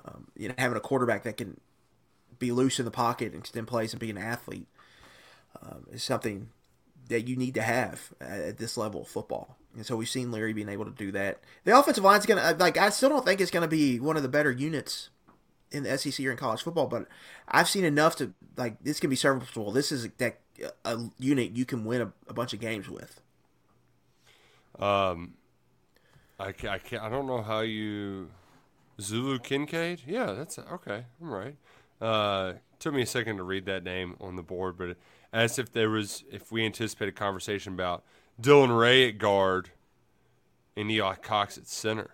Um, 0.05 0.27
you 0.35 0.49
know, 0.49 0.55
having 0.57 0.77
a 0.77 0.81
quarterback 0.81 1.23
that 1.23 1.37
can 1.37 1.59
be 2.45 2.51
loose 2.51 2.79
in 2.79 2.85
the 2.85 2.91
pocket 2.91 3.33
and 3.33 3.41
extend 3.41 3.67
plays 3.67 3.93
and 3.93 3.99
be 3.99 4.09
an 4.09 4.17
athlete 4.17 4.67
um, 5.61 5.85
is 5.91 6.03
something 6.03 6.49
that 7.09 7.27
you 7.27 7.35
need 7.35 7.53
to 7.53 7.61
have 7.61 8.13
at 8.21 8.57
this 8.57 8.77
level 8.77 9.01
of 9.01 9.07
football. 9.07 9.57
And 9.75 9.85
so 9.85 9.95
we've 9.95 10.09
seen 10.09 10.31
Leary 10.31 10.53
being 10.53 10.69
able 10.69 10.85
to 10.85 10.91
do 10.91 11.11
that. 11.11 11.39
The 11.63 11.77
offensive 11.77 12.03
line 12.03 12.19
is 12.19 12.25
going 12.25 12.41
to, 12.41 12.63
like, 12.63 12.77
I 12.77 12.89
still 12.89 13.09
don't 13.09 13.25
think 13.25 13.41
it's 13.41 13.51
going 13.51 13.67
to 13.67 13.67
be 13.67 13.99
one 13.99 14.15
of 14.17 14.23
the 14.23 14.29
better 14.29 14.51
units 14.51 15.09
in 15.73 15.83
the 15.83 15.97
SEC 15.97 16.25
or 16.25 16.31
in 16.31 16.37
college 16.37 16.61
football, 16.61 16.87
but 16.87 17.07
I've 17.47 17.67
seen 17.67 17.83
enough 17.83 18.15
to 18.17 18.33
like 18.55 18.81
this 18.83 18.99
can 18.99 19.09
be 19.09 19.15
serviceable. 19.15 19.71
This 19.71 19.91
is 19.91 20.07
that 20.17 20.39
a 20.85 20.99
unit 21.17 21.55
you 21.55 21.65
can 21.65 21.83
win 21.83 22.01
a, 22.01 22.13
a 22.27 22.33
bunch 22.33 22.53
of 22.53 22.59
games 22.59 22.87
with. 22.87 23.19
Um, 24.79 25.33
I 26.39 26.49
I 26.49 26.77
can't. 26.77 27.01
I 27.01 27.09
don't 27.09 27.27
know 27.27 27.41
how 27.41 27.61
you 27.61 28.29
Zulu 29.01 29.39
Kincaid. 29.39 30.01
Yeah, 30.05 30.33
that's 30.33 30.59
okay. 30.59 31.05
I'm 31.21 31.31
right. 31.31 31.55
Uh, 32.03 32.53
took 32.79 32.93
me 32.93 33.01
a 33.01 33.05
second 33.05 33.37
to 33.37 33.43
read 33.43 33.65
that 33.65 33.83
name 33.85 34.17
on 34.19 34.35
the 34.35 34.43
board, 34.43 34.77
but 34.77 34.97
as 35.31 35.57
if 35.57 35.71
there 35.71 35.89
was, 35.89 36.25
if 36.29 36.51
we 36.51 36.65
anticipated 36.65 37.13
a 37.13 37.17
conversation 37.17 37.73
about 37.73 38.03
Dylan 38.41 38.77
Ray 38.77 39.07
at 39.07 39.17
guard 39.17 39.69
and 40.75 40.91
Eli 40.91 41.15
Cox 41.15 41.57
at 41.57 41.65
center 41.65 42.09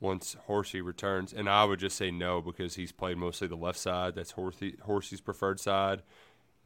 once 0.00 0.36
Horsey 0.46 0.82
returns, 0.82 1.32
and 1.32 1.48
I 1.48 1.64
would 1.64 1.80
just 1.80 1.96
say 1.96 2.10
no 2.10 2.42
because 2.42 2.74
he's 2.74 2.92
played 2.92 3.16
mostly 3.16 3.48
the 3.48 3.56
left 3.56 3.78
side. 3.78 4.14
That's 4.14 4.32
Horsey, 4.32 4.76
Horsey's 4.82 5.22
preferred 5.22 5.60
side. 5.60 6.02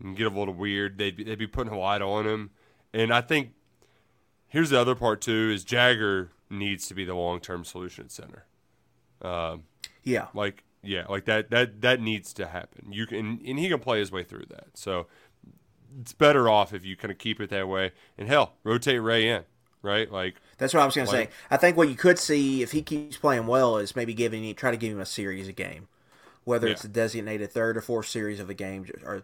And 0.03 0.17
get 0.17 0.27
a 0.27 0.31
little 0.31 0.55
weird. 0.55 0.99
They'd 0.99 1.17
be, 1.17 1.23
they'd 1.23 1.39
be 1.39 1.47
putting 1.47 1.73
a 1.73 1.79
lot 1.79 2.03
on 2.03 2.27
him, 2.27 2.51
and 2.93 3.13
I 3.13 3.21
think 3.21 3.51
here's 4.47 4.71
the 4.71 4.81
other 4.81 4.95
part 4.95 5.21
too: 5.21 5.51
is 5.53 5.65
Jager 5.65 6.31
needs 6.49 6.87
to 6.87 6.95
be 6.95 7.05
the 7.05 7.15
long 7.15 7.41
term 7.41 7.65
solution 7.65 8.05
at 8.05 8.13
center. 8.13 8.45
Um, 9.23 9.65
yeah, 10.05 10.29
like 10.35 10.63
yeah, 10.83 11.05
like 11.09 11.25
that 11.25 11.51
that 11.51 11.81
that 11.81 12.01
needs 12.01 12.33
to 12.35 12.47
happen. 12.47 12.93
You 12.93 13.07
can 13.07 13.41
and 13.47 13.59
he 13.59 13.69
can 13.69 13.81
play 13.81 13.99
his 13.99 14.13
way 14.13 14.25
through 14.25 14.47
that. 14.51 14.69
So 14.75 15.07
it's 16.01 16.13
better 16.13 16.49
off 16.49 16.73
if 16.73 16.85
you 16.85 16.97
kind 16.97 17.11
of 17.11 17.19
keep 17.19 17.41
it 17.41 17.51
that 17.51 17.69
way. 17.69 17.93
And 18.17 18.29
hell, 18.29 18.55
rotate 18.63 19.03
Ray 19.03 19.29
in, 19.29 19.45
right? 19.83 20.11
Like 20.11 20.37
that's 20.59 20.75
what 20.75 20.83
I 20.83 20.87
was 20.87 20.95
going 20.95 21.07
to 21.07 21.13
say. 21.13 21.29
I 21.51 21.57
think 21.57 21.77
what 21.77 21.89
you 21.89 21.95
could 21.95 22.19
see 22.19 22.63
if 22.63 22.73
he 22.73 22.83
keeps 22.83 23.17
playing 23.17 23.47
well 23.47 23.77
is 23.77 23.97
maybe 23.97 24.15
giving 24.15 24.55
try 24.55 24.71
to 24.71 24.77
give 24.77 24.93
him 24.93 25.01
a 25.01 25.07
series 25.07 25.49
a 25.49 25.53
game, 25.53 25.89
whether 26.45 26.67
yeah. 26.67 26.75
it's 26.75 26.85
a 26.85 26.89
designated 26.89 27.51
third 27.51 27.77
or 27.77 27.81
fourth 27.81 28.07
series 28.07 28.41
of 28.41 28.49
a 28.49 28.55
game 28.55 28.87
or 29.05 29.23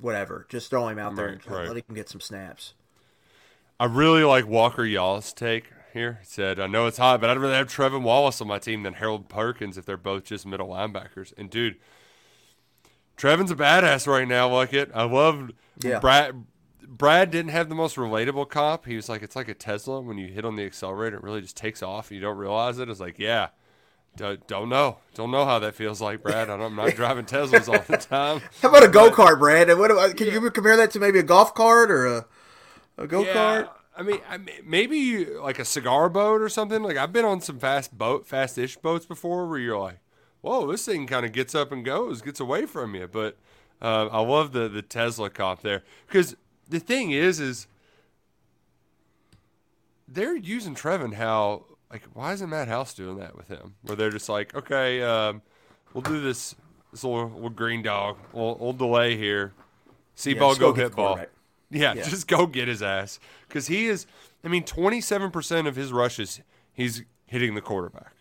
whatever. 0.00 0.46
Just 0.48 0.70
throw 0.70 0.88
him 0.88 0.98
out 0.98 1.14
there 1.16 1.26
right, 1.26 1.46
and 1.46 1.54
right. 1.54 1.68
let 1.68 1.76
him 1.76 1.94
get 1.94 2.08
some 2.08 2.20
snaps. 2.20 2.74
I 3.78 3.84
really 3.84 4.24
like 4.24 4.46
Walker 4.46 4.84
Yall's 4.84 5.32
take 5.32 5.70
here. 5.96 6.18
He 6.20 6.26
said, 6.26 6.60
I 6.60 6.66
know 6.66 6.86
it's 6.86 6.98
hot, 6.98 7.20
but 7.20 7.30
I'd 7.30 7.38
rather 7.38 7.54
have 7.54 7.68
Trevin 7.68 8.02
Wallace 8.02 8.40
on 8.40 8.48
my 8.48 8.58
team 8.58 8.82
than 8.82 8.94
Harold 8.94 9.28
Perkins 9.28 9.76
if 9.76 9.84
they're 9.84 9.96
both 9.96 10.24
just 10.24 10.46
middle 10.46 10.68
linebackers. 10.68 11.32
And 11.36 11.50
dude, 11.50 11.76
Trevin's 13.16 13.50
a 13.50 13.56
badass 13.56 14.06
right 14.06 14.28
now. 14.28 14.48
Like 14.48 14.72
it, 14.72 14.90
I 14.94 15.04
love 15.04 15.50
yeah. 15.82 15.98
Brad. 15.98 16.44
Brad 16.88 17.32
didn't 17.32 17.50
have 17.50 17.68
the 17.68 17.74
most 17.74 17.96
relatable 17.96 18.48
comp. 18.48 18.86
He 18.86 18.94
was 18.94 19.08
like, 19.08 19.22
it's 19.22 19.34
like 19.34 19.48
a 19.48 19.54
Tesla 19.54 20.00
when 20.00 20.18
you 20.18 20.28
hit 20.28 20.44
on 20.44 20.54
the 20.54 20.64
accelerator, 20.64 21.16
it 21.16 21.22
really 21.22 21.40
just 21.40 21.56
takes 21.56 21.82
off. 21.82 22.10
And 22.10 22.14
you 22.14 22.22
don't 22.22 22.36
realize 22.36 22.78
it. 22.78 22.88
It's 22.88 23.00
like, 23.00 23.18
yeah, 23.18 23.48
don't 24.16 24.68
know, 24.68 24.98
don't 25.14 25.30
know 25.30 25.44
how 25.44 25.58
that 25.58 25.74
feels 25.74 26.00
like, 26.00 26.22
Brad. 26.22 26.48
I'm 26.48 26.76
not 26.76 26.90
driving 26.94 27.24
Teslas 27.24 27.68
all 27.68 27.84
the 27.86 27.96
time. 27.96 28.40
How 28.62 28.68
about 28.68 28.84
a 28.84 28.88
go 28.88 29.10
kart, 29.10 29.38
Brad? 29.38 29.68
What, 29.76 29.90
uh, 29.90 30.14
can 30.14 30.28
yeah. 30.28 30.34
you 30.34 30.50
compare 30.50 30.76
that 30.76 30.90
to 30.92 31.00
maybe 31.00 31.18
a 31.18 31.22
golf 31.22 31.54
cart 31.54 31.90
or 31.90 32.06
a 32.06 32.26
a 32.98 33.06
go 33.06 33.24
kart? 33.24 33.64
Yeah. 33.64 33.68
I 33.96 34.02
mean, 34.02 34.20
I 34.28 34.36
mean, 34.36 34.56
maybe 34.64 35.24
like 35.24 35.58
a 35.58 35.64
cigar 35.64 36.08
boat 36.08 36.42
or 36.42 36.48
something. 36.48 36.82
Like 36.82 36.96
I've 36.96 37.12
been 37.12 37.24
on 37.24 37.40
some 37.40 37.58
fast 37.58 37.96
boat, 37.96 38.26
fast-ish 38.26 38.76
boats 38.76 39.06
before, 39.06 39.46
where 39.48 39.58
you're 39.58 39.78
like, 39.78 40.00
"Whoa, 40.42 40.70
this 40.70 40.84
thing 40.84 41.06
kind 41.06 41.24
of 41.24 41.32
gets 41.32 41.54
up 41.54 41.72
and 41.72 41.84
goes, 41.84 42.20
gets 42.20 42.38
away 42.38 42.66
from 42.66 42.94
you." 42.94 43.08
But 43.08 43.38
uh, 43.80 44.08
I 44.12 44.20
love 44.20 44.52
the 44.52 44.68
the 44.68 44.82
Tesla 44.82 45.30
cop 45.30 45.62
there 45.62 45.82
because 46.06 46.36
the 46.68 46.78
thing 46.78 47.10
is, 47.10 47.40
is 47.40 47.66
they're 50.06 50.36
using 50.36 50.74
Trevin 50.74 51.14
how 51.14 51.64
like 51.90 52.02
why 52.12 52.32
isn't 52.32 52.50
Matt 52.50 52.68
House 52.68 52.92
doing 52.92 53.16
that 53.18 53.36
with 53.36 53.48
him? 53.48 53.74
Where 53.82 53.96
they're 53.96 54.10
just 54.10 54.28
like, 54.28 54.54
okay, 54.54 55.02
um, 55.02 55.40
we'll 55.94 56.02
do 56.02 56.20
this 56.20 56.54
this 56.92 57.02
little, 57.02 57.30
little 57.30 57.50
green 57.50 57.82
dog. 57.82 58.18
We'll, 58.32 58.56
we'll 58.56 58.72
delay 58.72 59.16
here. 59.16 59.52
See 60.14 60.32
yeah, 60.32 60.40
ball, 60.40 60.54
go, 60.54 60.72
go 60.72 60.82
hit 60.82 60.96
ball. 60.96 61.18
Yeah, 61.70 61.94
yeah, 61.94 62.02
just 62.04 62.28
go 62.28 62.46
get 62.46 62.68
his 62.68 62.82
ass 62.82 63.18
because 63.48 63.66
he 63.66 63.86
is. 63.86 64.06
I 64.44 64.48
mean, 64.48 64.64
twenty 64.64 65.00
seven 65.00 65.30
percent 65.30 65.66
of 65.66 65.76
his 65.76 65.92
rushes, 65.92 66.40
he's 66.72 67.02
hitting 67.26 67.54
the 67.54 67.60
quarterback, 67.60 68.12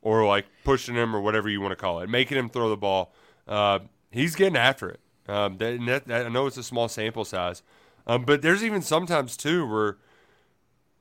or 0.00 0.26
like 0.26 0.46
pushing 0.64 0.96
him, 0.96 1.14
or 1.14 1.20
whatever 1.20 1.48
you 1.48 1.60
want 1.60 1.72
to 1.72 1.76
call 1.76 2.00
it, 2.00 2.08
making 2.08 2.38
him 2.38 2.48
throw 2.48 2.68
the 2.68 2.76
ball. 2.76 3.12
Uh, 3.46 3.80
he's 4.10 4.34
getting 4.34 4.56
after 4.56 4.88
it. 4.90 5.00
Um, 5.28 5.58
that, 5.58 6.04
that, 6.06 6.26
I 6.26 6.28
know 6.28 6.46
it's 6.46 6.56
a 6.56 6.64
small 6.64 6.88
sample 6.88 7.24
size, 7.24 7.62
um, 8.08 8.24
but 8.24 8.42
there's 8.42 8.64
even 8.64 8.82
sometimes 8.82 9.36
too 9.36 9.64
where 9.64 9.98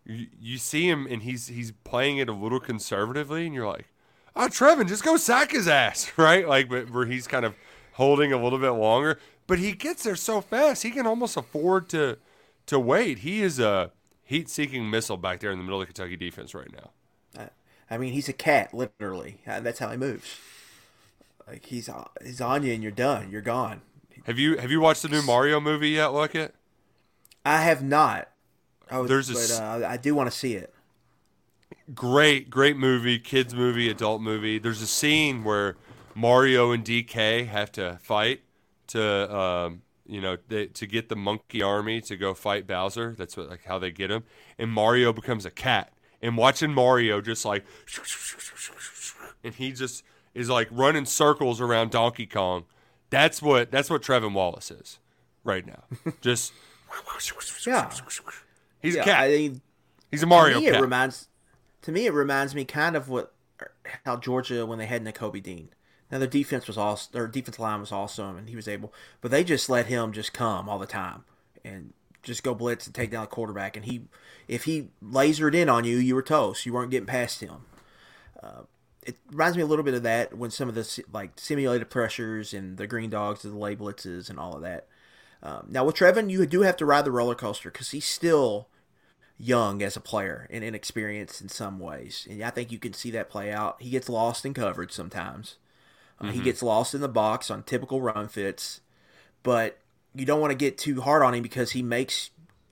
you, 0.06 0.28
you 0.40 0.58
see 0.58 0.88
him 0.88 1.08
and 1.10 1.24
he's 1.24 1.48
he's 1.48 1.72
playing 1.84 2.18
it 2.18 2.30
a 2.30 2.34
little 2.34 2.60
conservatively, 2.60 3.46
and 3.48 3.56
you're 3.56 3.68
like, 3.68 3.88
"Oh, 4.36 4.48
Trevin, 4.48 4.88
just 4.88 5.04
go 5.04 5.18
sack 5.18 5.52
his 5.52 5.68
ass," 5.68 6.12
right? 6.18 6.48
Like, 6.48 6.70
but 6.70 6.92
where 6.92 7.06
he's 7.06 7.28
kind 7.28 7.46
of 7.46 7.56
holding 7.94 8.32
a 8.32 8.42
little 8.42 8.60
bit 8.60 8.70
longer 8.72 9.20
but 9.48 9.60
he 9.60 9.74
gets 9.74 10.04
there 10.04 10.16
so 10.16 10.42
fast 10.42 10.84
he 10.84 10.92
can 10.92 11.06
almost 11.06 11.38
afford 11.38 11.90
to 11.90 12.18
to 12.68 12.80
wait. 12.80 13.20
He 13.20 13.42
is 13.42 13.60
a 13.60 13.92
heat-seeking 14.24 14.90
missile 14.90 15.18
back 15.18 15.40
there 15.42 15.52
in 15.52 15.58
the 15.58 15.64
middle 15.64 15.82
of 15.82 15.88
the 15.88 15.94
Kentucky 15.94 16.16
defense 16.16 16.54
right 16.54 16.72
now. 16.72 16.92
I 17.92 17.98
mean, 17.98 18.14
he's 18.14 18.30
a 18.30 18.34
cat, 18.34 18.74
literally. 18.74 19.42
Uh, 19.46 19.60
that's 19.60 19.80
how 19.80 19.90
he 19.90 19.98
moves. 19.98 20.40
Like 21.46 21.66
he's 21.66 21.90
uh, 21.90 22.06
he's 22.24 22.40
on 22.40 22.64
you, 22.64 22.74
and 22.74 22.82
you're 22.82 22.92
done. 22.92 23.30
You're 23.30 23.42
gone. 23.42 23.82
Have 24.24 24.40
you 24.40 24.58
have 24.58 24.72
you 24.72 24.80
watched 24.80 25.02
the 25.02 25.10
new 25.10 25.22
Mario 25.22 25.60
movie 25.60 25.90
yet? 25.90 26.14
Look 26.14 26.34
it. 26.34 26.56
I 27.46 27.64
have 27.64 27.84
not. 27.84 28.30
Oh, 28.90 29.06
There's 29.06 29.30
but, 29.30 29.62
a, 29.62 29.64
uh, 29.64 29.90
I 29.90 29.98
do 29.98 30.16
want 30.16 30.32
to 30.32 30.36
see 30.36 30.54
it. 30.54 30.74
Great, 31.94 32.50
great 32.50 32.78
movie, 32.78 33.20
kids 33.20 33.54
movie, 33.54 33.90
adult 33.90 34.22
movie. 34.22 34.58
There's 34.58 34.82
a 34.82 34.88
scene 34.88 35.44
where 35.44 35.76
Mario 36.16 36.72
and 36.72 36.86
DK 36.86 37.48
have 37.48 37.72
to 37.74 38.00
fight, 38.02 38.42
to 38.92 39.36
um, 39.36 39.82
you 40.06 40.22
know 40.22 40.38
they, 40.48 40.68
to 40.68 40.86
get 40.86 41.10
the 41.10 41.16
monkey 41.16 41.62
army 41.62 42.02
to 42.02 42.18
go 42.18 42.34
fight 42.34 42.68
Bowser. 42.68 43.16
That's 43.18 43.36
what 43.36 43.50
like 43.50 43.66
how 43.66 43.80
they 43.80 43.92
get 43.92 44.12
him. 44.12 44.24
And 44.58 44.72
Mario 44.72 45.14
becomes 45.14 45.46
a 45.46 45.52
cat. 45.52 45.92
And 46.24 46.38
watching 46.38 46.72
Mario 46.72 47.20
just 47.20 47.46
like, 47.46 47.66
and 49.44 49.56
he 49.56 49.72
just 49.72 50.04
is 50.36 50.50
like 50.50 50.68
running 50.70 51.06
circles 51.06 51.60
around 51.60 51.92
Donkey 51.92 52.28
Kong. 52.28 52.66
That's 53.10 53.42
what 53.42 53.72
that's 53.72 53.90
what 53.90 54.02
Trevin 54.02 54.34
Wallace 54.34 54.72
is 54.72 55.00
right 55.44 55.66
now. 55.66 55.84
Just 56.22 56.54
yeah, 57.66 57.92
he's 58.82 58.96
yeah, 58.96 59.02
a 59.02 59.04
cat. 59.04 59.24
I 59.24 59.28
mean, 59.30 59.62
he's 60.10 60.24
a 60.24 60.26
Mario 60.26 60.56
to 60.56 60.60
me, 60.62 60.66
cat. 60.68 60.76
It 60.76 60.82
reminds 60.82 61.28
to 61.82 61.92
me 61.92 62.06
it 62.06 62.14
reminds 62.14 62.56
me 62.56 62.66
kind 62.66 62.96
of 62.96 63.10
what 63.10 63.34
how 64.06 64.18
Georgia 64.18 64.66
when 64.66 64.80
they 64.80 64.86
had 64.86 65.04
Nakobe 65.04 65.42
Dean. 65.44 65.70
Now 66.12 66.20
their 66.20 66.28
defense 66.28 66.68
was 66.68 66.78
all 66.78 67.00
their 67.12 67.28
defense 67.28 67.58
line 67.58 67.80
was 67.80 67.92
awesome, 67.92 68.38
and 68.38 68.50
he 68.50 68.56
was 68.56 68.68
able, 68.68 68.94
but 69.22 69.32
they 69.32 69.44
just 69.44 69.70
let 69.70 69.86
him 69.86 70.12
just 70.12 70.34
come 70.34 70.68
all 70.68 70.80
the 70.80 70.86
time 70.86 71.24
and 71.64 71.94
just 72.24 72.44
go 72.44 72.54
blitz 72.54 72.86
and 72.86 72.94
take 72.94 73.12
down 73.12 73.24
the 73.24 73.28
quarterback. 73.28 73.76
And 73.76 73.86
he, 73.86 74.04
if 74.48 74.66
he 74.66 74.90
lasered 75.04 75.56
in 75.56 75.70
on 75.70 75.86
you, 75.86 75.98
you 75.98 76.16
were 76.16 76.22
toast. 76.22 76.66
You 76.66 76.74
weren't 76.74 76.92
getting 76.92 77.08
past 77.08 77.42
him. 77.42 77.66
Uh, 78.42 78.64
it 79.04 79.18
reminds 79.32 79.58
me 79.58 79.64
a 79.64 79.68
little 79.68 79.84
bit 79.84 79.94
of 79.94 80.04
that 80.04 80.38
when 80.38 80.52
some 80.52 80.70
of 80.70 80.76
the 80.76 81.04
like 81.12 81.32
simulated 81.38 81.90
pressures 81.90 82.54
and 82.54 82.78
the 82.78 82.88
green 82.88 83.10
dogs, 83.10 83.44
and 83.44 83.54
the 83.54 83.58
lay 83.58 83.76
blitzes, 83.76 84.30
and 84.30 84.38
all 84.38 84.56
of 84.56 84.62
that. 84.62 84.88
Um, 85.44 85.68
now 85.70 85.86
with 85.86 85.96
Trevin, 85.96 86.30
you 86.30 86.46
do 86.46 86.62
have 86.62 86.78
to 86.78 86.86
ride 86.86 87.06
the 87.06 87.12
roller 87.12 87.34
coaster 87.34 87.72
because 87.72 87.92
he's 87.92 88.06
still 88.06 88.68
young 89.40 89.82
as 89.82 89.96
a 89.96 90.02
player 90.02 90.48
and 90.52 90.64
inexperienced 90.64 91.42
in 91.42 91.50
some 91.50 91.80
ways, 91.80 92.28
and 92.30 92.44
I 92.44 92.52
think 92.52 92.72
you 92.72 92.78
can 92.78 92.94
see 92.94 93.10
that 93.12 93.30
play 93.30 93.52
out. 93.52 93.82
He 93.82 93.90
gets 93.90 94.10
lost 94.10 94.46
in 94.46 94.54
coverage 94.54 94.92
sometimes. 94.92 95.56
Uh, 96.22 96.26
mm-hmm. 96.26 96.34
He 96.34 96.42
gets 96.42 96.62
lost 96.62 96.94
in 96.94 97.02
the 97.02 97.10
box 97.10 97.50
on 97.50 97.64
typical 97.64 98.00
run 98.00 98.28
fits, 98.28 98.82
but 99.44 99.80
you 100.14 100.26
don't 100.26 100.40
want 100.40 100.52
to 100.52 100.58
get 100.58 100.78
too 100.78 101.02
hard 101.02 101.24
on 101.24 101.34
him 101.34 101.42
because 101.42 101.72
he 101.72 101.82
makes 101.82 102.30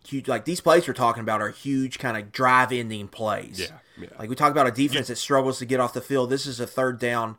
huge. 0.07 0.27
Like 0.27 0.45
these 0.45 0.61
plays 0.61 0.87
we're 0.87 0.93
talking 0.93 1.21
about 1.21 1.41
are 1.41 1.49
huge 1.49 1.97
kind 1.97 2.15
of 2.15 2.31
drive 2.31 2.71
ending 2.71 3.07
plays. 3.07 3.59
Yeah, 3.59 3.77
yeah. 3.99 4.09
Like 4.19 4.29
we 4.29 4.35
talk 4.35 4.51
about 4.51 4.67
a 4.67 4.71
defense 4.71 5.07
that 5.07 5.17
struggles 5.17 5.59
to 5.59 5.65
get 5.65 5.79
off 5.79 5.93
the 5.93 6.01
field. 6.01 6.29
This 6.29 6.45
is 6.45 6.59
a 6.59 6.67
third 6.67 6.99
down 6.99 7.37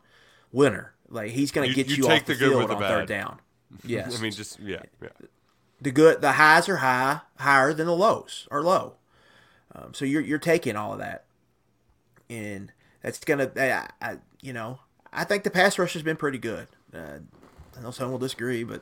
winner. 0.51 0.93
Like 1.09 1.31
he's 1.31 1.51
going 1.51 1.69
to 1.69 1.75
get 1.75 1.87
you, 1.87 1.97
you 1.97 2.09
off 2.09 2.25
the, 2.25 2.33
the 2.33 2.39
field 2.39 2.69
on 2.69 2.79
third 2.79 3.07
down. 3.07 3.39
Yes, 3.85 4.19
I 4.19 4.21
mean 4.21 4.33
just 4.33 4.59
yeah, 4.59 4.81
yeah. 5.01 5.07
The 5.79 5.91
good, 5.91 6.19
the 6.19 6.33
highs 6.33 6.67
are 6.67 6.77
high, 6.77 7.21
higher 7.37 7.73
than 7.73 7.87
the 7.87 7.95
lows 7.95 8.45
are 8.51 8.61
low. 8.61 8.95
Um, 9.73 9.93
so 9.93 10.03
you're 10.03 10.21
you're 10.21 10.39
taking 10.39 10.75
all 10.75 10.91
of 10.91 10.99
that, 10.99 11.23
and 12.29 12.69
that's 13.01 13.19
gonna, 13.19 13.49
I, 13.55 13.87
I, 14.01 14.17
you 14.41 14.51
know, 14.51 14.79
I 15.13 15.23
think 15.23 15.43
the 15.43 15.51
pass 15.51 15.77
rush 15.77 15.93
has 15.93 16.03
been 16.03 16.17
pretty 16.17 16.37
good. 16.37 16.67
Uh, 16.93 17.19
I 17.77 17.81
know 17.81 17.91
some 17.91 18.11
will 18.11 18.17
disagree, 18.17 18.63
but 18.63 18.81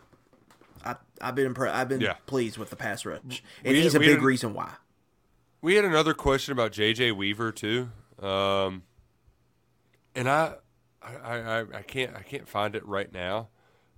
I, 0.84 0.96
have 1.22 1.36
been 1.36 1.54
impre- 1.54 1.72
I've 1.72 1.90
been 1.90 2.02
yeah. 2.02 2.16
pleased 2.26 2.58
with 2.58 2.70
the 2.70 2.76
pass 2.76 3.06
rush, 3.06 3.22
and 3.22 3.74
we, 3.74 3.82
he's 3.82 3.96
a 3.96 4.00
big 4.00 4.20
an, 4.20 4.24
reason 4.24 4.54
why. 4.54 4.74
We 5.62 5.76
had 5.76 5.86
another 5.86 6.14
question 6.14 6.52
about 6.52 6.72
JJ 6.72 7.16
Weaver 7.16 7.52
too, 7.52 7.90
um, 8.22 8.84
and 10.16 10.30
I, 10.30 10.56
I, 11.02 11.14
I, 11.14 11.60
I, 11.62 11.82
can't 11.82 12.16
I 12.16 12.22
can't 12.22 12.48
find 12.48 12.76
it 12.76 12.86
right 12.86 13.12
now, 13.12 13.50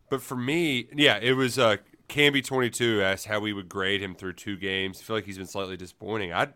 but 0.10 0.22
for 0.22 0.36
me, 0.36 0.88
yeah, 0.96 1.20
it 1.22 1.34
was 1.34 1.60
uh, 1.60 1.78
Camby 2.10 2.44
twenty 2.44 2.70
two 2.70 3.02
asked 3.02 3.28
how 3.28 3.40
we 3.40 3.54
would 3.54 3.70
grade 3.70 4.02
him 4.02 4.16
through 4.16 4.34
two 4.34 4.58
games. 4.58 5.00
I 5.00 5.04
feel 5.04 5.16
like 5.16 5.26
he's 5.26 5.38
been 5.38 5.48
slightly 5.48 5.78
disappointing. 5.78 6.34
I, 6.34 6.48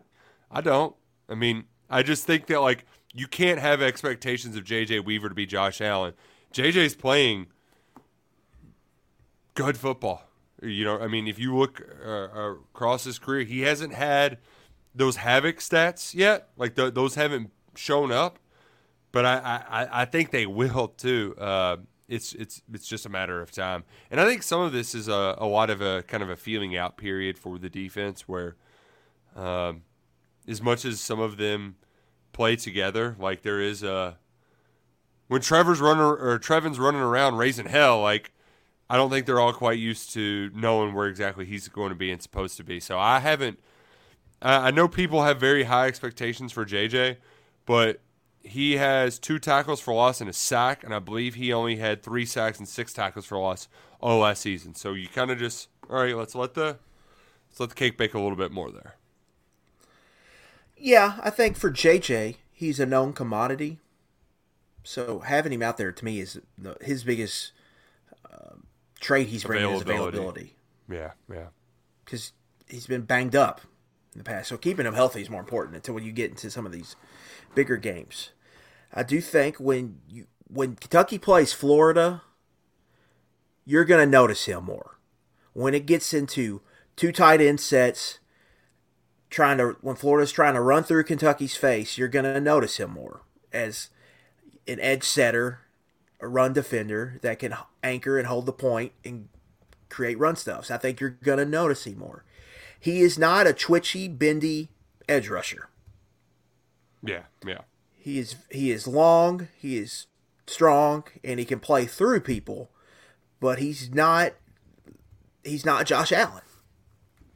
I 0.50 0.60
don't. 0.60 0.94
I 1.28 1.34
mean, 1.34 1.64
I 1.88 2.02
just 2.02 2.24
think 2.24 2.46
that 2.46 2.60
like 2.60 2.84
you 3.16 3.26
can't 3.26 3.58
have 3.58 3.80
expectations 3.80 4.56
of 4.56 4.64
J.J. 4.64 5.00
Weaver 5.00 5.28
to 5.28 5.34
be 5.34 5.46
Josh 5.46 5.80
Allen 5.80 6.14
JJ's 6.56 6.94
playing 6.94 7.48
good 9.54 9.76
football. 9.76 10.22
You 10.62 10.84
know, 10.84 10.98
I 10.98 11.06
mean, 11.06 11.28
if 11.28 11.38
you 11.38 11.54
look 11.54 11.82
uh, 12.04 12.54
across 12.72 13.04
his 13.04 13.18
career, 13.18 13.44
he 13.44 13.60
hasn't 13.60 13.92
had 13.92 14.38
those 14.94 15.16
havoc 15.16 15.58
stats 15.58 16.14
yet. 16.14 16.48
Like 16.56 16.74
the, 16.74 16.90
those 16.90 17.14
haven't 17.14 17.50
shown 17.74 18.10
up, 18.10 18.38
but 19.12 19.26
I, 19.26 19.62
I, 19.68 20.02
I 20.02 20.04
think 20.06 20.30
they 20.30 20.46
will 20.46 20.88
too. 20.88 21.34
Uh, 21.38 21.76
it's 22.08 22.32
it's 22.34 22.62
it's 22.72 22.86
just 22.86 23.04
a 23.04 23.08
matter 23.10 23.42
of 23.42 23.50
time, 23.50 23.84
and 24.10 24.20
I 24.20 24.24
think 24.24 24.42
some 24.42 24.60
of 24.60 24.72
this 24.72 24.94
is 24.94 25.08
a, 25.08 25.34
a 25.38 25.46
lot 25.46 25.68
of 25.68 25.82
a 25.82 26.04
kind 26.04 26.22
of 26.22 26.30
a 26.30 26.36
feeling 26.36 26.76
out 26.76 26.96
period 26.96 27.36
for 27.36 27.58
the 27.58 27.68
defense, 27.68 28.26
where 28.26 28.56
um, 29.34 29.82
as 30.48 30.62
much 30.62 30.84
as 30.84 31.00
some 31.00 31.20
of 31.20 31.36
them 31.36 31.76
play 32.36 32.54
together, 32.54 33.16
like 33.18 33.40
there 33.40 33.62
is 33.62 33.82
a 33.82 34.18
when 35.28 35.40
Trevor's 35.40 35.80
running 35.80 36.02
or 36.02 36.38
Trevin's 36.38 36.78
running 36.78 37.00
around 37.00 37.36
raising 37.36 37.66
hell, 37.66 38.02
like 38.02 38.30
I 38.90 38.96
don't 38.96 39.10
think 39.10 39.24
they're 39.24 39.40
all 39.40 39.54
quite 39.54 39.78
used 39.78 40.12
to 40.12 40.50
knowing 40.54 40.94
where 40.94 41.08
exactly 41.08 41.46
he's 41.46 41.66
going 41.68 41.88
to 41.88 41.94
be 41.94 42.12
and 42.12 42.20
supposed 42.20 42.58
to 42.58 42.62
be. 42.62 42.78
So 42.78 42.98
I 42.98 43.20
haven't. 43.20 43.58
I 44.42 44.70
know 44.70 44.86
people 44.86 45.24
have 45.24 45.40
very 45.40 45.64
high 45.64 45.86
expectations 45.86 46.52
for 46.52 46.66
JJ, 46.66 47.16
but 47.64 48.00
he 48.42 48.76
has 48.76 49.18
two 49.18 49.38
tackles 49.38 49.80
for 49.80 49.94
loss 49.94 50.20
and 50.20 50.28
a 50.28 50.32
sack, 50.34 50.84
and 50.84 50.94
I 50.94 50.98
believe 50.98 51.36
he 51.36 51.54
only 51.54 51.76
had 51.76 52.02
three 52.02 52.26
sacks 52.26 52.58
and 52.58 52.68
six 52.68 52.92
tackles 52.92 53.24
for 53.24 53.38
loss 53.38 53.66
all 53.98 54.18
last 54.18 54.42
season. 54.42 54.74
So 54.74 54.92
you 54.92 55.08
kind 55.08 55.30
of 55.30 55.38
just 55.38 55.68
all 55.88 56.02
right. 56.02 56.14
Let's 56.14 56.34
let 56.34 56.52
the 56.52 56.76
let's 57.48 57.60
let 57.60 57.70
the 57.70 57.74
cake 57.74 57.96
bake 57.96 58.12
a 58.12 58.20
little 58.20 58.36
bit 58.36 58.52
more 58.52 58.70
there. 58.70 58.96
Yeah, 60.86 61.18
I 61.20 61.30
think 61.30 61.56
for 61.56 61.68
JJ, 61.68 62.36
he's 62.52 62.78
a 62.78 62.86
known 62.86 63.12
commodity. 63.12 63.80
So 64.84 65.18
having 65.18 65.52
him 65.52 65.60
out 65.60 65.78
there 65.78 65.90
to 65.90 66.04
me 66.04 66.20
is 66.20 66.38
his 66.80 67.02
biggest 67.02 67.50
uh, 68.32 68.54
trait 69.00 69.26
he's 69.26 69.42
bringing 69.42 69.68
is 69.74 69.80
availability. 69.80 70.54
Yeah, 70.88 71.10
yeah. 71.28 71.46
Because 72.04 72.34
he's 72.68 72.86
been 72.86 73.02
banged 73.02 73.34
up 73.34 73.62
in 74.12 74.18
the 74.18 74.24
past, 74.24 74.48
so 74.48 74.56
keeping 74.56 74.86
him 74.86 74.94
healthy 74.94 75.20
is 75.20 75.28
more 75.28 75.40
important 75.40 75.74
until 75.74 75.96
when 75.96 76.04
you 76.04 76.12
get 76.12 76.30
into 76.30 76.52
some 76.52 76.64
of 76.64 76.70
these 76.70 76.94
bigger 77.56 77.78
games. 77.78 78.30
I 78.94 79.02
do 79.02 79.20
think 79.20 79.56
when 79.56 79.98
you 80.08 80.28
when 80.46 80.76
Kentucky 80.76 81.18
plays 81.18 81.52
Florida, 81.52 82.22
you're 83.64 83.84
going 83.84 84.06
to 84.06 84.08
notice 84.08 84.44
him 84.44 84.62
more. 84.62 85.00
When 85.52 85.74
it 85.74 85.84
gets 85.84 86.14
into 86.14 86.62
two 86.94 87.10
tight 87.10 87.40
end 87.40 87.58
sets, 87.58 88.20
trying 89.36 89.58
to 89.58 89.76
when 89.82 89.94
Florida's 89.94 90.32
trying 90.32 90.54
to 90.54 90.62
run 90.62 90.82
through 90.82 91.04
Kentucky's 91.04 91.54
face, 91.54 91.98
you're 91.98 92.08
going 92.08 92.24
to 92.24 92.40
notice 92.40 92.78
him 92.78 92.90
more 92.90 93.20
as 93.52 93.90
an 94.66 94.80
edge 94.80 95.04
setter, 95.04 95.60
a 96.20 96.26
run 96.26 96.54
defender 96.54 97.18
that 97.20 97.38
can 97.38 97.54
anchor 97.82 98.18
and 98.18 98.26
hold 98.26 98.46
the 98.46 98.52
point 98.52 98.92
and 99.04 99.28
create 99.90 100.18
run 100.18 100.36
stuffs. 100.36 100.70
I 100.70 100.78
think 100.78 101.00
you're 101.00 101.10
going 101.10 101.36
to 101.36 101.44
notice 101.44 101.86
him 101.86 101.98
more. 101.98 102.24
He 102.80 103.02
is 103.02 103.18
not 103.18 103.46
a 103.46 103.52
twitchy, 103.52 104.08
bendy 104.08 104.70
edge 105.06 105.28
rusher. 105.28 105.68
Yeah, 107.02 107.24
yeah. 107.46 107.60
He 107.94 108.18
is 108.18 108.36
he 108.50 108.70
is 108.70 108.86
long, 108.86 109.48
he 109.58 109.76
is 109.76 110.06
strong, 110.46 111.04
and 111.22 111.38
he 111.38 111.44
can 111.44 111.60
play 111.60 111.84
through 111.84 112.20
people, 112.20 112.70
but 113.38 113.58
he's 113.58 113.92
not 113.92 114.32
he's 115.44 115.66
not 115.66 115.84
Josh 115.84 116.10
Allen. 116.10 116.42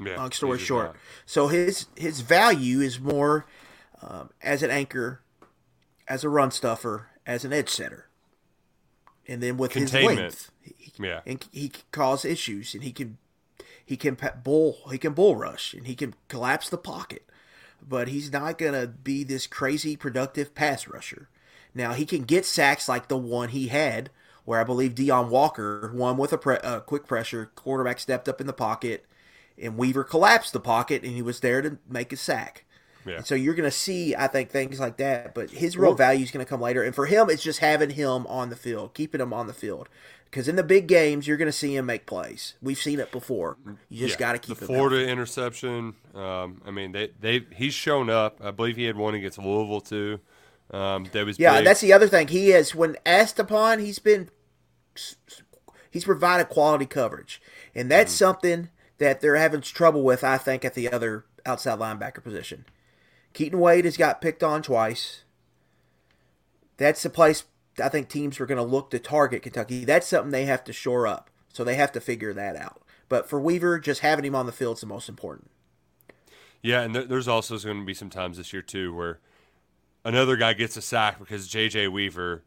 Yeah, 0.01 0.17
long 0.17 0.33
story 0.33 0.59
short. 0.59 0.87
Not. 0.87 0.97
So 1.27 1.49
his 1.49 1.87
his 1.97 2.21
value 2.21 2.81
is 2.81 2.99
more 2.99 3.47
um, 4.03 4.31
as 4.43 4.63
an 4.63 4.71
anchor, 4.71 5.21
as 6.09 6.25
a 6.25 6.29
run 6.29 6.51
stuffer, 6.51 7.09
as 7.27 7.45
an 7.45 7.53
edge 7.53 7.69
setter, 7.69 8.09
and 9.29 9.43
then 9.43 9.57
with 9.57 9.75
his 9.75 9.93
length, 9.93 10.51
he, 10.63 10.93
yeah, 10.99 11.21
and 11.27 11.45
he 11.53 11.69
can 11.69 11.83
cause 11.93 12.25
issues, 12.25 12.75
and 12.75 12.83
he 12.83 12.93
can 12.93 13.19
he 13.85 13.97
can 13.97 14.17
bull 14.43 14.79
he 14.91 14.99
can 14.99 15.13
bull 15.13 15.37
rush, 15.37 15.75
and 15.75 15.87
he 15.87 15.95
can 15.95 16.15
collapse 16.29 16.69
the 16.69 16.79
pocket, 16.79 17.29
but 17.87 18.09
he's 18.09 18.33
not 18.33 18.57
gonna 18.57 18.87
be 18.87 19.23
this 19.25 19.47
crazy 19.47 19.97
productive 19.97 20.55
pass 20.55 20.89
rusher. 20.89 21.29
Now 21.75 21.93
he 21.93 22.07
can 22.07 22.23
get 22.23 22.47
sacks 22.47 22.89
like 22.89 23.09
the 23.09 23.17
one 23.17 23.51
he 23.51 23.69
had, 23.69 24.11
where 24.45 24.61
I 24.61 24.65
believe 24.65 24.95
Deone 24.95 25.29
Walker 25.29 25.93
won 25.95 26.17
with 26.17 26.33
a, 26.33 26.39
pre- 26.39 26.57
a 26.57 26.81
quick 26.81 27.07
pressure. 27.07 27.51
Quarterback 27.55 28.01
stepped 28.01 28.29
up 28.29 28.41
in 28.41 28.47
the 28.47 28.53
pocket, 28.53 29.07
and 29.61 29.77
Weaver 29.77 30.05
collapsed 30.05 30.53
the 30.53 30.61
pocket, 30.61 31.03
and 31.03 31.13
he 31.13 31.23
was 31.23 31.41
there 31.41 31.63
to 31.63 31.79
make 31.89 32.13
a 32.13 32.17
sack. 32.17 32.65
Yeah. 33.07 33.17
And 33.17 33.27
so 33.27 33.35
you're 33.35 33.55
going 33.55 33.69
to 33.69 33.77
see, 33.77 34.15
I 34.15 34.27
think, 34.27 34.51
things 34.51 34.79
like 34.79 34.99
that. 34.99 35.35
But 35.35 35.51
his 35.51 35.77
real 35.77 35.95
value 35.95 36.23
is 36.23 36.31
going 36.31 36.45
to 36.45 36.49
come 36.49 36.61
later. 36.61 36.83
And 36.83 36.95
for 36.95 37.07
him, 37.07 37.31
it's 37.31 37.43
just 37.43 37.61
having 37.61 37.91
him 37.91 38.27
on 38.27 38.51
the 38.51 38.57
field, 38.57 38.95
keeping 38.95 39.21
him 39.21 39.33
on 39.33 39.47
the 39.47 39.55
field. 39.55 39.89
Because 40.25 40.47
in 40.47 40.57
the 40.57 40.63
big 40.63 40.87
games, 40.87 41.27
you're 41.27 41.37
going 41.37 41.47
to 41.47 41.53
see 41.53 41.75
him 41.75 41.87
make 41.87 42.07
plays. 42.07 42.55
We've 42.63 42.79
seen 42.79 43.01
it 43.01 43.11
before. 43.11 43.57
You 43.89 44.07
just 44.07 44.15
yeah, 44.15 44.27
got 44.27 44.33
to 44.33 44.39
keep 44.39 44.59
the 44.59 44.67
Florida 44.67 44.99
healthy. 44.99 45.11
interception. 45.11 45.95
Um, 46.15 46.63
I 46.65 46.71
mean, 46.71 46.93
they 46.93 47.11
they 47.19 47.47
he's 47.57 47.75
shown 47.75 48.09
up. 48.09 48.39
I 48.41 48.53
believe 48.53 48.77
he 48.77 48.85
had 48.85 48.97
one 48.97 49.15
against 49.15 49.39
Louisville 49.39 49.81
too. 49.81 50.21
Um, 50.71 51.07
that 51.13 51.27
was 51.27 51.37
yeah. 51.37 51.57
Big. 51.57 51.65
That's 51.65 51.81
the 51.81 51.93
other 51.93 52.07
thing. 52.07 52.29
He 52.29 52.51
has 52.51 52.77
when 52.77 52.97
asked 53.05 53.41
upon, 53.41 53.81
he's 53.81 53.99
been 53.99 54.31
he's 55.91 56.05
provided 56.05 56.49
quality 56.49 56.87
coverage, 56.87 57.43
and 57.75 57.91
that's 57.91 58.13
mm-hmm. 58.13 58.19
something 58.19 58.69
that 59.01 59.21
they're 59.21 59.37
having 59.37 59.63
trouble 59.63 60.03
with. 60.03 60.23
I 60.23 60.39
think 60.39 60.65
at 60.65 60.75
the 60.75 60.93
other 60.93 61.25
outside 61.45 61.79
linebacker 61.81 62.23
position. 62.23 62.67
Keaten 63.35 63.59
Wade 63.59 63.87
has 63.87 63.97
got 63.97 64.21
picked 64.21 64.45
on 64.45 64.63
twice. 64.63 65.25
That's 66.77 67.03
the 67.03 67.11
place 67.11 67.45
I 67.83 67.89
think 67.89 68.09
teams 68.09 68.39
are 68.41 68.47
going 68.47 68.59
to 68.59 68.63
look 68.63 68.91
to 68.91 68.99
target 68.99 69.43
Kentucky. 69.43 69.85
That's 69.85 70.07
something 70.07 70.31
they 70.31 70.45
have 70.45 70.65
to 70.65 70.73
shore 70.73 71.07
up. 71.07 71.31
So 71.53 71.65
they 71.65 71.75
have 71.75 71.93
to 71.93 72.01
figure 72.01 72.33
that 72.35 72.57
out. 72.57 72.83
But 73.09 73.29
for 73.29 73.41
Weaver, 73.41 73.81
just 73.81 74.01
having 74.01 74.25
him 74.25 74.35
on 74.35 74.47
the 74.47 74.53
field 74.53 74.77
is 74.77 74.83
the 74.83 74.87
most 74.87 75.09
important. 75.09 75.51
Yeah, 76.63 76.83
and 76.83 76.95
there's 76.95 77.27
also 77.27 77.59
going 77.59 77.81
to 77.81 77.87
be 77.87 77.95
some 77.95 78.11
times 78.11 78.37
this 78.37 78.53
year 78.53 78.63
too 78.63 78.95
where 78.95 79.19
another 80.05 80.37
guy 80.37 80.53
gets 80.53 80.77
a 80.77 80.83
sack 80.83 81.19
because 81.19 81.49
JJ 81.49 81.91
Weaver 81.91 82.45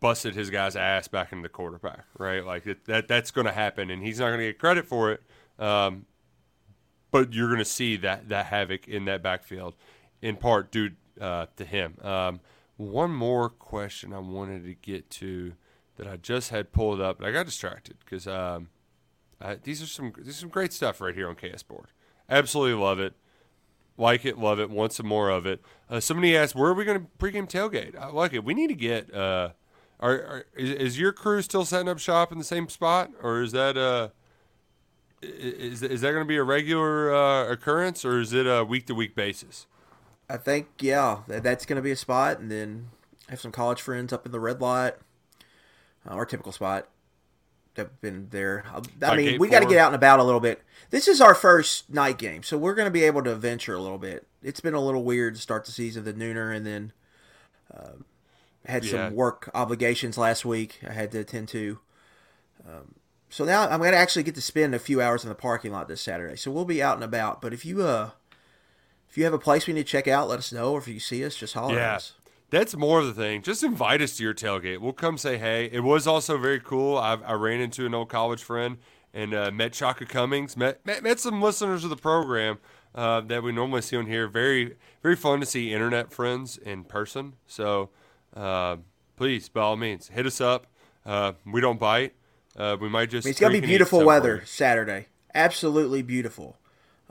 busted 0.00 0.34
his 0.34 0.48
guy's 0.48 0.74
ass 0.74 1.06
back 1.06 1.32
into 1.32 1.42
the 1.42 1.48
quarterback, 1.50 2.04
right? 2.18 2.44
Like 2.44 2.64
that 2.86 3.08
that's 3.08 3.30
going 3.30 3.46
to 3.46 3.52
happen, 3.52 3.90
and 3.90 4.02
he's 4.02 4.20
not 4.20 4.28
going 4.28 4.40
to 4.40 4.46
get 4.46 4.58
credit 4.58 4.86
for 4.86 5.12
it. 5.12 5.22
Um, 5.62 6.06
but 7.10 7.32
you're 7.32 7.48
going 7.48 7.58
to 7.58 7.64
see 7.64 7.96
that 7.98 8.28
that 8.30 8.46
havoc 8.46 8.88
in 8.88 9.04
that 9.04 9.22
backfield 9.22 9.74
in 10.20 10.36
part 10.36 10.72
due 10.72 10.90
uh, 11.20 11.46
to 11.56 11.64
him. 11.64 11.98
Um, 12.02 12.40
one 12.76 13.12
more 13.12 13.48
question 13.48 14.12
I 14.12 14.18
wanted 14.18 14.64
to 14.64 14.74
get 14.74 15.08
to 15.10 15.52
that 15.96 16.06
I 16.06 16.16
just 16.16 16.50
had 16.50 16.72
pulled 16.72 17.00
up, 17.00 17.18
but 17.18 17.28
I 17.28 17.30
got 17.30 17.46
distracted 17.46 17.96
because 18.04 18.26
um, 18.26 18.70
these 19.62 19.82
are 19.82 19.86
some 19.86 20.12
these 20.18 20.36
are 20.36 20.40
some 20.40 20.48
great 20.48 20.72
stuff 20.72 21.00
right 21.00 21.14
here 21.14 21.28
on 21.28 21.36
KS 21.36 21.62
Board. 21.62 21.88
Absolutely 22.28 22.82
love 22.82 22.98
it, 22.98 23.14
like 23.96 24.24
it, 24.24 24.38
love 24.38 24.58
it, 24.58 24.70
want 24.70 24.92
some 24.92 25.06
more 25.06 25.28
of 25.28 25.46
it. 25.46 25.62
Uh, 25.88 26.00
somebody 26.00 26.36
asked, 26.36 26.54
"Where 26.54 26.70
are 26.70 26.74
we 26.74 26.84
going 26.84 27.00
to 27.00 27.06
pregame 27.18 27.48
tailgate?" 27.48 27.96
I 27.96 28.08
like 28.08 28.32
it. 28.32 28.42
We 28.44 28.54
need 28.54 28.68
to 28.68 28.74
get. 28.74 29.14
Uh, 29.14 29.50
are, 30.00 30.12
are 30.12 30.44
is, 30.56 30.70
is, 30.70 30.98
your 30.98 31.12
crew 31.12 31.42
still 31.42 31.64
setting 31.64 31.88
up 31.88 31.98
shop 32.00 32.32
in 32.32 32.38
the 32.38 32.44
same 32.44 32.68
spot, 32.68 33.10
or 33.22 33.42
is 33.42 33.52
that 33.52 33.76
uh, 33.76 34.08
is 35.22 35.82
is 35.82 36.00
that 36.00 36.12
going 36.12 36.24
to 36.24 36.28
be 36.28 36.36
a 36.36 36.42
regular 36.42 37.14
uh, 37.14 37.50
occurrence, 37.50 38.04
or 38.04 38.20
is 38.20 38.32
it 38.32 38.46
a 38.46 38.64
week 38.64 38.86
to 38.86 38.94
week 38.94 39.14
basis? 39.14 39.66
I 40.28 40.36
think 40.36 40.68
yeah, 40.80 41.20
that's 41.26 41.66
going 41.66 41.76
to 41.76 41.82
be 41.82 41.90
a 41.90 41.96
spot, 41.96 42.38
and 42.38 42.50
then 42.50 42.88
have 43.28 43.40
some 43.40 43.52
college 43.52 43.80
friends 43.80 44.12
up 44.12 44.26
in 44.26 44.32
the 44.32 44.40
red 44.40 44.60
lot, 44.60 44.98
uh, 46.08 46.14
our 46.14 46.26
typical 46.26 46.52
spot. 46.52 46.88
Have 47.76 48.02
been 48.02 48.28
there. 48.30 48.66
I 49.00 49.16
mean, 49.16 49.38
we 49.38 49.48
got 49.48 49.60
to 49.60 49.66
get 49.66 49.78
out 49.78 49.86
and 49.86 49.94
about 49.94 50.20
a 50.20 50.24
little 50.24 50.40
bit. 50.40 50.62
This 50.90 51.08
is 51.08 51.22
our 51.22 51.34
first 51.34 51.88
night 51.88 52.18
game, 52.18 52.42
so 52.42 52.58
we're 52.58 52.74
going 52.74 52.86
to 52.86 52.90
be 52.92 53.02
able 53.04 53.22
to 53.22 53.34
venture 53.34 53.74
a 53.74 53.80
little 53.80 53.96
bit. 53.96 54.26
It's 54.42 54.60
been 54.60 54.74
a 54.74 54.80
little 54.80 55.04
weird 55.04 55.36
to 55.36 55.40
start 55.40 55.64
the 55.64 55.72
season, 55.72 56.04
the 56.04 56.12
nooner, 56.12 56.54
and 56.54 56.66
then 56.66 56.92
uh, 57.74 57.92
had 58.66 58.84
some 58.84 59.14
work 59.14 59.50
obligations 59.54 60.18
last 60.18 60.44
week. 60.44 60.80
I 60.86 60.92
had 60.92 61.10
to 61.12 61.20
attend 61.20 61.48
to. 61.48 61.78
Um, 62.68 62.96
so 63.32 63.46
now 63.46 63.66
I'm 63.66 63.78
going 63.78 63.92
to 63.92 63.98
actually 63.98 64.24
get 64.24 64.34
to 64.34 64.42
spend 64.42 64.74
a 64.74 64.78
few 64.78 65.00
hours 65.00 65.22
in 65.22 65.30
the 65.30 65.34
parking 65.34 65.72
lot 65.72 65.88
this 65.88 66.02
Saturday. 66.02 66.36
So 66.36 66.50
we'll 66.50 66.66
be 66.66 66.82
out 66.82 66.96
and 66.96 67.02
about. 67.02 67.40
But 67.40 67.54
if 67.54 67.64
you 67.64 67.82
uh 67.82 68.10
if 69.08 69.16
you 69.16 69.24
have 69.24 69.32
a 69.32 69.38
place 69.38 69.66
we 69.66 69.72
need 69.72 69.86
to 69.86 69.90
check 69.90 70.06
out, 70.06 70.28
let 70.28 70.38
us 70.38 70.52
know. 70.52 70.72
Or 70.72 70.78
if 70.78 70.86
you 70.86 71.00
see 71.00 71.24
us, 71.24 71.34
just 71.34 71.54
holler 71.54 71.76
yeah. 71.76 71.92
at 71.92 71.96
us. 71.96 72.12
That's 72.50 72.76
more 72.76 73.00
of 73.00 73.06
the 73.06 73.14
thing. 73.14 73.40
Just 73.40 73.64
invite 73.64 74.02
us 74.02 74.18
to 74.18 74.22
your 74.22 74.34
tailgate. 74.34 74.80
We'll 74.80 74.92
come 74.92 75.16
say 75.16 75.38
hey. 75.38 75.70
It 75.72 75.80
was 75.80 76.06
also 76.06 76.36
very 76.36 76.60
cool. 76.60 76.98
I, 76.98 77.14
I 77.14 77.32
ran 77.32 77.62
into 77.62 77.86
an 77.86 77.94
old 77.94 78.10
college 78.10 78.42
friend 78.42 78.76
and 79.14 79.32
uh, 79.32 79.50
met 79.50 79.72
Chaka 79.72 80.04
Cummings. 80.04 80.54
Met, 80.54 80.84
met, 80.84 81.02
met 81.02 81.18
some 81.18 81.40
listeners 81.40 81.84
of 81.84 81.90
the 81.90 81.96
program 81.96 82.58
uh, 82.94 83.22
that 83.22 83.42
we 83.42 83.50
normally 83.50 83.80
see 83.80 83.96
on 83.96 84.04
here. 84.04 84.28
Very 84.28 84.76
very 85.02 85.16
fun 85.16 85.40
to 85.40 85.46
see 85.46 85.72
internet 85.72 86.12
friends 86.12 86.58
in 86.58 86.84
person. 86.84 87.36
So 87.46 87.88
uh, 88.36 88.76
please, 89.16 89.48
by 89.48 89.62
all 89.62 89.76
means, 89.76 90.08
hit 90.08 90.26
us 90.26 90.38
up. 90.38 90.66
Uh, 91.06 91.32
we 91.46 91.62
don't 91.62 91.80
bite. 91.80 92.12
Uh, 92.56 92.76
we 92.80 92.88
might 92.88 93.10
just. 93.10 93.26
I 93.26 93.28
mean, 93.28 93.30
it's 93.32 93.40
gonna 93.40 93.52
be 93.52 93.60
beautiful 93.60 94.04
weather 94.04 94.42
Saturday. 94.44 95.06
Absolutely 95.34 96.02
beautiful. 96.02 96.56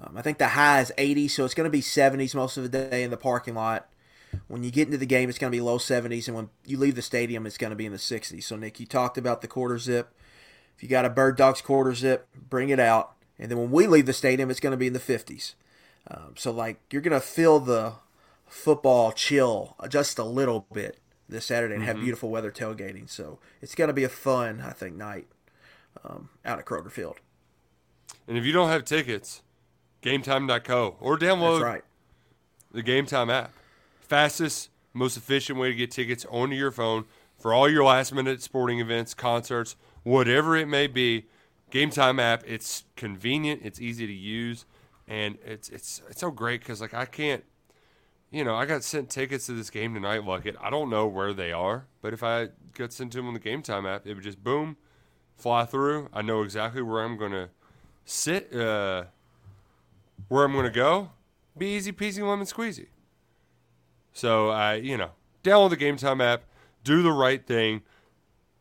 Um, 0.02 0.18
I 0.18 0.22
think 0.22 0.38
the 0.38 0.50
high 0.50 0.82
is 0.82 0.92
80, 0.98 1.28
so 1.28 1.46
it's 1.46 1.54
going 1.54 1.66
to 1.66 1.72
be 1.72 1.82
70s 1.82 2.34
most 2.34 2.58
of 2.58 2.64
the 2.64 2.70
day 2.70 3.04
in 3.04 3.12
the 3.12 3.18
parking 3.18 3.54
lot. 3.54 3.88
when 4.48 4.64
you 4.64 4.72
get 4.72 4.88
into 4.88 4.98
the 4.98 5.06
game, 5.06 5.30
it's 5.30 5.38
going 5.38 5.52
to 5.52 5.56
be 5.56 5.62
low 5.62 5.78
70s, 5.78 6.28
and 6.28 6.36
when 6.36 6.50
you 6.66 6.78
leave 6.78 6.96
the 6.96 7.02
stadium, 7.02 7.46
it's 7.46 7.58
going 7.58 7.70
to 7.70 7.76
be 7.76 7.86
in 7.86 7.92
the 7.92 7.98
60s. 7.98 8.44
So, 8.44 8.56
Nick, 8.56 8.80
you 8.80 8.86
talked 8.86 9.18
about 9.18 9.42
the 9.42 9.48
quarter 9.48 9.78
zip. 9.78 10.14
If 10.76 10.82
you 10.82 10.90
got 10.90 11.06
a 11.06 11.10
Birddogs 11.10 11.62
quarter 11.62 11.94
zip, 11.94 12.28
bring 12.50 12.70
it 12.70 12.80
out. 12.80 13.14
And 13.38 13.52
then 13.52 13.58
when 13.58 13.72
we 13.72 13.88
leave 13.88 14.06
the 14.06 14.14
stadium, 14.14 14.50
it's 14.50 14.62
going 14.62 14.72
to 14.72 14.78
be 14.78 14.88
in 14.88 14.94
the 14.94 15.00
50s. 15.00 15.56
Um, 16.10 16.36
so, 16.38 16.52
like, 16.52 16.80
you're 16.92 17.02
going 17.02 17.20
to 17.20 17.26
feel 17.26 17.60
the 17.60 17.94
football 18.48 19.12
chill 19.12 19.76
just 19.90 20.18
a 20.18 20.24
little 20.24 20.66
bit 20.72 20.98
this 21.32 21.46
Saturday 21.46 21.74
and 21.76 21.84
have 21.84 21.96
Mm-hmm. 21.96 22.06
beautiful 22.06 22.30
weather 22.30 22.52
tailgating. 22.52 23.10
So, 23.10 23.40
it's 23.62 23.74
going 23.76 23.88
to 23.88 23.94
be 23.94 24.04
a 24.04 24.10
fun, 24.10 24.62
I 24.62 24.72
think, 24.72 24.96
night 24.96 25.28
um, 26.04 26.30
out 26.46 26.60
at 26.60 26.66
Kroger 26.66 26.92
Field. 26.92 27.18
And 28.28 28.38
if 28.38 28.46
you 28.46 28.52
don't 28.54 28.70
have 28.70 28.86
tickets, 28.86 29.42
GameTime.co 30.04 30.98
or 31.00 31.18
download 31.18 31.54
That's 31.60 31.64
right. 31.64 31.84
the 32.72 32.84
Gametime 32.84 33.32
app. 33.32 33.52
Fastest, 34.02 34.70
most 34.94 35.16
efficient 35.18 35.58
way 35.58 35.70
to 35.70 35.76
get 35.76 35.92
tickets 35.92 36.26
onto 36.30 36.56
your 36.56 36.72
phone 36.72 37.06
for 37.40 37.54
all 37.54 37.70
your 37.70 37.84
last 37.84 38.14
minute 38.14 38.42
sporting 38.42 38.80
events, 38.80 39.14
concerts, 39.14 39.76
whatever 40.04 40.56
it 40.56 40.68
may 40.68 40.88
be. 40.88 41.26
Gametime 41.72 42.20
app. 42.22 42.44
It's 42.46 42.84
convenient. 42.98 43.62
It's 43.64 43.80
easy 43.80 44.06
to 44.06 44.14
use, 44.14 44.66
and 45.08 45.38
it's 45.46 45.70
it's 45.70 46.02
it's 46.10 46.20
so 46.20 46.30
great 46.30 46.60
because 46.60 46.82
like 46.82 46.94
I 46.94 47.06
can't, 47.06 47.46
you 48.32 48.46
know, 48.46 48.56
I 48.56 48.66
got 48.66 48.84
sent 48.84 49.10
tickets 49.10 49.46
to 49.48 49.52
this 49.52 49.70
game 49.70 49.94
tonight. 49.94 50.26
Like 50.26 50.46
it, 50.46 50.56
I 50.62 50.70
don't 50.70 50.90
know 50.90 51.06
where 51.06 51.34
they 51.34 51.52
are, 51.52 51.86
but 52.02 52.14
if 52.14 52.24
I 52.24 52.50
got 52.74 52.94
sent 52.94 53.12
to 53.12 53.18
them 53.18 53.28
on 53.28 53.34
the 53.34 53.40
Gametime 53.40 53.88
app, 53.88 54.08
it 54.08 54.14
would 54.14 54.24
just 54.24 54.42
boom, 54.42 54.78
fly 55.36 55.66
through. 55.66 56.08
I 56.14 56.22
know 56.22 56.42
exactly 56.42 56.82
where 56.82 57.04
I'm 57.04 57.18
gonna 57.18 57.50
sit, 58.06 58.56
uh, 58.56 59.04
where 60.30 60.46
I'm 60.46 60.54
gonna 60.54 60.70
go. 60.70 61.12
Be 61.58 61.76
easy 61.76 61.92
peasy 61.92 62.26
lemon 62.28 62.46
squeezy. 62.46 62.88
So 64.14 64.50
I, 64.50 64.76
you 64.76 64.98
know, 64.98 65.12
download 65.44 65.72
the 65.72 65.78
Gametime 65.78 66.24
app, 66.24 66.44
do 66.86 67.04
the 67.04 67.12
right 67.12 67.46
thing, 67.46 67.82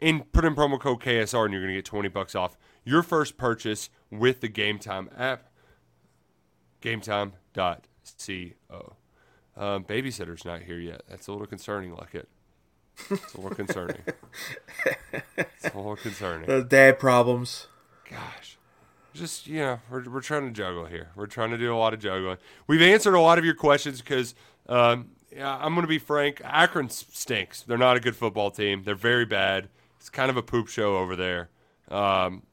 and 0.00 0.30
put 0.32 0.44
in 0.44 0.56
promo 0.56 0.80
code 0.80 1.00
KSR, 1.00 1.44
and 1.44 1.52
you're 1.52 1.62
gonna 1.62 1.74
get 1.74 1.84
20 1.84 2.08
bucks 2.08 2.34
off 2.34 2.56
your 2.84 3.04
first 3.04 3.36
purchase 3.36 3.88
with 4.10 4.40
the 4.40 4.48
Gametime 4.48 5.08
app. 5.16 5.46
GameTime.co. 6.82 8.96
Um, 9.60 9.84
babysitter's 9.84 10.44
not 10.46 10.62
here 10.62 10.78
yet. 10.78 11.02
That's 11.08 11.28
a 11.28 11.32
little 11.32 11.46
concerning, 11.46 11.94
like 11.94 12.14
it. 12.14 12.28
It's 13.10 13.34
a 13.34 13.40
little 13.40 13.54
concerning. 13.54 14.00
It's 15.36 15.74
a 15.74 15.76
little 15.76 15.96
concerning. 15.96 16.46
The 16.46 16.64
dad 16.64 16.98
problems. 16.98 17.66
Gosh. 18.10 18.56
Just, 19.12 19.46
you 19.46 19.58
know, 19.58 19.80
we're, 19.90 20.08
we're 20.08 20.20
trying 20.22 20.46
to 20.46 20.50
juggle 20.50 20.86
here. 20.86 21.10
We're 21.14 21.26
trying 21.26 21.50
to 21.50 21.58
do 21.58 21.74
a 21.74 21.76
lot 21.76 21.92
of 21.92 22.00
juggling. 22.00 22.38
We've 22.66 22.80
answered 22.80 23.14
a 23.14 23.20
lot 23.20 23.38
of 23.38 23.44
your 23.44 23.54
questions 23.54 24.00
because 24.00 24.34
um, 24.66 25.10
yeah, 25.34 25.56
I'm 25.56 25.74
going 25.74 25.82
to 25.82 25.88
be 25.88 25.98
frank. 25.98 26.40
Akron 26.44 26.88
stinks. 26.88 27.62
They're 27.62 27.76
not 27.76 27.96
a 27.96 28.00
good 28.00 28.16
football 28.16 28.50
team. 28.50 28.84
They're 28.84 28.94
very 28.94 29.26
bad. 29.26 29.68
It's 29.98 30.08
kind 30.08 30.30
of 30.30 30.36
a 30.36 30.42
poop 30.42 30.68
show 30.68 30.96
over 30.96 31.16
there. 31.16 31.50
Um, 31.88 32.44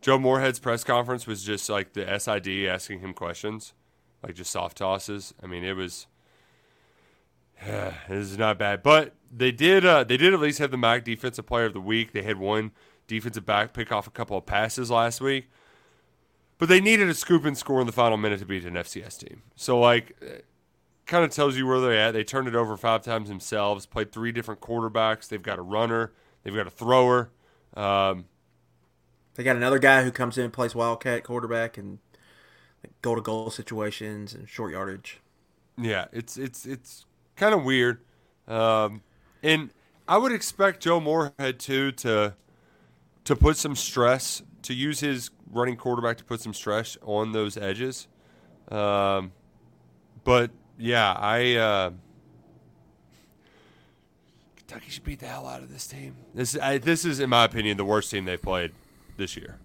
Joe 0.00 0.18
Moorhead's 0.18 0.60
press 0.60 0.84
conference 0.84 1.26
was 1.26 1.42
just 1.42 1.68
like 1.68 1.94
the 1.94 2.18
SID 2.18 2.68
asking 2.68 3.00
him 3.00 3.12
questions, 3.12 3.72
like 4.22 4.34
just 4.34 4.50
soft 4.50 4.78
tosses. 4.78 5.34
I 5.42 5.46
mean, 5.46 5.64
it 5.64 5.74
was. 5.76 6.06
this 7.66 7.94
is 8.08 8.38
not 8.38 8.58
bad, 8.58 8.82
but 8.82 9.14
they 9.34 9.50
did. 9.52 9.84
Uh, 9.84 10.04
they 10.04 10.16
did 10.16 10.34
at 10.34 10.40
least 10.40 10.58
have 10.58 10.70
the 10.70 10.76
MAC 10.76 11.04
Defensive 11.04 11.46
Player 11.46 11.66
of 11.66 11.72
the 11.72 11.80
Week. 11.80 12.12
They 12.12 12.22
had 12.22 12.38
one 12.38 12.72
defensive 13.06 13.46
back 13.46 13.72
pick 13.72 13.92
off 13.92 14.06
a 14.06 14.10
couple 14.10 14.36
of 14.36 14.44
passes 14.46 14.90
last 14.90 15.20
week, 15.20 15.48
but 16.58 16.68
they 16.68 16.80
needed 16.80 17.08
a 17.08 17.14
scoop 17.14 17.44
and 17.44 17.56
score 17.56 17.80
in 17.80 17.86
the 17.86 17.92
final 17.92 18.16
minute 18.16 18.40
to 18.40 18.46
beat 18.46 18.64
an 18.64 18.74
FCS 18.74 19.18
team. 19.18 19.42
So, 19.54 19.78
like, 19.78 20.16
kind 21.06 21.24
of 21.24 21.30
tells 21.30 21.56
you 21.56 21.66
where 21.66 21.80
they're 21.80 21.92
at. 21.94 22.10
They 22.12 22.24
turned 22.24 22.48
it 22.48 22.54
over 22.54 22.76
five 22.76 23.02
times 23.02 23.28
themselves. 23.28 23.86
Played 23.86 24.12
three 24.12 24.32
different 24.32 24.60
quarterbacks. 24.60 25.28
They've 25.28 25.42
got 25.42 25.58
a 25.58 25.62
runner. 25.62 26.12
They've 26.42 26.54
got 26.54 26.66
a 26.66 26.70
thrower. 26.70 27.30
Um, 27.74 28.26
They 29.34 29.44
got 29.44 29.56
another 29.56 29.78
guy 29.78 30.02
who 30.02 30.10
comes 30.10 30.36
in 30.36 30.44
and 30.44 30.52
plays 30.52 30.74
Wildcat 30.74 31.22
quarterback 31.24 31.78
and 31.78 31.98
goal 33.02 33.16
to 33.16 33.22
goal 33.22 33.50
situations 33.50 34.34
and 34.34 34.48
short 34.48 34.72
yardage. 34.72 35.20
Yeah, 35.78 36.06
it's 36.12 36.36
it's 36.36 36.64
it's 36.66 37.04
kind 37.36 37.54
of 37.54 37.64
weird, 37.64 38.00
um, 38.48 39.02
and 39.42 39.70
I 40.08 40.18
would 40.18 40.32
expect 40.32 40.82
Joe 40.82 41.00
Moorhead 41.00 41.58
too 41.58 41.92
to 41.92 42.34
to 43.24 43.36
put 43.36 43.56
some 43.56 43.76
stress 43.76 44.42
to 44.62 44.74
use 44.74 45.00
his 45.00 45.30
running 45.50 45.76
quarterback 45.76 46.16
to 46.18 46.24
put 46.24 46.40
some 46.40 46.54
stress 46.54 46.96
on 47.02 47.32
those 47.32 47.56
edges. 47.56 48.08
Um, 48.70 49.32
but 50.24 50.50
yeah, 50.78 51.12
I 51.12 51.54
uh, 51.54 51.90
Kentucky 54.56 54.90
should 54.90 55.04
beat 55.04 55.20
the 55.20 55.26
hell 55.26 55.46
out 55.46 55.62
of 55.62 55.72
this 55.72 55.86
team. 55.86 56.16
This 56.34 56.58
I, 56.58 56.78
this 56.78 57.04
is, 57.04 57.20
in 57.20 57.30
my 57.30 57.44
opinion, 57.44 57.76
the 57.76 57.84
worst 57.84 58.10
team 58.10 58.24
they've 58.24 58.40
played 58.40 58.72
this 59.16 59.36
year. 59.36 59.58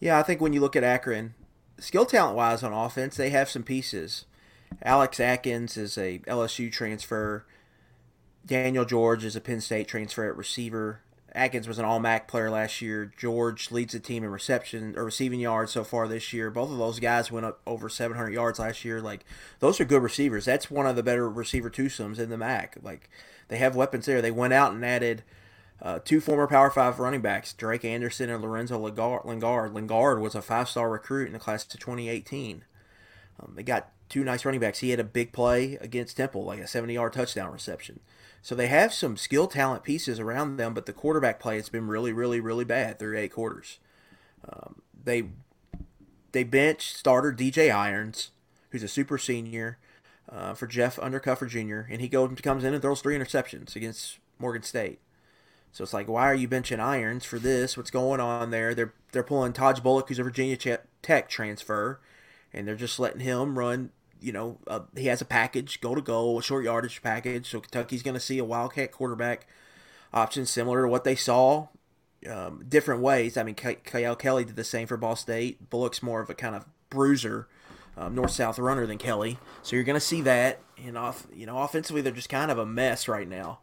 Yeah, 0.00 0.18
I 0.18 0.22
think 0.22 0.40
when 0.40 0.52
you 0.52 0.60
look 0.60 0.76
at 0.76 0.84
Akron, 0.84 1.34
skill 1.78 2.06
talent 2.06 2.36
wise 2.36 2.62
on 2.62 2.72
offense, 2.72 3.16
they 3.16 3.30
have 3.30 3.48
some 3.48 3.62
pieces. 3.62 4.24
Alex 4.82 5.20
Atkins 5.20 5.76
is 5.76 5.96
a 5.96 6.18
LSU 6.20 6.70
transfer. 6.70 7.46
Daniel 8.44 8.84
George 8.84 9.24
is 9.24 9.36
a 9.36 9.40
Penn 9.40 9.60
State 9.60 9.88
transfer 9.88 10.28
at 10.28 10.36
receiver. 10.36 11.00
Atkins 11.34 11.66
was 11.66 11.78
an 11.78 11.84
All 11.84 11.98
MAC 11.98 12.28
player 12.28 12.48
last 12.48 12.80
year. 12.80 13.12
George 13.16 13.72
leads 13.72 13.92
the 13.92 13.98
team 13.98 14.22
in 14.22 14.30
reception 14.30 14.94
or 14.96 15.04
receiving 15.04 15.40
yards 15.40 15.72
so 15.72 15.82
far 15.82 16.06
this 16.06 16.32
year. 16.32 16.48
Both 16.50 16.70
of 16.70 16.78
those 16.78 17.00
guys 17.00 17.32
went 17.32 17.46
up 17.46 17.60
over 17.66 17.88
700 17.88 18.32
yards 18.32 18.60
last 18.60 18.84
year. 18.84 19.00
Like 19.00 19.24
those 19.58 19.80
are 19.80 19.84
good 19.84 20.02
receivers. 20.02 20.44
That's 20.44 20.70
one 20.70 20.86
of 20.86 20.94
the 20.94 21.02
better 21.02 21.28
receiver 21.28 21.70
twosomes 21.70 22.20
in 22.20 22.30
the 22.30 22.36
MAC. 22.36 22.76
Like 22.82 23.10
they 23.48 23.56
have 23.56 23.74
weapons 23.74 24.06
there. 24.06 24.22
They 24.22 24.30
went 24.30 24.52
out 24.52 24.72
and 24.72 24.84
added 24.84 25.24
uh, 25.82 25.98
two 26.04 26.20
former 26.20 26.46
Power 26.46 26.70
Five 26.70 26.98
running 26.98 27.20
backs, 27.20 27.52
Drake 27.52 27.84
Anderson 27.84 28.30
and 28.30 28.42
Lorenzo 28.42 28.78
Lingard. 28.78 29.24
Lingard, 29.74 30.20
was 30.20 30.34
a 30.34 30.42
five-star 30.42 30.90
recruit 30.90 31.26
in 31.26 31.32
the 31.32 31.38
class 31.38 31.64
of 31.64 31.80
2018. 31.80 32.64
Um, 33.40 33.52
they 33.56 33.62
got 33.62 33.90
two 34.08 34.24
nice 34.24 34.44
running 34.44 34.60
backs. 34.60 34.78
He 34.78 34.90
had 34.90 35.00
a 35.00 35.04
big 35.04 35.32
play 35.32 35.74
against 35.80 36.16
Temple, 36.16 36.44
like 36.44 36.60
a 36.60 36.64
70-yard 36.64 37.12
touchdown 37.12 37.52
reception. 37.52 38.00
So 38.42 38.54
they 38.54 38.66
have 38.68 38.92
some 38.92 39.16
skill 39.16 39.46
talent 39.46 39.82
pieces 39.82 40.20
around 40.20 40.58
them, 40.58 40.74
but 40.74 40.86
the 40.86 40.92
quarterback 40.92 41.40
play 41.40 41.56
has 41.56 41.70
been 41.70 41.88
really, 41.88 42.12
really, 42.12 42.40
really 42.40 42.64
bad 42.64 42.98
through 42.98 43.18
eight 43.18 43.32
quarters. 43.32 43.78
Um, 44.46 44.82
they 45.02 45.24
they 46.32 46.44
bench 46.44 46.92
starter 46.92 47.32
DJ 47.32 47.74
Irons, 47.74 48.32
who's 48.70 48.82
a 48.82 48.88
super 48.88 49.16
senior, 49.16 49.78
uh, 50.28 50.52
for 50.52 50.66
Jeff 50.66 50.96
Undercuffler 50.96 51.48
Jr., 51.48 51.90
and 51.90 52.00
he 52.00 52.08
goes 52.08 52.30
comes 52.42 52.64
in 52.64 52.74
and 52.74 52.82
throws 52.82 53.00
three 53.00 53.16
interceptions 53.16 53.76
against 53.76 54.18
Morgan 54.38 54.62
State. 54.62 54.98
So 55.74 55.82
it's 55.82 55.92
like, 55.92 56.06
why 56.06 56.30
are 56.30 56.36
you 56.36 56.46
benching 56.48 56.78
Irons 56.78 57.24
for 57.24 57.40
this? 57.40 57.76
What's 57.76 57.90
going 57.90 58.20
on 58.20 58.52
there? 58.52 58.76
They're 58.76 58.94
they're 59.10 59.24
pulling 59.24 59.52
Taj 59.52 59.80
Bullock, 59.80 60.08
who's 60.08 60.20
a 60.20 60.22
Virginia 60.22 60.56
Tech 61.02 61.28
transfer, 61.28 62.00
and 62.52 62.66
they're 62.66 62.76
just 62.76 63.00
letting 63.00 63.20
him 63.20 63.58
run. 63.58 63.90
You 64.20 64.30
know, 64.30 64.58
uh, 64.68 64.80
he 64.96 65.06
has 65.08 65.20
a 65.20 65.24
package, 65.24 65.80
go 65.80 65.96
to 65.96 66.00
goal, 66.00 66.38
a 66.38 66.42
short 66.44 66.64
yardage 66.64 67.02
package. 67.02 67.50
So 67.50 67.58
Kentucky's 67.58 68.04
going 68.04 68.14
to 68.14 68.20
see 68.20 68.38
a 68.38 68.44
Wildcat 68.44 68.92
quarterback 68.92 69.48
option 70.12 70.46
similar 70.46 70.82
to 70.82 70.88
what 70.88 71.02
they 71.02 71.16
saw, 71.16 71.66
um, 72.30 72.64
different 72.68 73.02
ways. 73.02 73.36
I 73.36 73.42
mean, 73.42 73.56
Kyle 73.56 74.14
Kelly 74.14 74.44
did 74.44 74.54
the 74.54 74.62
same 74.62 74.86
for 74.86 74.96
Ball 74.96 75.16
State. 75.16 75.70
Bullock's 75.70 76.04
more 76.04 76.20
of 76.20 76.30
a 76.30 76.34
kind 76.34 76.54
of 76.54 76.66
bruiser, 76.88 77.48
um, 77.96 78.14
north 78.14 78.30
south 78.30 78.60
runner 78.60 78.86
than 78.86 78.98
Kelly. 78.98 79.38
So 79.64 79.74
you're 79.74 79.84
going 79.84 79.94
to 79.94 80.00
see 80.00 80.20
that. 80.20 80.60
And 80.86 80.96
off, 80.96 81.26
you 81.34 81.46
know, 81.46 81.58
offensively 81.58 82.00
they're 82.00 82.12
just 82.12 82.28
kind 82.28 82.52
of 82.52 82.58
a 82.58 82.66
mess 82.66 83.08
right 83.08 83.28
now. 83.28 83.58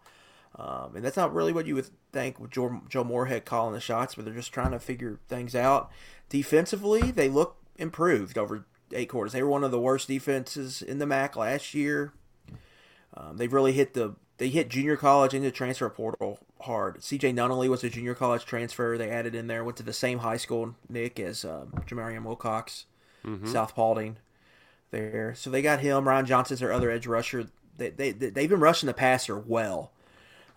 Um, 0.56 0.96
and 0.96 1.06
that's 1.06 1.18
not 1.18 1.34
really 1.34 1.54
what 1.54 1.66
you 1.66 1.76
would 1.76 1.90
think 2.12 2.40
with 2.40 2.52
Joe, 2.52 2.82
Joe 2.90 3.04
Moorhead 3.04 3.46
calling 3.46 3.74
the 3.74 3.80
shots, 3.80 4.16
but 4.16 4.26
they're 4.26 4.34
just 4.34 4.52
trying 4.52 4.72
to 4.72 4.80
figure 4.80 5.20
things 5.28 5.56
out. 5.56 5.90
Defensively, 6.30 7.12
they 7.12 7.30
look 7.30 7.56
improved 7.78 8.38
over 8.38 8.66
eight 8.94 9.10
quarters. 9.10 9.32
They 9.32 9.44
were 9.44 9.50
one 9.50 9.64
of 9.64 9.72
the 9.72 9.80
worst 9.80 10.08
defenses 10.08 10.82
in 10.82 11.00
the 11.00 11.06
MAC 11.06 11.36
last 11.36 11.74
year. 11.74 12.14
Um, 13.16 13.38
they've 13.38 13.52
really 13.52 13.74
hit 13.74 13.94
the 13.94 14.16
they 14.38 14.50
hit 14.50 14.70
junior 14.70 14.98
college 14.98 15.34
into 15.36 15.52
transfer 15.52 15.88
portal 15.90 16.40
hard. 16.62 16.98
CJ 17.00 17.34
Nunnally 17.36 17.70
was 17.70 17.84
a 17.84 17.90
junior 17.90 18.16
college 18.16 18.44
transfer. 18.44 18.98
They 18.98 19.10
added 19.10 19.36
in 19.36 19.46
there, 19.48 19.64
went 19.64 19.78
to 19.78 19.84
the 19.84 19.94
same 19.94 20.20
high 20.20 20.38
school, 20.38 20.76
Nick, 20.90 21.20
as 21.20 21.46
um, 21.46 21.72
Jamarion 21.86 22.24
Wilcox, 22.24 22.86
South 23.46 23.76
Paulding 23.76 24.18
there. 24.90 25.36
So 25.36 25.52
they 25.52 25.62
got 25.62 25.82
him. 25.82 26.08
Ryan 26.08 26.26
Johnson's 26.26 26.60
their 26.60 26.74
other 26.74 26.90
edge 26.90 27.06
rusher. 27.06 27.50
They, 27.78 27.90
they, 27.92 28.12
they've 28.12 28.50
been 28.50 28.60
rushing 28.60 28.88
the 28.88 28.94
passer 28.96 29.38
well 29.38 29.92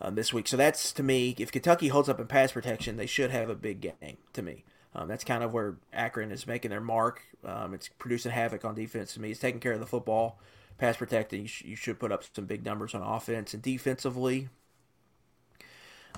um, 0.01 0.15
this 0.15 0.33
week. 0.33 0.49
So 0.49 0.57
that's, 0.57 0.93
to 0.93 1.03
me, 1.03 1.35
if 1.39 1.53
Kentucky 1.53 1.89
holds 1.89 2.09
up 2.09 2.21
in 2.21 2.27
pass 2.27 2.53
protection, 2.53 2.97
they 2.97 3.07
should 3.07 3.31
have 3.31 3.49
a 3.49 3.55
big 3.55 3.81
game, 3.81 4.19
to 4.33 4.43
me. 4.43 4.65
Um, 4.95 5.09
that's 5.09 5.25
kind 5.25 5.43
of 5.43 5.53
where 5.53 5.77
Akron 5.93 6.31
is 6.31 6.47
making 6.47 6.71
their 6.71 6.81
mark. 6.81 7.23
Um, 7.45 7.75
it's 7.75 7.89
producing 7.89 8.33
havoc 8.33 8.65
on 8.65 8.75
defense 8.75 9.15
to 9.15 9.21
me. 9.21 9.33
It's 9.33 9.41
taking 9.41 9.61
care 9.61 9.73
of 9.73 9.81
the 9.81 9.87
football, 9.87 10.39
pass 10.79 10.97
protecting. 10.97 11.43
You, 11.43 11.49
sh- 11.49 11.65
you 11.65 11.77
should 11.77 11.99
put 11.99 12.13
up 12.13 12.23
some 12.33 12.47
big 12.47 12.65
numbers 12.65 12.95
on 12.95 13.03
offense 13.03 13.55
and 13.55 13.63
defensively. 13.63 14.49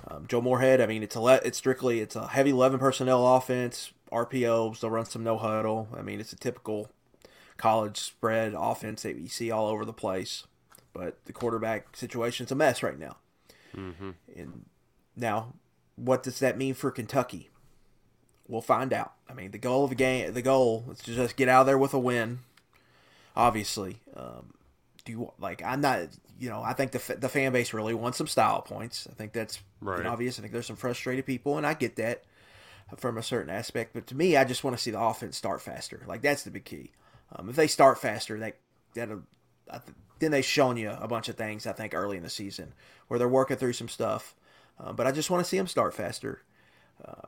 Um, 0.07 0.27
Joe 0.27 0.41
Moorhead. 0.41 0.79
I 0.79 0.85
mean, 0.85 1.01
it's 1.01 1.15
a 1.15 1.21
le- 1.21 1.41
it's 1.43 1.57
strictly 1.57 2.01
it's 2.01 2.15
a 2.15 2.27
heavy 2.27 2.51
eleven 2.51 2.79
personnel 2.79 3.35
offense. 3.35 3.93
RPOs. 4.11 4.79
They'll 4.79 4.91
run 4.91 5.05
some 5.05 5.23
no 5.23 5.37
huddle. 5.37 5.89
I 5.97 6.01
mean, 6.01 6.19
it's 6.19 6.31
a 6.31 6.37
typical 6.37 6.89
college 7.57 7.97
spread 7.97 8.53
offense 8.55 9.01
that 9.03 9.17
you 9.17 9.27
see 9.27 9.49
all 9.49 9.67
over 9.67 9.85
the 9.85 9.93
place. 9.93 10.45
But 10.93 11.25
the 11.25 11.33
quarterback 11.33 11.95
situation's 11.95 12.51
a 12.51 12.55
mess 12.55 12.83
right 12.83 12.97
now. 12.97 13.17
Mm-hmm. 13.77 14.09
And 14.35 14.65
now, 15.15 15.53
what 15.95 16.23
does 16.23 16.39
that 16.39 16.57
mean 16.57 16.73
for 16.73 16.91
Kentucky? 16.91 17.49
We'll 18.47 18.61
find 18.61 18.93
out. 18.93 19.13
I 19.29 19.33
mean, 19.33 19.51
the 19.51 19.57
goal 19.57 19.83
of 19.83 19.89
the 19.89 19.95
game, 19.95 20.33
the 20.33 20.41
goal 20.41 20.85
is 20.91 20.99
to 20.99 21.13
just 21.13 21.35
get 21.35 21.49
out 21.49 21.61
of 21.61 21.65
there 21.67 21.77
with 21.77 21.93
a 21.93 21.99
win. 21.99 22.39
Obviously, 23.35 23.97
um, 24.15 24.53
do 25.05 25.11
you 25.11 25.31
like? 25.39 25.61
I'm 25.63 25.81
not. 25.81 26.07
You 26.39 26.49
know, 26.49 26.61
I 26.61 26.73
think 26.73 26.91
the 26.91 27.15
the 27.15 27.29
fan 27.29 27.51
base 27.51 27.73
really 27.73 27.93
wants 27.93 28.17
some 28.17 28.27
style 28.27 28.61
points. 28.61 29.07
I 29.09 29.13
think 29.15 29.33
that's 29.33 29.59
Right. 29.81 30.05
obvious. 30.05 30.37
I 30.37 30.41
think 30.41 30.53
there's 30.53 30.65
some 30.65 30.75
frustrated 30.75 31.25
people, 31.25 31.57
and 31.57 31.65
I 31.67 31.73
get 31.73 31.97
that 31.97 32.23
from 32.97 33.17
a 33.17 33.23
certain 33.23 33.49
aspect. 33.53 33.93
But 33.93 34.07
to 34.07 34.15
me, 34.15 34.37
I 34.37 34.43
just 34.43 34.63
want 34.63 34.75
to 34.77 34.81
see 34.81 34.91
the 34.91 34.99
offense 35.01 35.35
start 35.37 35.61
faster. 35.61 36.01
Like 36.07 36.21
that's 36.21 36.43
the 36.43 36.51
big 36.51 36.65
key. 36.65 36.91
Um, 37.35 37.49
if 37.49 37.55
they 37.55 37.67
start 37.67 37.99
faster, 37.99 38.39
that 38.39 38.55
that 38.95 39.09
then 40.19 40.31
they've 40.31 40.45
shown 40.45 40.77
you 40.77 40.89
a 40.89 41.07
bunch 41.07 41.29
of 41.29 41.35
things. 41.35 41.67
I 41.67 41.73
think 41.73 41.93
early 41.93 42.17
in 42.17 42.23
the 42.23 42.29
season 42.29 42.73
where 43.07 43.17
they're 43.17 43.27
working 43.27 43.57
through 43.57 43.73
some 43.73 43.89
stuff. 43.89 44.35
Uh, 44.79 44.93
but 44.93 45.07
I 45.07 45.11
just 45.11 45.29
want 45.29 45.43
to 45.43 45.49
see 45.49 45.57
them 45.57 45.67
start 45.67 45.93
faster. 45.93 46.41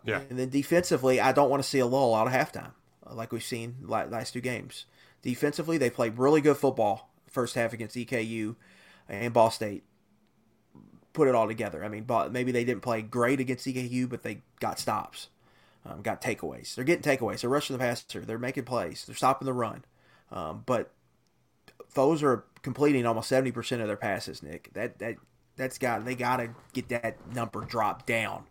Yeah. 0.03 0.21
And 0.29 0.39
then 0.39 0.49
defensively, 0.49 1.19
I 1.19 1.31
don't 1.31 1.49
want 1.49 1.63
to 1.63 1.69
see 1.69 1.79
a 1.79 1.85
lull 1.85 2.15
out 2.15 2.27
of 2.27 2.33
halftime, 2.33 2.71
uh, 3.07 3.13
like 3.13 3.31
we've 3.31 3.43
seen 3.43 3.75
last 3.85 4.33
two 4.33 4.41
games. 4.41 4.85
Defensively, 5.21 5.77
they 5.77 5.89
played 5.89 6.17
really 6.17 6.41
good 6.41 6.57
football 6.57 7.11
first 7.27 7.55
half 7.55 7.73
against 7.73 7.95
EKU 7.95 8.55
and 9.07 9.33
Ball 9.33 9.51
State. 9.51 9.83
Put 11.13 11.27
it 11.27 11.35
all 11.35 11.47
together. 11.47 11.83
I 11.83 11.89
mean, 11.89 12.05
maybe 12.31 12.51
they 12.51 12.63
didn't 12.63 12.81
play 12.81 13.01
great 13.01 13.39
against 13.39 13.67
EKU, 13.67 14.09
but 14.09 14.23
they 14.23 14.41
got 14.59 14.79
stops, 14.79 15.27
um, 15.85 16.01
got 16.01 16.21
takeaways. 16.21 16.75
They're 16.75 16.85
getting 16.85 17.03
takeaways. 17.03 17.41
They're 17.41 17.49
rushing 17.49 17.75
the 17.75 17.81
passer. 17.83 18.21
They're 18.21 18.39
making 18.39 18.65
plays. 18.65 19.05
They're 19.05 19.15
stopping 19.15 19.45
the 19.45 19.53
run. 19.53 19.83
Um, 20.31 20.63
but 20.65 20.91
those 21.93 22.23
are 22.23 22.45
completing 22.61 23.05
almost 23.05 23.29
seventy 23.29 23.51
percent 23.51 23.81
of 23.81 23.87
their 23.87 23.97
passes. 23.97 24.43
Nick, 24.43 24.71
that 24.73 24.99
that 24.99 25.15
that's 25.55 25.77
got 25.77 26.05
they 26.05 26.15
got 26.15 26.37
to 26.37 26.49
get 26.73 26.89
that 26.89 27.17
number 27.33 27.61
dropped 27.61 28.07
down 28.07 28.45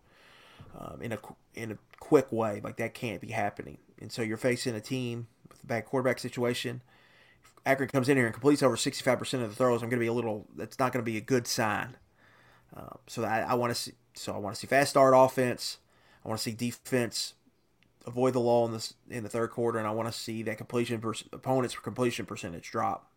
um, 0.77 1.01
in 1.01 1.11
a 1.11 1.19
in 1.55 1.71
a 1.71 1.77
quick 1.99 2.31
way. 2.31 2.61
Like 2.63 2.77
that 2.77 2.93
can't 2.93 3.21
be 3.21 3.29
happening. 3.29 3.77
And 3.99 4.11
so 4.11 4.21
you're 4.21 4.37
facing 4.37 4.75
a 4.75 4.81
team 4.81 5.27
with 5.49 5.63
a 5.63 5.67
bad 5.67 5.85
quarterback 5.85 6.19
situation. 6.19 6.81
If 7.43 7.53
Akron 7.65 7.89
comes 7.89 8.07
in 8.07 8.17
here 8.17 8.25
and 8.25 8.33
completes 8.33 8.63
over 8.63 8.75
65% 8.75 9.33
of 9.43 9.49
the 9.49 9.55
throws. 9.55 9.83
I'm 9.83 9.89
going 9.89 9.99
to 9.99 10.03
be 10.03 10.07
a 10.07 10.13
little. 10.13 10.47
That's 10.55 10.79
not 10.79 10.93
going 10.93 11.03
to 11.03 11.11
be 11.11 11.17
a 11.17 11.21
good 11.21 11.47
sign. 11.47 11.97
Uh, 12.75 12.95
so 13.07 13.23
I, 13.23 13.39
I 13.41 13.53
want 13.55 13.71
to 13.71 13.75
see. 13.75 13.93
So 14.13 14.33
I 14.33 14.37
want 14.37 14.55
to 14.55 14.59
see 14.59 14.67
fast 14.67 14.91
start 14.91 15.13
offense. 15.15 15.79
I 16.23 16.27
want 16.27 16.39
to 16.39 16.43
see 16.43 16.51
defense 16.51 17.33
avoid 18.05 18.33
the 18.33 18.39
law 18.39 18.65
in 18.65 18.73
this 18.73 18.93
in 19.09 19.23
the 19.23 19.29
third 19.29 19.51
quarter, 19.51 19.79
and 19.79 19.87
I 19.87 19.91
want 19.91 20.11
to 20.11 20.17
see 20.17 20.43
that 20.43 20.57
completion 20.57 20.99
per, 20.99 21.13
opponent's 21.31 21.75
completion 21.75 22.25
percentage 22.25 22.69
drop. 22.71 23.08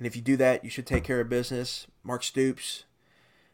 And 0.00 0.06
if 0.06 0.16
you 0.16 0.22
do 0.22 0.38
that, 0.38 0.64
you 0.64 0.70
should 0.70 0.86
take 0.86 1.04
care 1.04 1.20
of 1.20 1.28
business. 1.28 1.86
Mark 2.02 2.22
Stoops, 2.22 2.84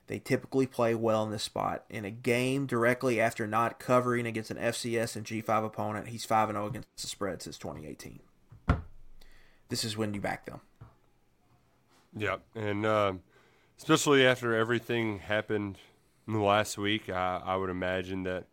they 0.06 0.20
typically 0.20 0.64
play 0.64 0.94
well 0.94 1.24
in 1.24 1.32
this 1.32 1.42
spot. 1.42 1.84
In 1.90 2.04
a 2.04 2.10
game 2.12 2.66
directly 2.66 3.20
after 3.20 3.48
not 3.48 3.80
covering 3.80 4.28
against 4.28 4.52
an 4.52 4.56
FCS 4.56 5.16
and 5.16 5.26
G5 5.26 5.66
opponent, 5.66 6.06
he's 6.06 6.24
5 6.24 6.50
0 6.50 6.66
against 6.68 6.86
the 6.98 7.08
spread 7.08 7.42
since 7.42 7.58
2018. 7.58 8.20
This 9.70 9.82
is 9.82 9.96
when 9.96 10.14
you 10.14 10.20
back 10.20 10.46
them. 10.46 10.60
Yeah, 12.16 12.36
and 12.54 12.86
um, 12.86 13.22
especially 13.76 14.24
after 14.24 14.54
everything 14.54 15.18
happened 15.18 15.78
in 16.28 16.34
the 16.34 16.38
last 16.38 16.78
week, 16.78 17.10
I, 17.10 17.42
I 17.44 17.56
would 17.56 17.70
imagine 17.70 18.22
that 18.22 18.44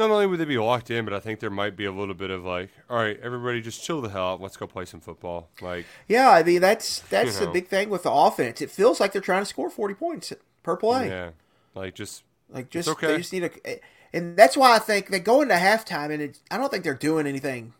not 0.00 0.10
only 0.10 0.26
would 0.26 0.40
they 0.40 0.44
be 0.44 0.58
locked 0.58 0.90
in, 0.90 1.04
but 1.04 1.14
I 1.14 1.20
think 1.20 1.38
there 1.38 1.50
might 1.50 1.76
be 1.76 1.84
a 1.84 1.92
little 1.92 2.14
bit 2.14 2.30
of 2.30 2.44
like, 2.44 2.70
all 2.88 2.96
right, 2.96 3.18
everybody, 3.22 3.60
just 3.60 3.84
chill 3.84 4.00
the 4.00 4.08
hell 4.08 4.32
out. 4.32 4.40
Let's 4.40 4.56
go 4.56 4.66
play 4.66 4.84
some 4.84 4.98
football. 5.00 5.48
Like, 5.60 5.86
Yeah, 6.08 6.30
I 6.30 6.42
mean 6.42 6.60
that's 6.60 7.00
that's 7.02 7.38
the 7.38 7.46
know. 7.46 7.52
big 7.52 7.68
thing 7.68 7.88
with 7.90 8.02
the 8.02 8.10
offense. 8.10 8.60
It 8.60 8.70
feels 8.70 8.98
like 8.98 9.12
they're 9.12 9.22
trying 9.22 9.42
to 9.42 9.46
score 9.46 9.70
40 9.70 9.94
points 9.94 10.32
per 10.64 10.76
play. 10.76 11.08
yeah, 11.08 11.30
like 11.74 11.94
just 11.94 12.24
Like 12.48 12.70
just 12.70 12.88
okay. 12.88 13.06
they 13.08 13.18
just 13.18 13.32
need 13.32 13.44
a, 13.44 13.80
and 14.12 14.36
that's 14.36 14.56
why 14.56 14.74
I 14.74 14.80
think 14.80 15.08
they 15.08 15.20
go 15.20 15.42
into 15.42 15.54
halftime, 15.54 16.10
and 16.12 16.20
it, 16.22 16.38
I 16.50 16.56
don't 16.56 16.70
think 16.70 16.82
they're 16.82 16.94
doing 16.94 17.26
anything 17.26 17.74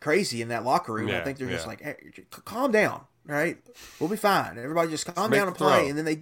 crazy 0.00 0.42
in 0.42 0.48
that 0.48 0.64
locker 0.64 0.92
room. 0.92 1.08
I 1.10 1.20
think 1.20 1.38
they're 1.38 1.48
just 1.48 1.66
like, 1.66 1.80
hey, 1.80 1.96
calm 2.44 2.70
down, 2.72 3.02
right? 3.24 3.58
We'll 3.98 4.10
be 4.10 4.16
fine. 4.16 4.58
Everybody 4.58 4.90
just 4.90 5.06
calm 5.06 5.30
make 5.30 5.38
down 5.38 5.48
and 5.48 5.56
play, 5.56 5.78
throw. 5.80 5.88
and 5.88 5.98
then 5.98 6.04
they 6.04 6.20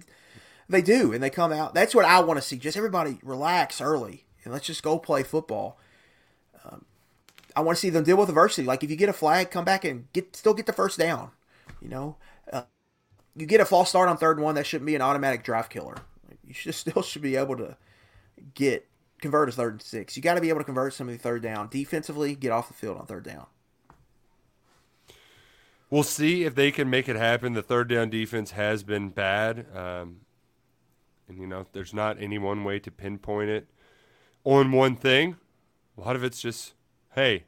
they 0.69 0.81
do, 0.81 1.13
and 1.13 1.23
they 1.23 1.29
come 1.29 1.51
out. 1.51 1.73
That's 1.73 1.95
what 1.95 2.05
I 2.05 2.19
want 2.21 2.37
to 2.37 2.41
see. 2.45 2.57
Just 2.57 2.77
everybody 2.77 3.19
relax 3.23 3.81
early, 3.81 4.25
and 4.47 4.53
let's 4.53 4.65
just 4.65 4.81
go 4.81 4.97
play 4.97 5.23
football. 5.23 5.77
Um, 6.63 6.85
I 7.53 7.59
want 7.59 7.75
to 7.75 7.79
see 7.81 7.89
them 7.89 8.05
deal 8.05 8.15
with 8.15 8.29
adversity. 8.29 8.65
Like 8.65 8.81
if 8.81 8.89
you 8.89 8.95
get 8.95 9.09
a 9.09 9.13
flag, 9.13 9.51
come 9.51 9.65
back 9.65 9.83
and 9.83 10.11
get 10.13 10.37
still 10.37 10.53
get 10.53 10.67
the 10.67 10.73
first 10.73 10.97
down. 10.97 11.31
You 11.81 11.89
know, 11.89 12.15
uh, 12.53 12.63
you 13.35 13.45
get 13.45 13.59
a 13.59 13.65
false 13.65 13.89
start 13.89 14.07
on 14.07 14.15
third 14.15 14.37
and 14.37 14.45
one, 14.45 14.55
that 14.55 14.65
shouldn't 14.65 14.85
be 14.85 14.95
an 14.95 15.01
automatic 15.01 15.43
drive 15.43 15.67
killer. 15.67 15.97
You 16.45 16.53
should 16.53 16.75
still 16.75 17.01
should 17.01 17.21
be 17.21 17.35
able 17.35 17.57
to 17.57 17.75
get 18.53 18.87
convert 19.19 19.49
a 19.49 19.51
third 19.51 19.73
and 19.73 19.81
six. 19.81 20.15
You 20.15 20.23
got 20.23 20.35
to 20.35 20.41
be 20.41 20.47
able 20.47 20.61
to 20.61 20.65
convert 20.65 20.93
some 20.93 21.09
of 21.09 21.13
the 21.13 21.21
third 21.21 21.41
down 21.41 21.67
defensively. 21.67 22.35
Get 22.35 22.53
off 22.53 22.69
the 22.69 22.73
field 22.73 22.97
on 22.97 23.05
third 23.05 23.25
down. 23.25 23.47
We'll 25.89 26.03
see 26.03 26.45
if 26.45 26.55
they 26.55 26.71
can 26.71 26.89
make 26.89 27.09
it 27.09 27.17
happen. 27.17 27.51
The 27.51 27.61
third 27.61 27.89
down 27.89 28.09
defense 28.09 28.51
has 28.51 28.83
been 28.83 29.09
bad. 29.09 29.65
Um, 29.75 30.21
and, 31.27 31.37
you 31.37 31.47
know, 31.47 31.65
there's 31.73 31.93
not 31.93 32.21
any 32.21 32.37
one 32.37 32.63
way 32.63 32.79
to 32.79 32.91
pinpoint 32.91 33.49
it 33.49 33.67
on 34.47 34.71
one 34.71 34.95
thing. 34.95 35.35
A 35.97 36.01
lot 36.01 36.15
of 36.15 36.23
it's 36.23 36.41
just, 36.41 36.73
hey, 37.15 37.43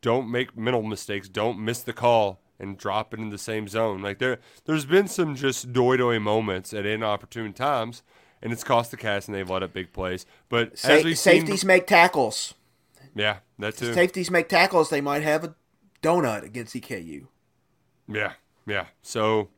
don't 0.00 0.30
make 0.30 0.56
mental 0.56 0.82
mistakes. 0.82 1.28
Don't 1.28 1.60
miss 1.60 1.82
the 1.82 1.92
call 1.92 2.40
and 2.58 2.76
drop 2.76 3.14
it 3.14 3.20
in 3.20 3.30
the 3.30 3.38
same 3.38 3.68
zone. 3.68 4.02
Like 4.02 4.18
there, 4.18 4.38
there's 4.64 4.84
been 4.84 5.06
some 5.06 5.36
just 5.36 5.72
doy-doy 5.72 6.18
moments 6.18 6.74
at 6.74 6.84
inopportune 6.86 7.52
times, 7.52 8.02
and 8.42 8.52
it's 8.52 8.64
cost 8.64 8.90
the 8.90 8.96
cast 8.96 9.28
and 9.28 9.34
they've 9.36 9.48
let 9.48 9.62
up 9.62 9.72
big 9.72 9.92
plays. 9.92 10.26
But 10.48 10.76
Sa- 10.76 10.94
as 10.94 11.04
we've 11.04 11.18
safeties 11.18 11.60
seen, 11.60 11.68
make 11.68 11.86
tackles. 11.86 12.54
yeah, 13.14 13.38
that 13.58 13.76
too. 13.76 13.94
Safeties 13.94 14.30
make 14.30 14.48
tackles. 14.48 14.90
They 14.90 15.00
might 15.00 15.22
have 15.22 15.44
a 15.44 15.54
donut 16.02 16.42
against 16.42 16.74
EKU. 16.74 17.28
Yeah, 18.08 18.32
yeah. 18.66 18.86
So 19.02 19.50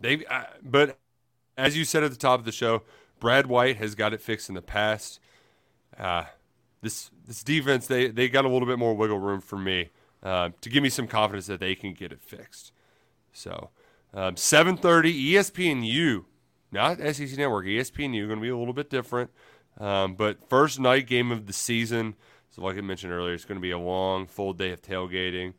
they, 0.00 0.26
uh, 0.26 0.44
but 0.62 0.98
as 1.56 1.74
you 1.76 1.84
said 1.84 2.04
at 2.04 2.10
the 2.10 2.18
top 2.18 2.38
of 2.38 2.44
the 2.44 2.52
show, 2.52 2.82
Brad 3.18 3.46
White 3.46 3.78
has 3.78 3.94
got 3.94 4.12
it 4.12 4.20
fixed 4.20 4.50
in 4.50 4.54
the 4.54 4.62
past. 4.62 5.20
Uh, 5.98 6.24
this 6.82 7.10
this 7.26 7.42
defense, 7.42 7.86
they 7.86 8.08
they 8.08 8.28
got 8.28 8.44
a 8.44 8.48
little 8.48 8.66
bit 8.66 8.78
more 8.78 8.94
wiggle 8.94 9.18
room 9.18 9.40
for 9.40 9.58
me 9.58 9.90
uh, 10.22 10.50
to 10.60 10.68
give 10.68 10.82
me 10.82 10.88
some 10.88 11.06
confidence 11.06 11.46
that 11.46 11.60
they 11.60 11.74
can 11.74 11.92
get 11.94 12.12
it 12.12 12.20
fixed. 12.20 12.72
So, 13.32 13.70
um, 14.14 14.36
seven 14.36 14.76
thirty 14.76 15.32
ESPNU, 15.32 16.24
not 16.70 16.98
SEC 16.98 17.36
Network. 17.36 17.66
ESPNU 17.66 18.26
going 18.26 18.38
to 18.38 18.42
be 18.42 18.48
a 18.48 18.56
little 18.56 18.74
bit 18.74 18.90
different, 18.90 19.30
um, 19.78 20.14
but 20.14 20.48
first 20.48 20.78
night 20.78 21.06
game 21.06 21.32
of 21.32 21.46
the 21.46 21.52
season. 21.52 22.14
So, 22.50 22.62
like 22.62 22.76
I 22.76 22.80
mentioned 22.80 23.12
earlier, 23.12 23.34
it's 23.34 23.44
going 23.44 23.58
to 23.58 23.62
be 23.62 23.72
a 23.72 23.78
long, 23.78 24.26
full 24.26 24.52
day 24.52 24.70
of 24.70 24.82
tailgating. 24.82 25.54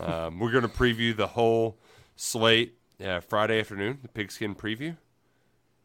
Um, 0.00 0.38
we're 0.38 0.50
going 0.50 0.62
to 0.62 0.68
preview 0.68 1.14
the 1.14 1.28
whole 1.28 1.78
slate 2.16 2.78
uh, 3.04 3.20
Friday 3.20 3.60
afternoon, 3.60 3.98
the 4.02 4.08
pigskin 4.08 4.54
preview. 4.54 4.96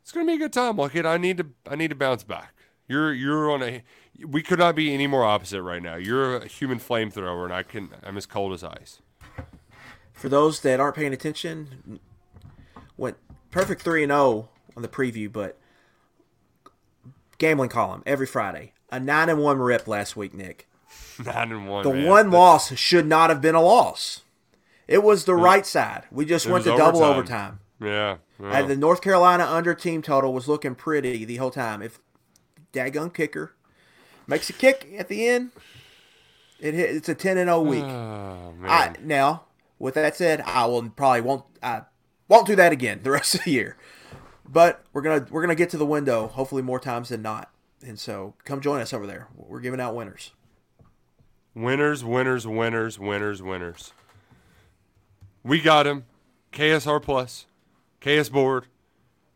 It's 0.01 0.11
going 0.11 0.25
to 0.25 0.31
be 0.31 0.35
a 0.35 0.39
good 0.39 0.53
time. 0.53 0.77
Look. 0.77 0.95
I 0.95 1.17
need 1.17 1.37
to. 1.37 1.47
I 1.69 1.75
need 1.75 1.89
to 1.89 1.95
bounce 1.95 2.23
back. 2.23 2.53
You're 2.87 3.13
you're 3.13 3.51
on 3.51 3.63
a. 3.63 3.83
We 4.25 4.41
could 4.41 4.59
not 4.59 4.75
be 4.75 4.93
any 4.93 5.07
more 5.07 5.23
opposite 5.23 5.61
right 5.61 5.81
now. 5.81 5.95
You're 5.95 6.37
a 6.37 6.47
human 6.47 6.79
flamethrower, 6.79 7.43
and 7.43 7.53
I 7.53 7.63
can. 7.63 7.89
I'm 8.03 8.17
as 8.17 8.25
cold 8.25 8.53
as 8.53 8.63
ice. 8.63 9.01
For 10.13 10.29
those 10.29 10.61
that 10.61 10.79
aren't 10.79 10.95
paying 10.95 11.13
attention, 11.13 11.99
went 12.97 13.17
perfect 13.51 13.81
three 13.81 14.03
and 14.03 14.11
zero 14.11 14.49
on 14.75 14.81
the 14.81 14.87
preview, 14.87 15.31
but 15.31 15.57
gambling 17.37 17.69
column 17.69 18.03
every 18.05 18.25
Friday. 18.25 18.73
A 18.89 18.99
nine 18.99 19.29
and 19.29 19.39
one 19.39 19.59
rip 19.59 19.87
last 19.87 20.15
week, 20.15 20.33
Nick. 20.33 20.67
Nine 21.25 21.51
and 21.51 21.67
one. 21.67 21.83
The 21.83 21.93
man. 21.93 22.05
one 22.05 22.31
loss 22.31 22.73
should 22.75 23.05
not 23.05 23.29
have 23.29 23.41
been 23.41 23.55
a 23.55 23.61
loss. 23.61 24.21
It 24.87 25.03
was 25.03 25.25
the 25.25 25.33
mm. 25.33 25.41
right 25.41 25.65
side. 25.65 26.03
We 26.11 26.25
just 26.25 26.45
it 26.45 26.51
went 26.51 26.63
to 26.63 26.77
double 26.77 27.03
overtime. 27.03 27.59
overtime. 27.59 27.59
Yeah. 27.81 28.17
yeah. 28.41 28.59
And 28.59 28.69
the 28.69 28.75
North 28.77 29.01
Carolina 29.01 29.45
under 29.45 29.73
team 29.73 30.01
total 30.01 30.33
was 30.33 30.47
looking 30.47 30.75
pretty 30.75 31.25
the 31.25 31.35
whole 31.35 31.51
time. 31.51 31.81
If 31.81 31.99
daggone 32.77 33.13
kicker 33.13 33.53
makes 34.27 34.49
a 34.49 34.53
kick 34.53 34.93
at 34.97 35.07
the 35.07 35.27
end, 35.27 35.51
it 36.59 36.73
hit, 36.73 36.95
it's 36.95 37.09
a 37.09 37.15
ten 37.15 37.37
and 37.37 37.47
zero 37.47 37.61
week. 37.61 37.83
oh 37.83 38.53
man. 38.57 38.69
I, 38.69 38.95
now, 39.01 39.43
with 39.79 39.95
that 39.95 40.15
said, 40.15 40.41
I 40.41 40.65
will 40.65 40.89
probably 40.89 41.21
won't 41.21 41.45
I 41.63 41.83
won't 42.27 42.47
do 42.47 42.55
that 42.55 42.71
again 42.71 42.99
the 43.03 43.11
rest 43.11 43.35
of 43.35 43.43
the 43.43 43.51
year. 43.51 43.77
But 44.47 44.83
we're 44.93 45.01
gonna 45.01 45.25
we're 45.29 45.41
gonna 45.41 45.55
get 45.55 45.69
to 45.71 45.77
the 45.77 45.85
window 45.85 46.27
hopefully 46.27 46.61
more 46.61 46.79
times 46.79 47.09
than 47.09 47.21
not. 47.21 47.51
And 47.85 47.99
so 47.99 48.33
come 48.43 48.59
join 48.61 48.81
us 48.81 48.93
over 48.93 49.05
there. 49.05 49.27
We're 49.35 49.59
giving 49.59 49.79
out 49.79 49.95
winners. 49.95 50.31
Winners, 51.53 52.03
winners, 52.03 52.45
winners, 52.45 52.99
winners, 52.99 53.41
winners. 53.41 53.93
We 55.43 55.59
got 55.59 55.87
him. 55.87 56.05
KSR 56.51 57.01
Plus, 57.01 57.45
KS 58.01 58.29
Board, 58.29 58.67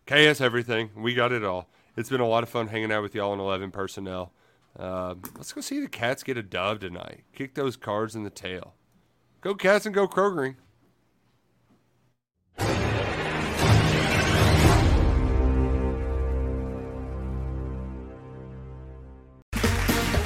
KS 0.07 0.41
Everything. 0.41 0.89
We 0.95 1.13
got 1.13 1.31
it 1.31 1.43
all. 1.43 1.67
It's 1.97 2.09
been 2.09 2.21
a 2.21 2.27
lot 2.27 2.43
of 2.43 2.49
fun 2.49 2.67
hanging 2.67 2.91
out 2.91 3.03
with 3.03 3.13
y'all 3.13 3.33
in 3.33 3.39
11 3.39 3.71
personnel. 3.71 4.31
Um, 4.79 5.21
let's 5.35 5.51
go 5.51 5.59
see 5.59 5.81
the 5.81 5.89
Cats 5.89 6.23
get 6.23 6.37
a 6.37 6.43
dub 6.43 6.79
tonight. 6.79 7.23
Kick 7.35 7.55
those 7.55 7.75
cards 7.75 8.15
in 8.15 8.23
the 8.23 8.29
tail. 8.29 8.75
Go 9.41 9.55
Cats 9.55 9.85
and 9.85 9.93
go 9.93 10.07
Krogering. 10.07 10.55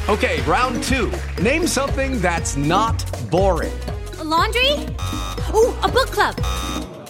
Okay, 0.07 0.39
round 0.43 0.84
two. 0.84 1.11
Name 1.41 1.66
something 1.66 2.22
that's 2.22 2.55
not 2.55 3.03
boring. 3.32 3.74
A 4.20 4.24
laundry? 4.24 4.74
Ooh, 5.55 5.74
a 5.82 5.89
book 5.91 6.11
club. 6.11 6.36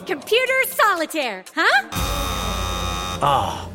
Computer 0.08 0.54
solitaire, 0.68 1.44
huh? 1.54 1.90
Ah, 3.22 3.68
oh, 3.68 3.75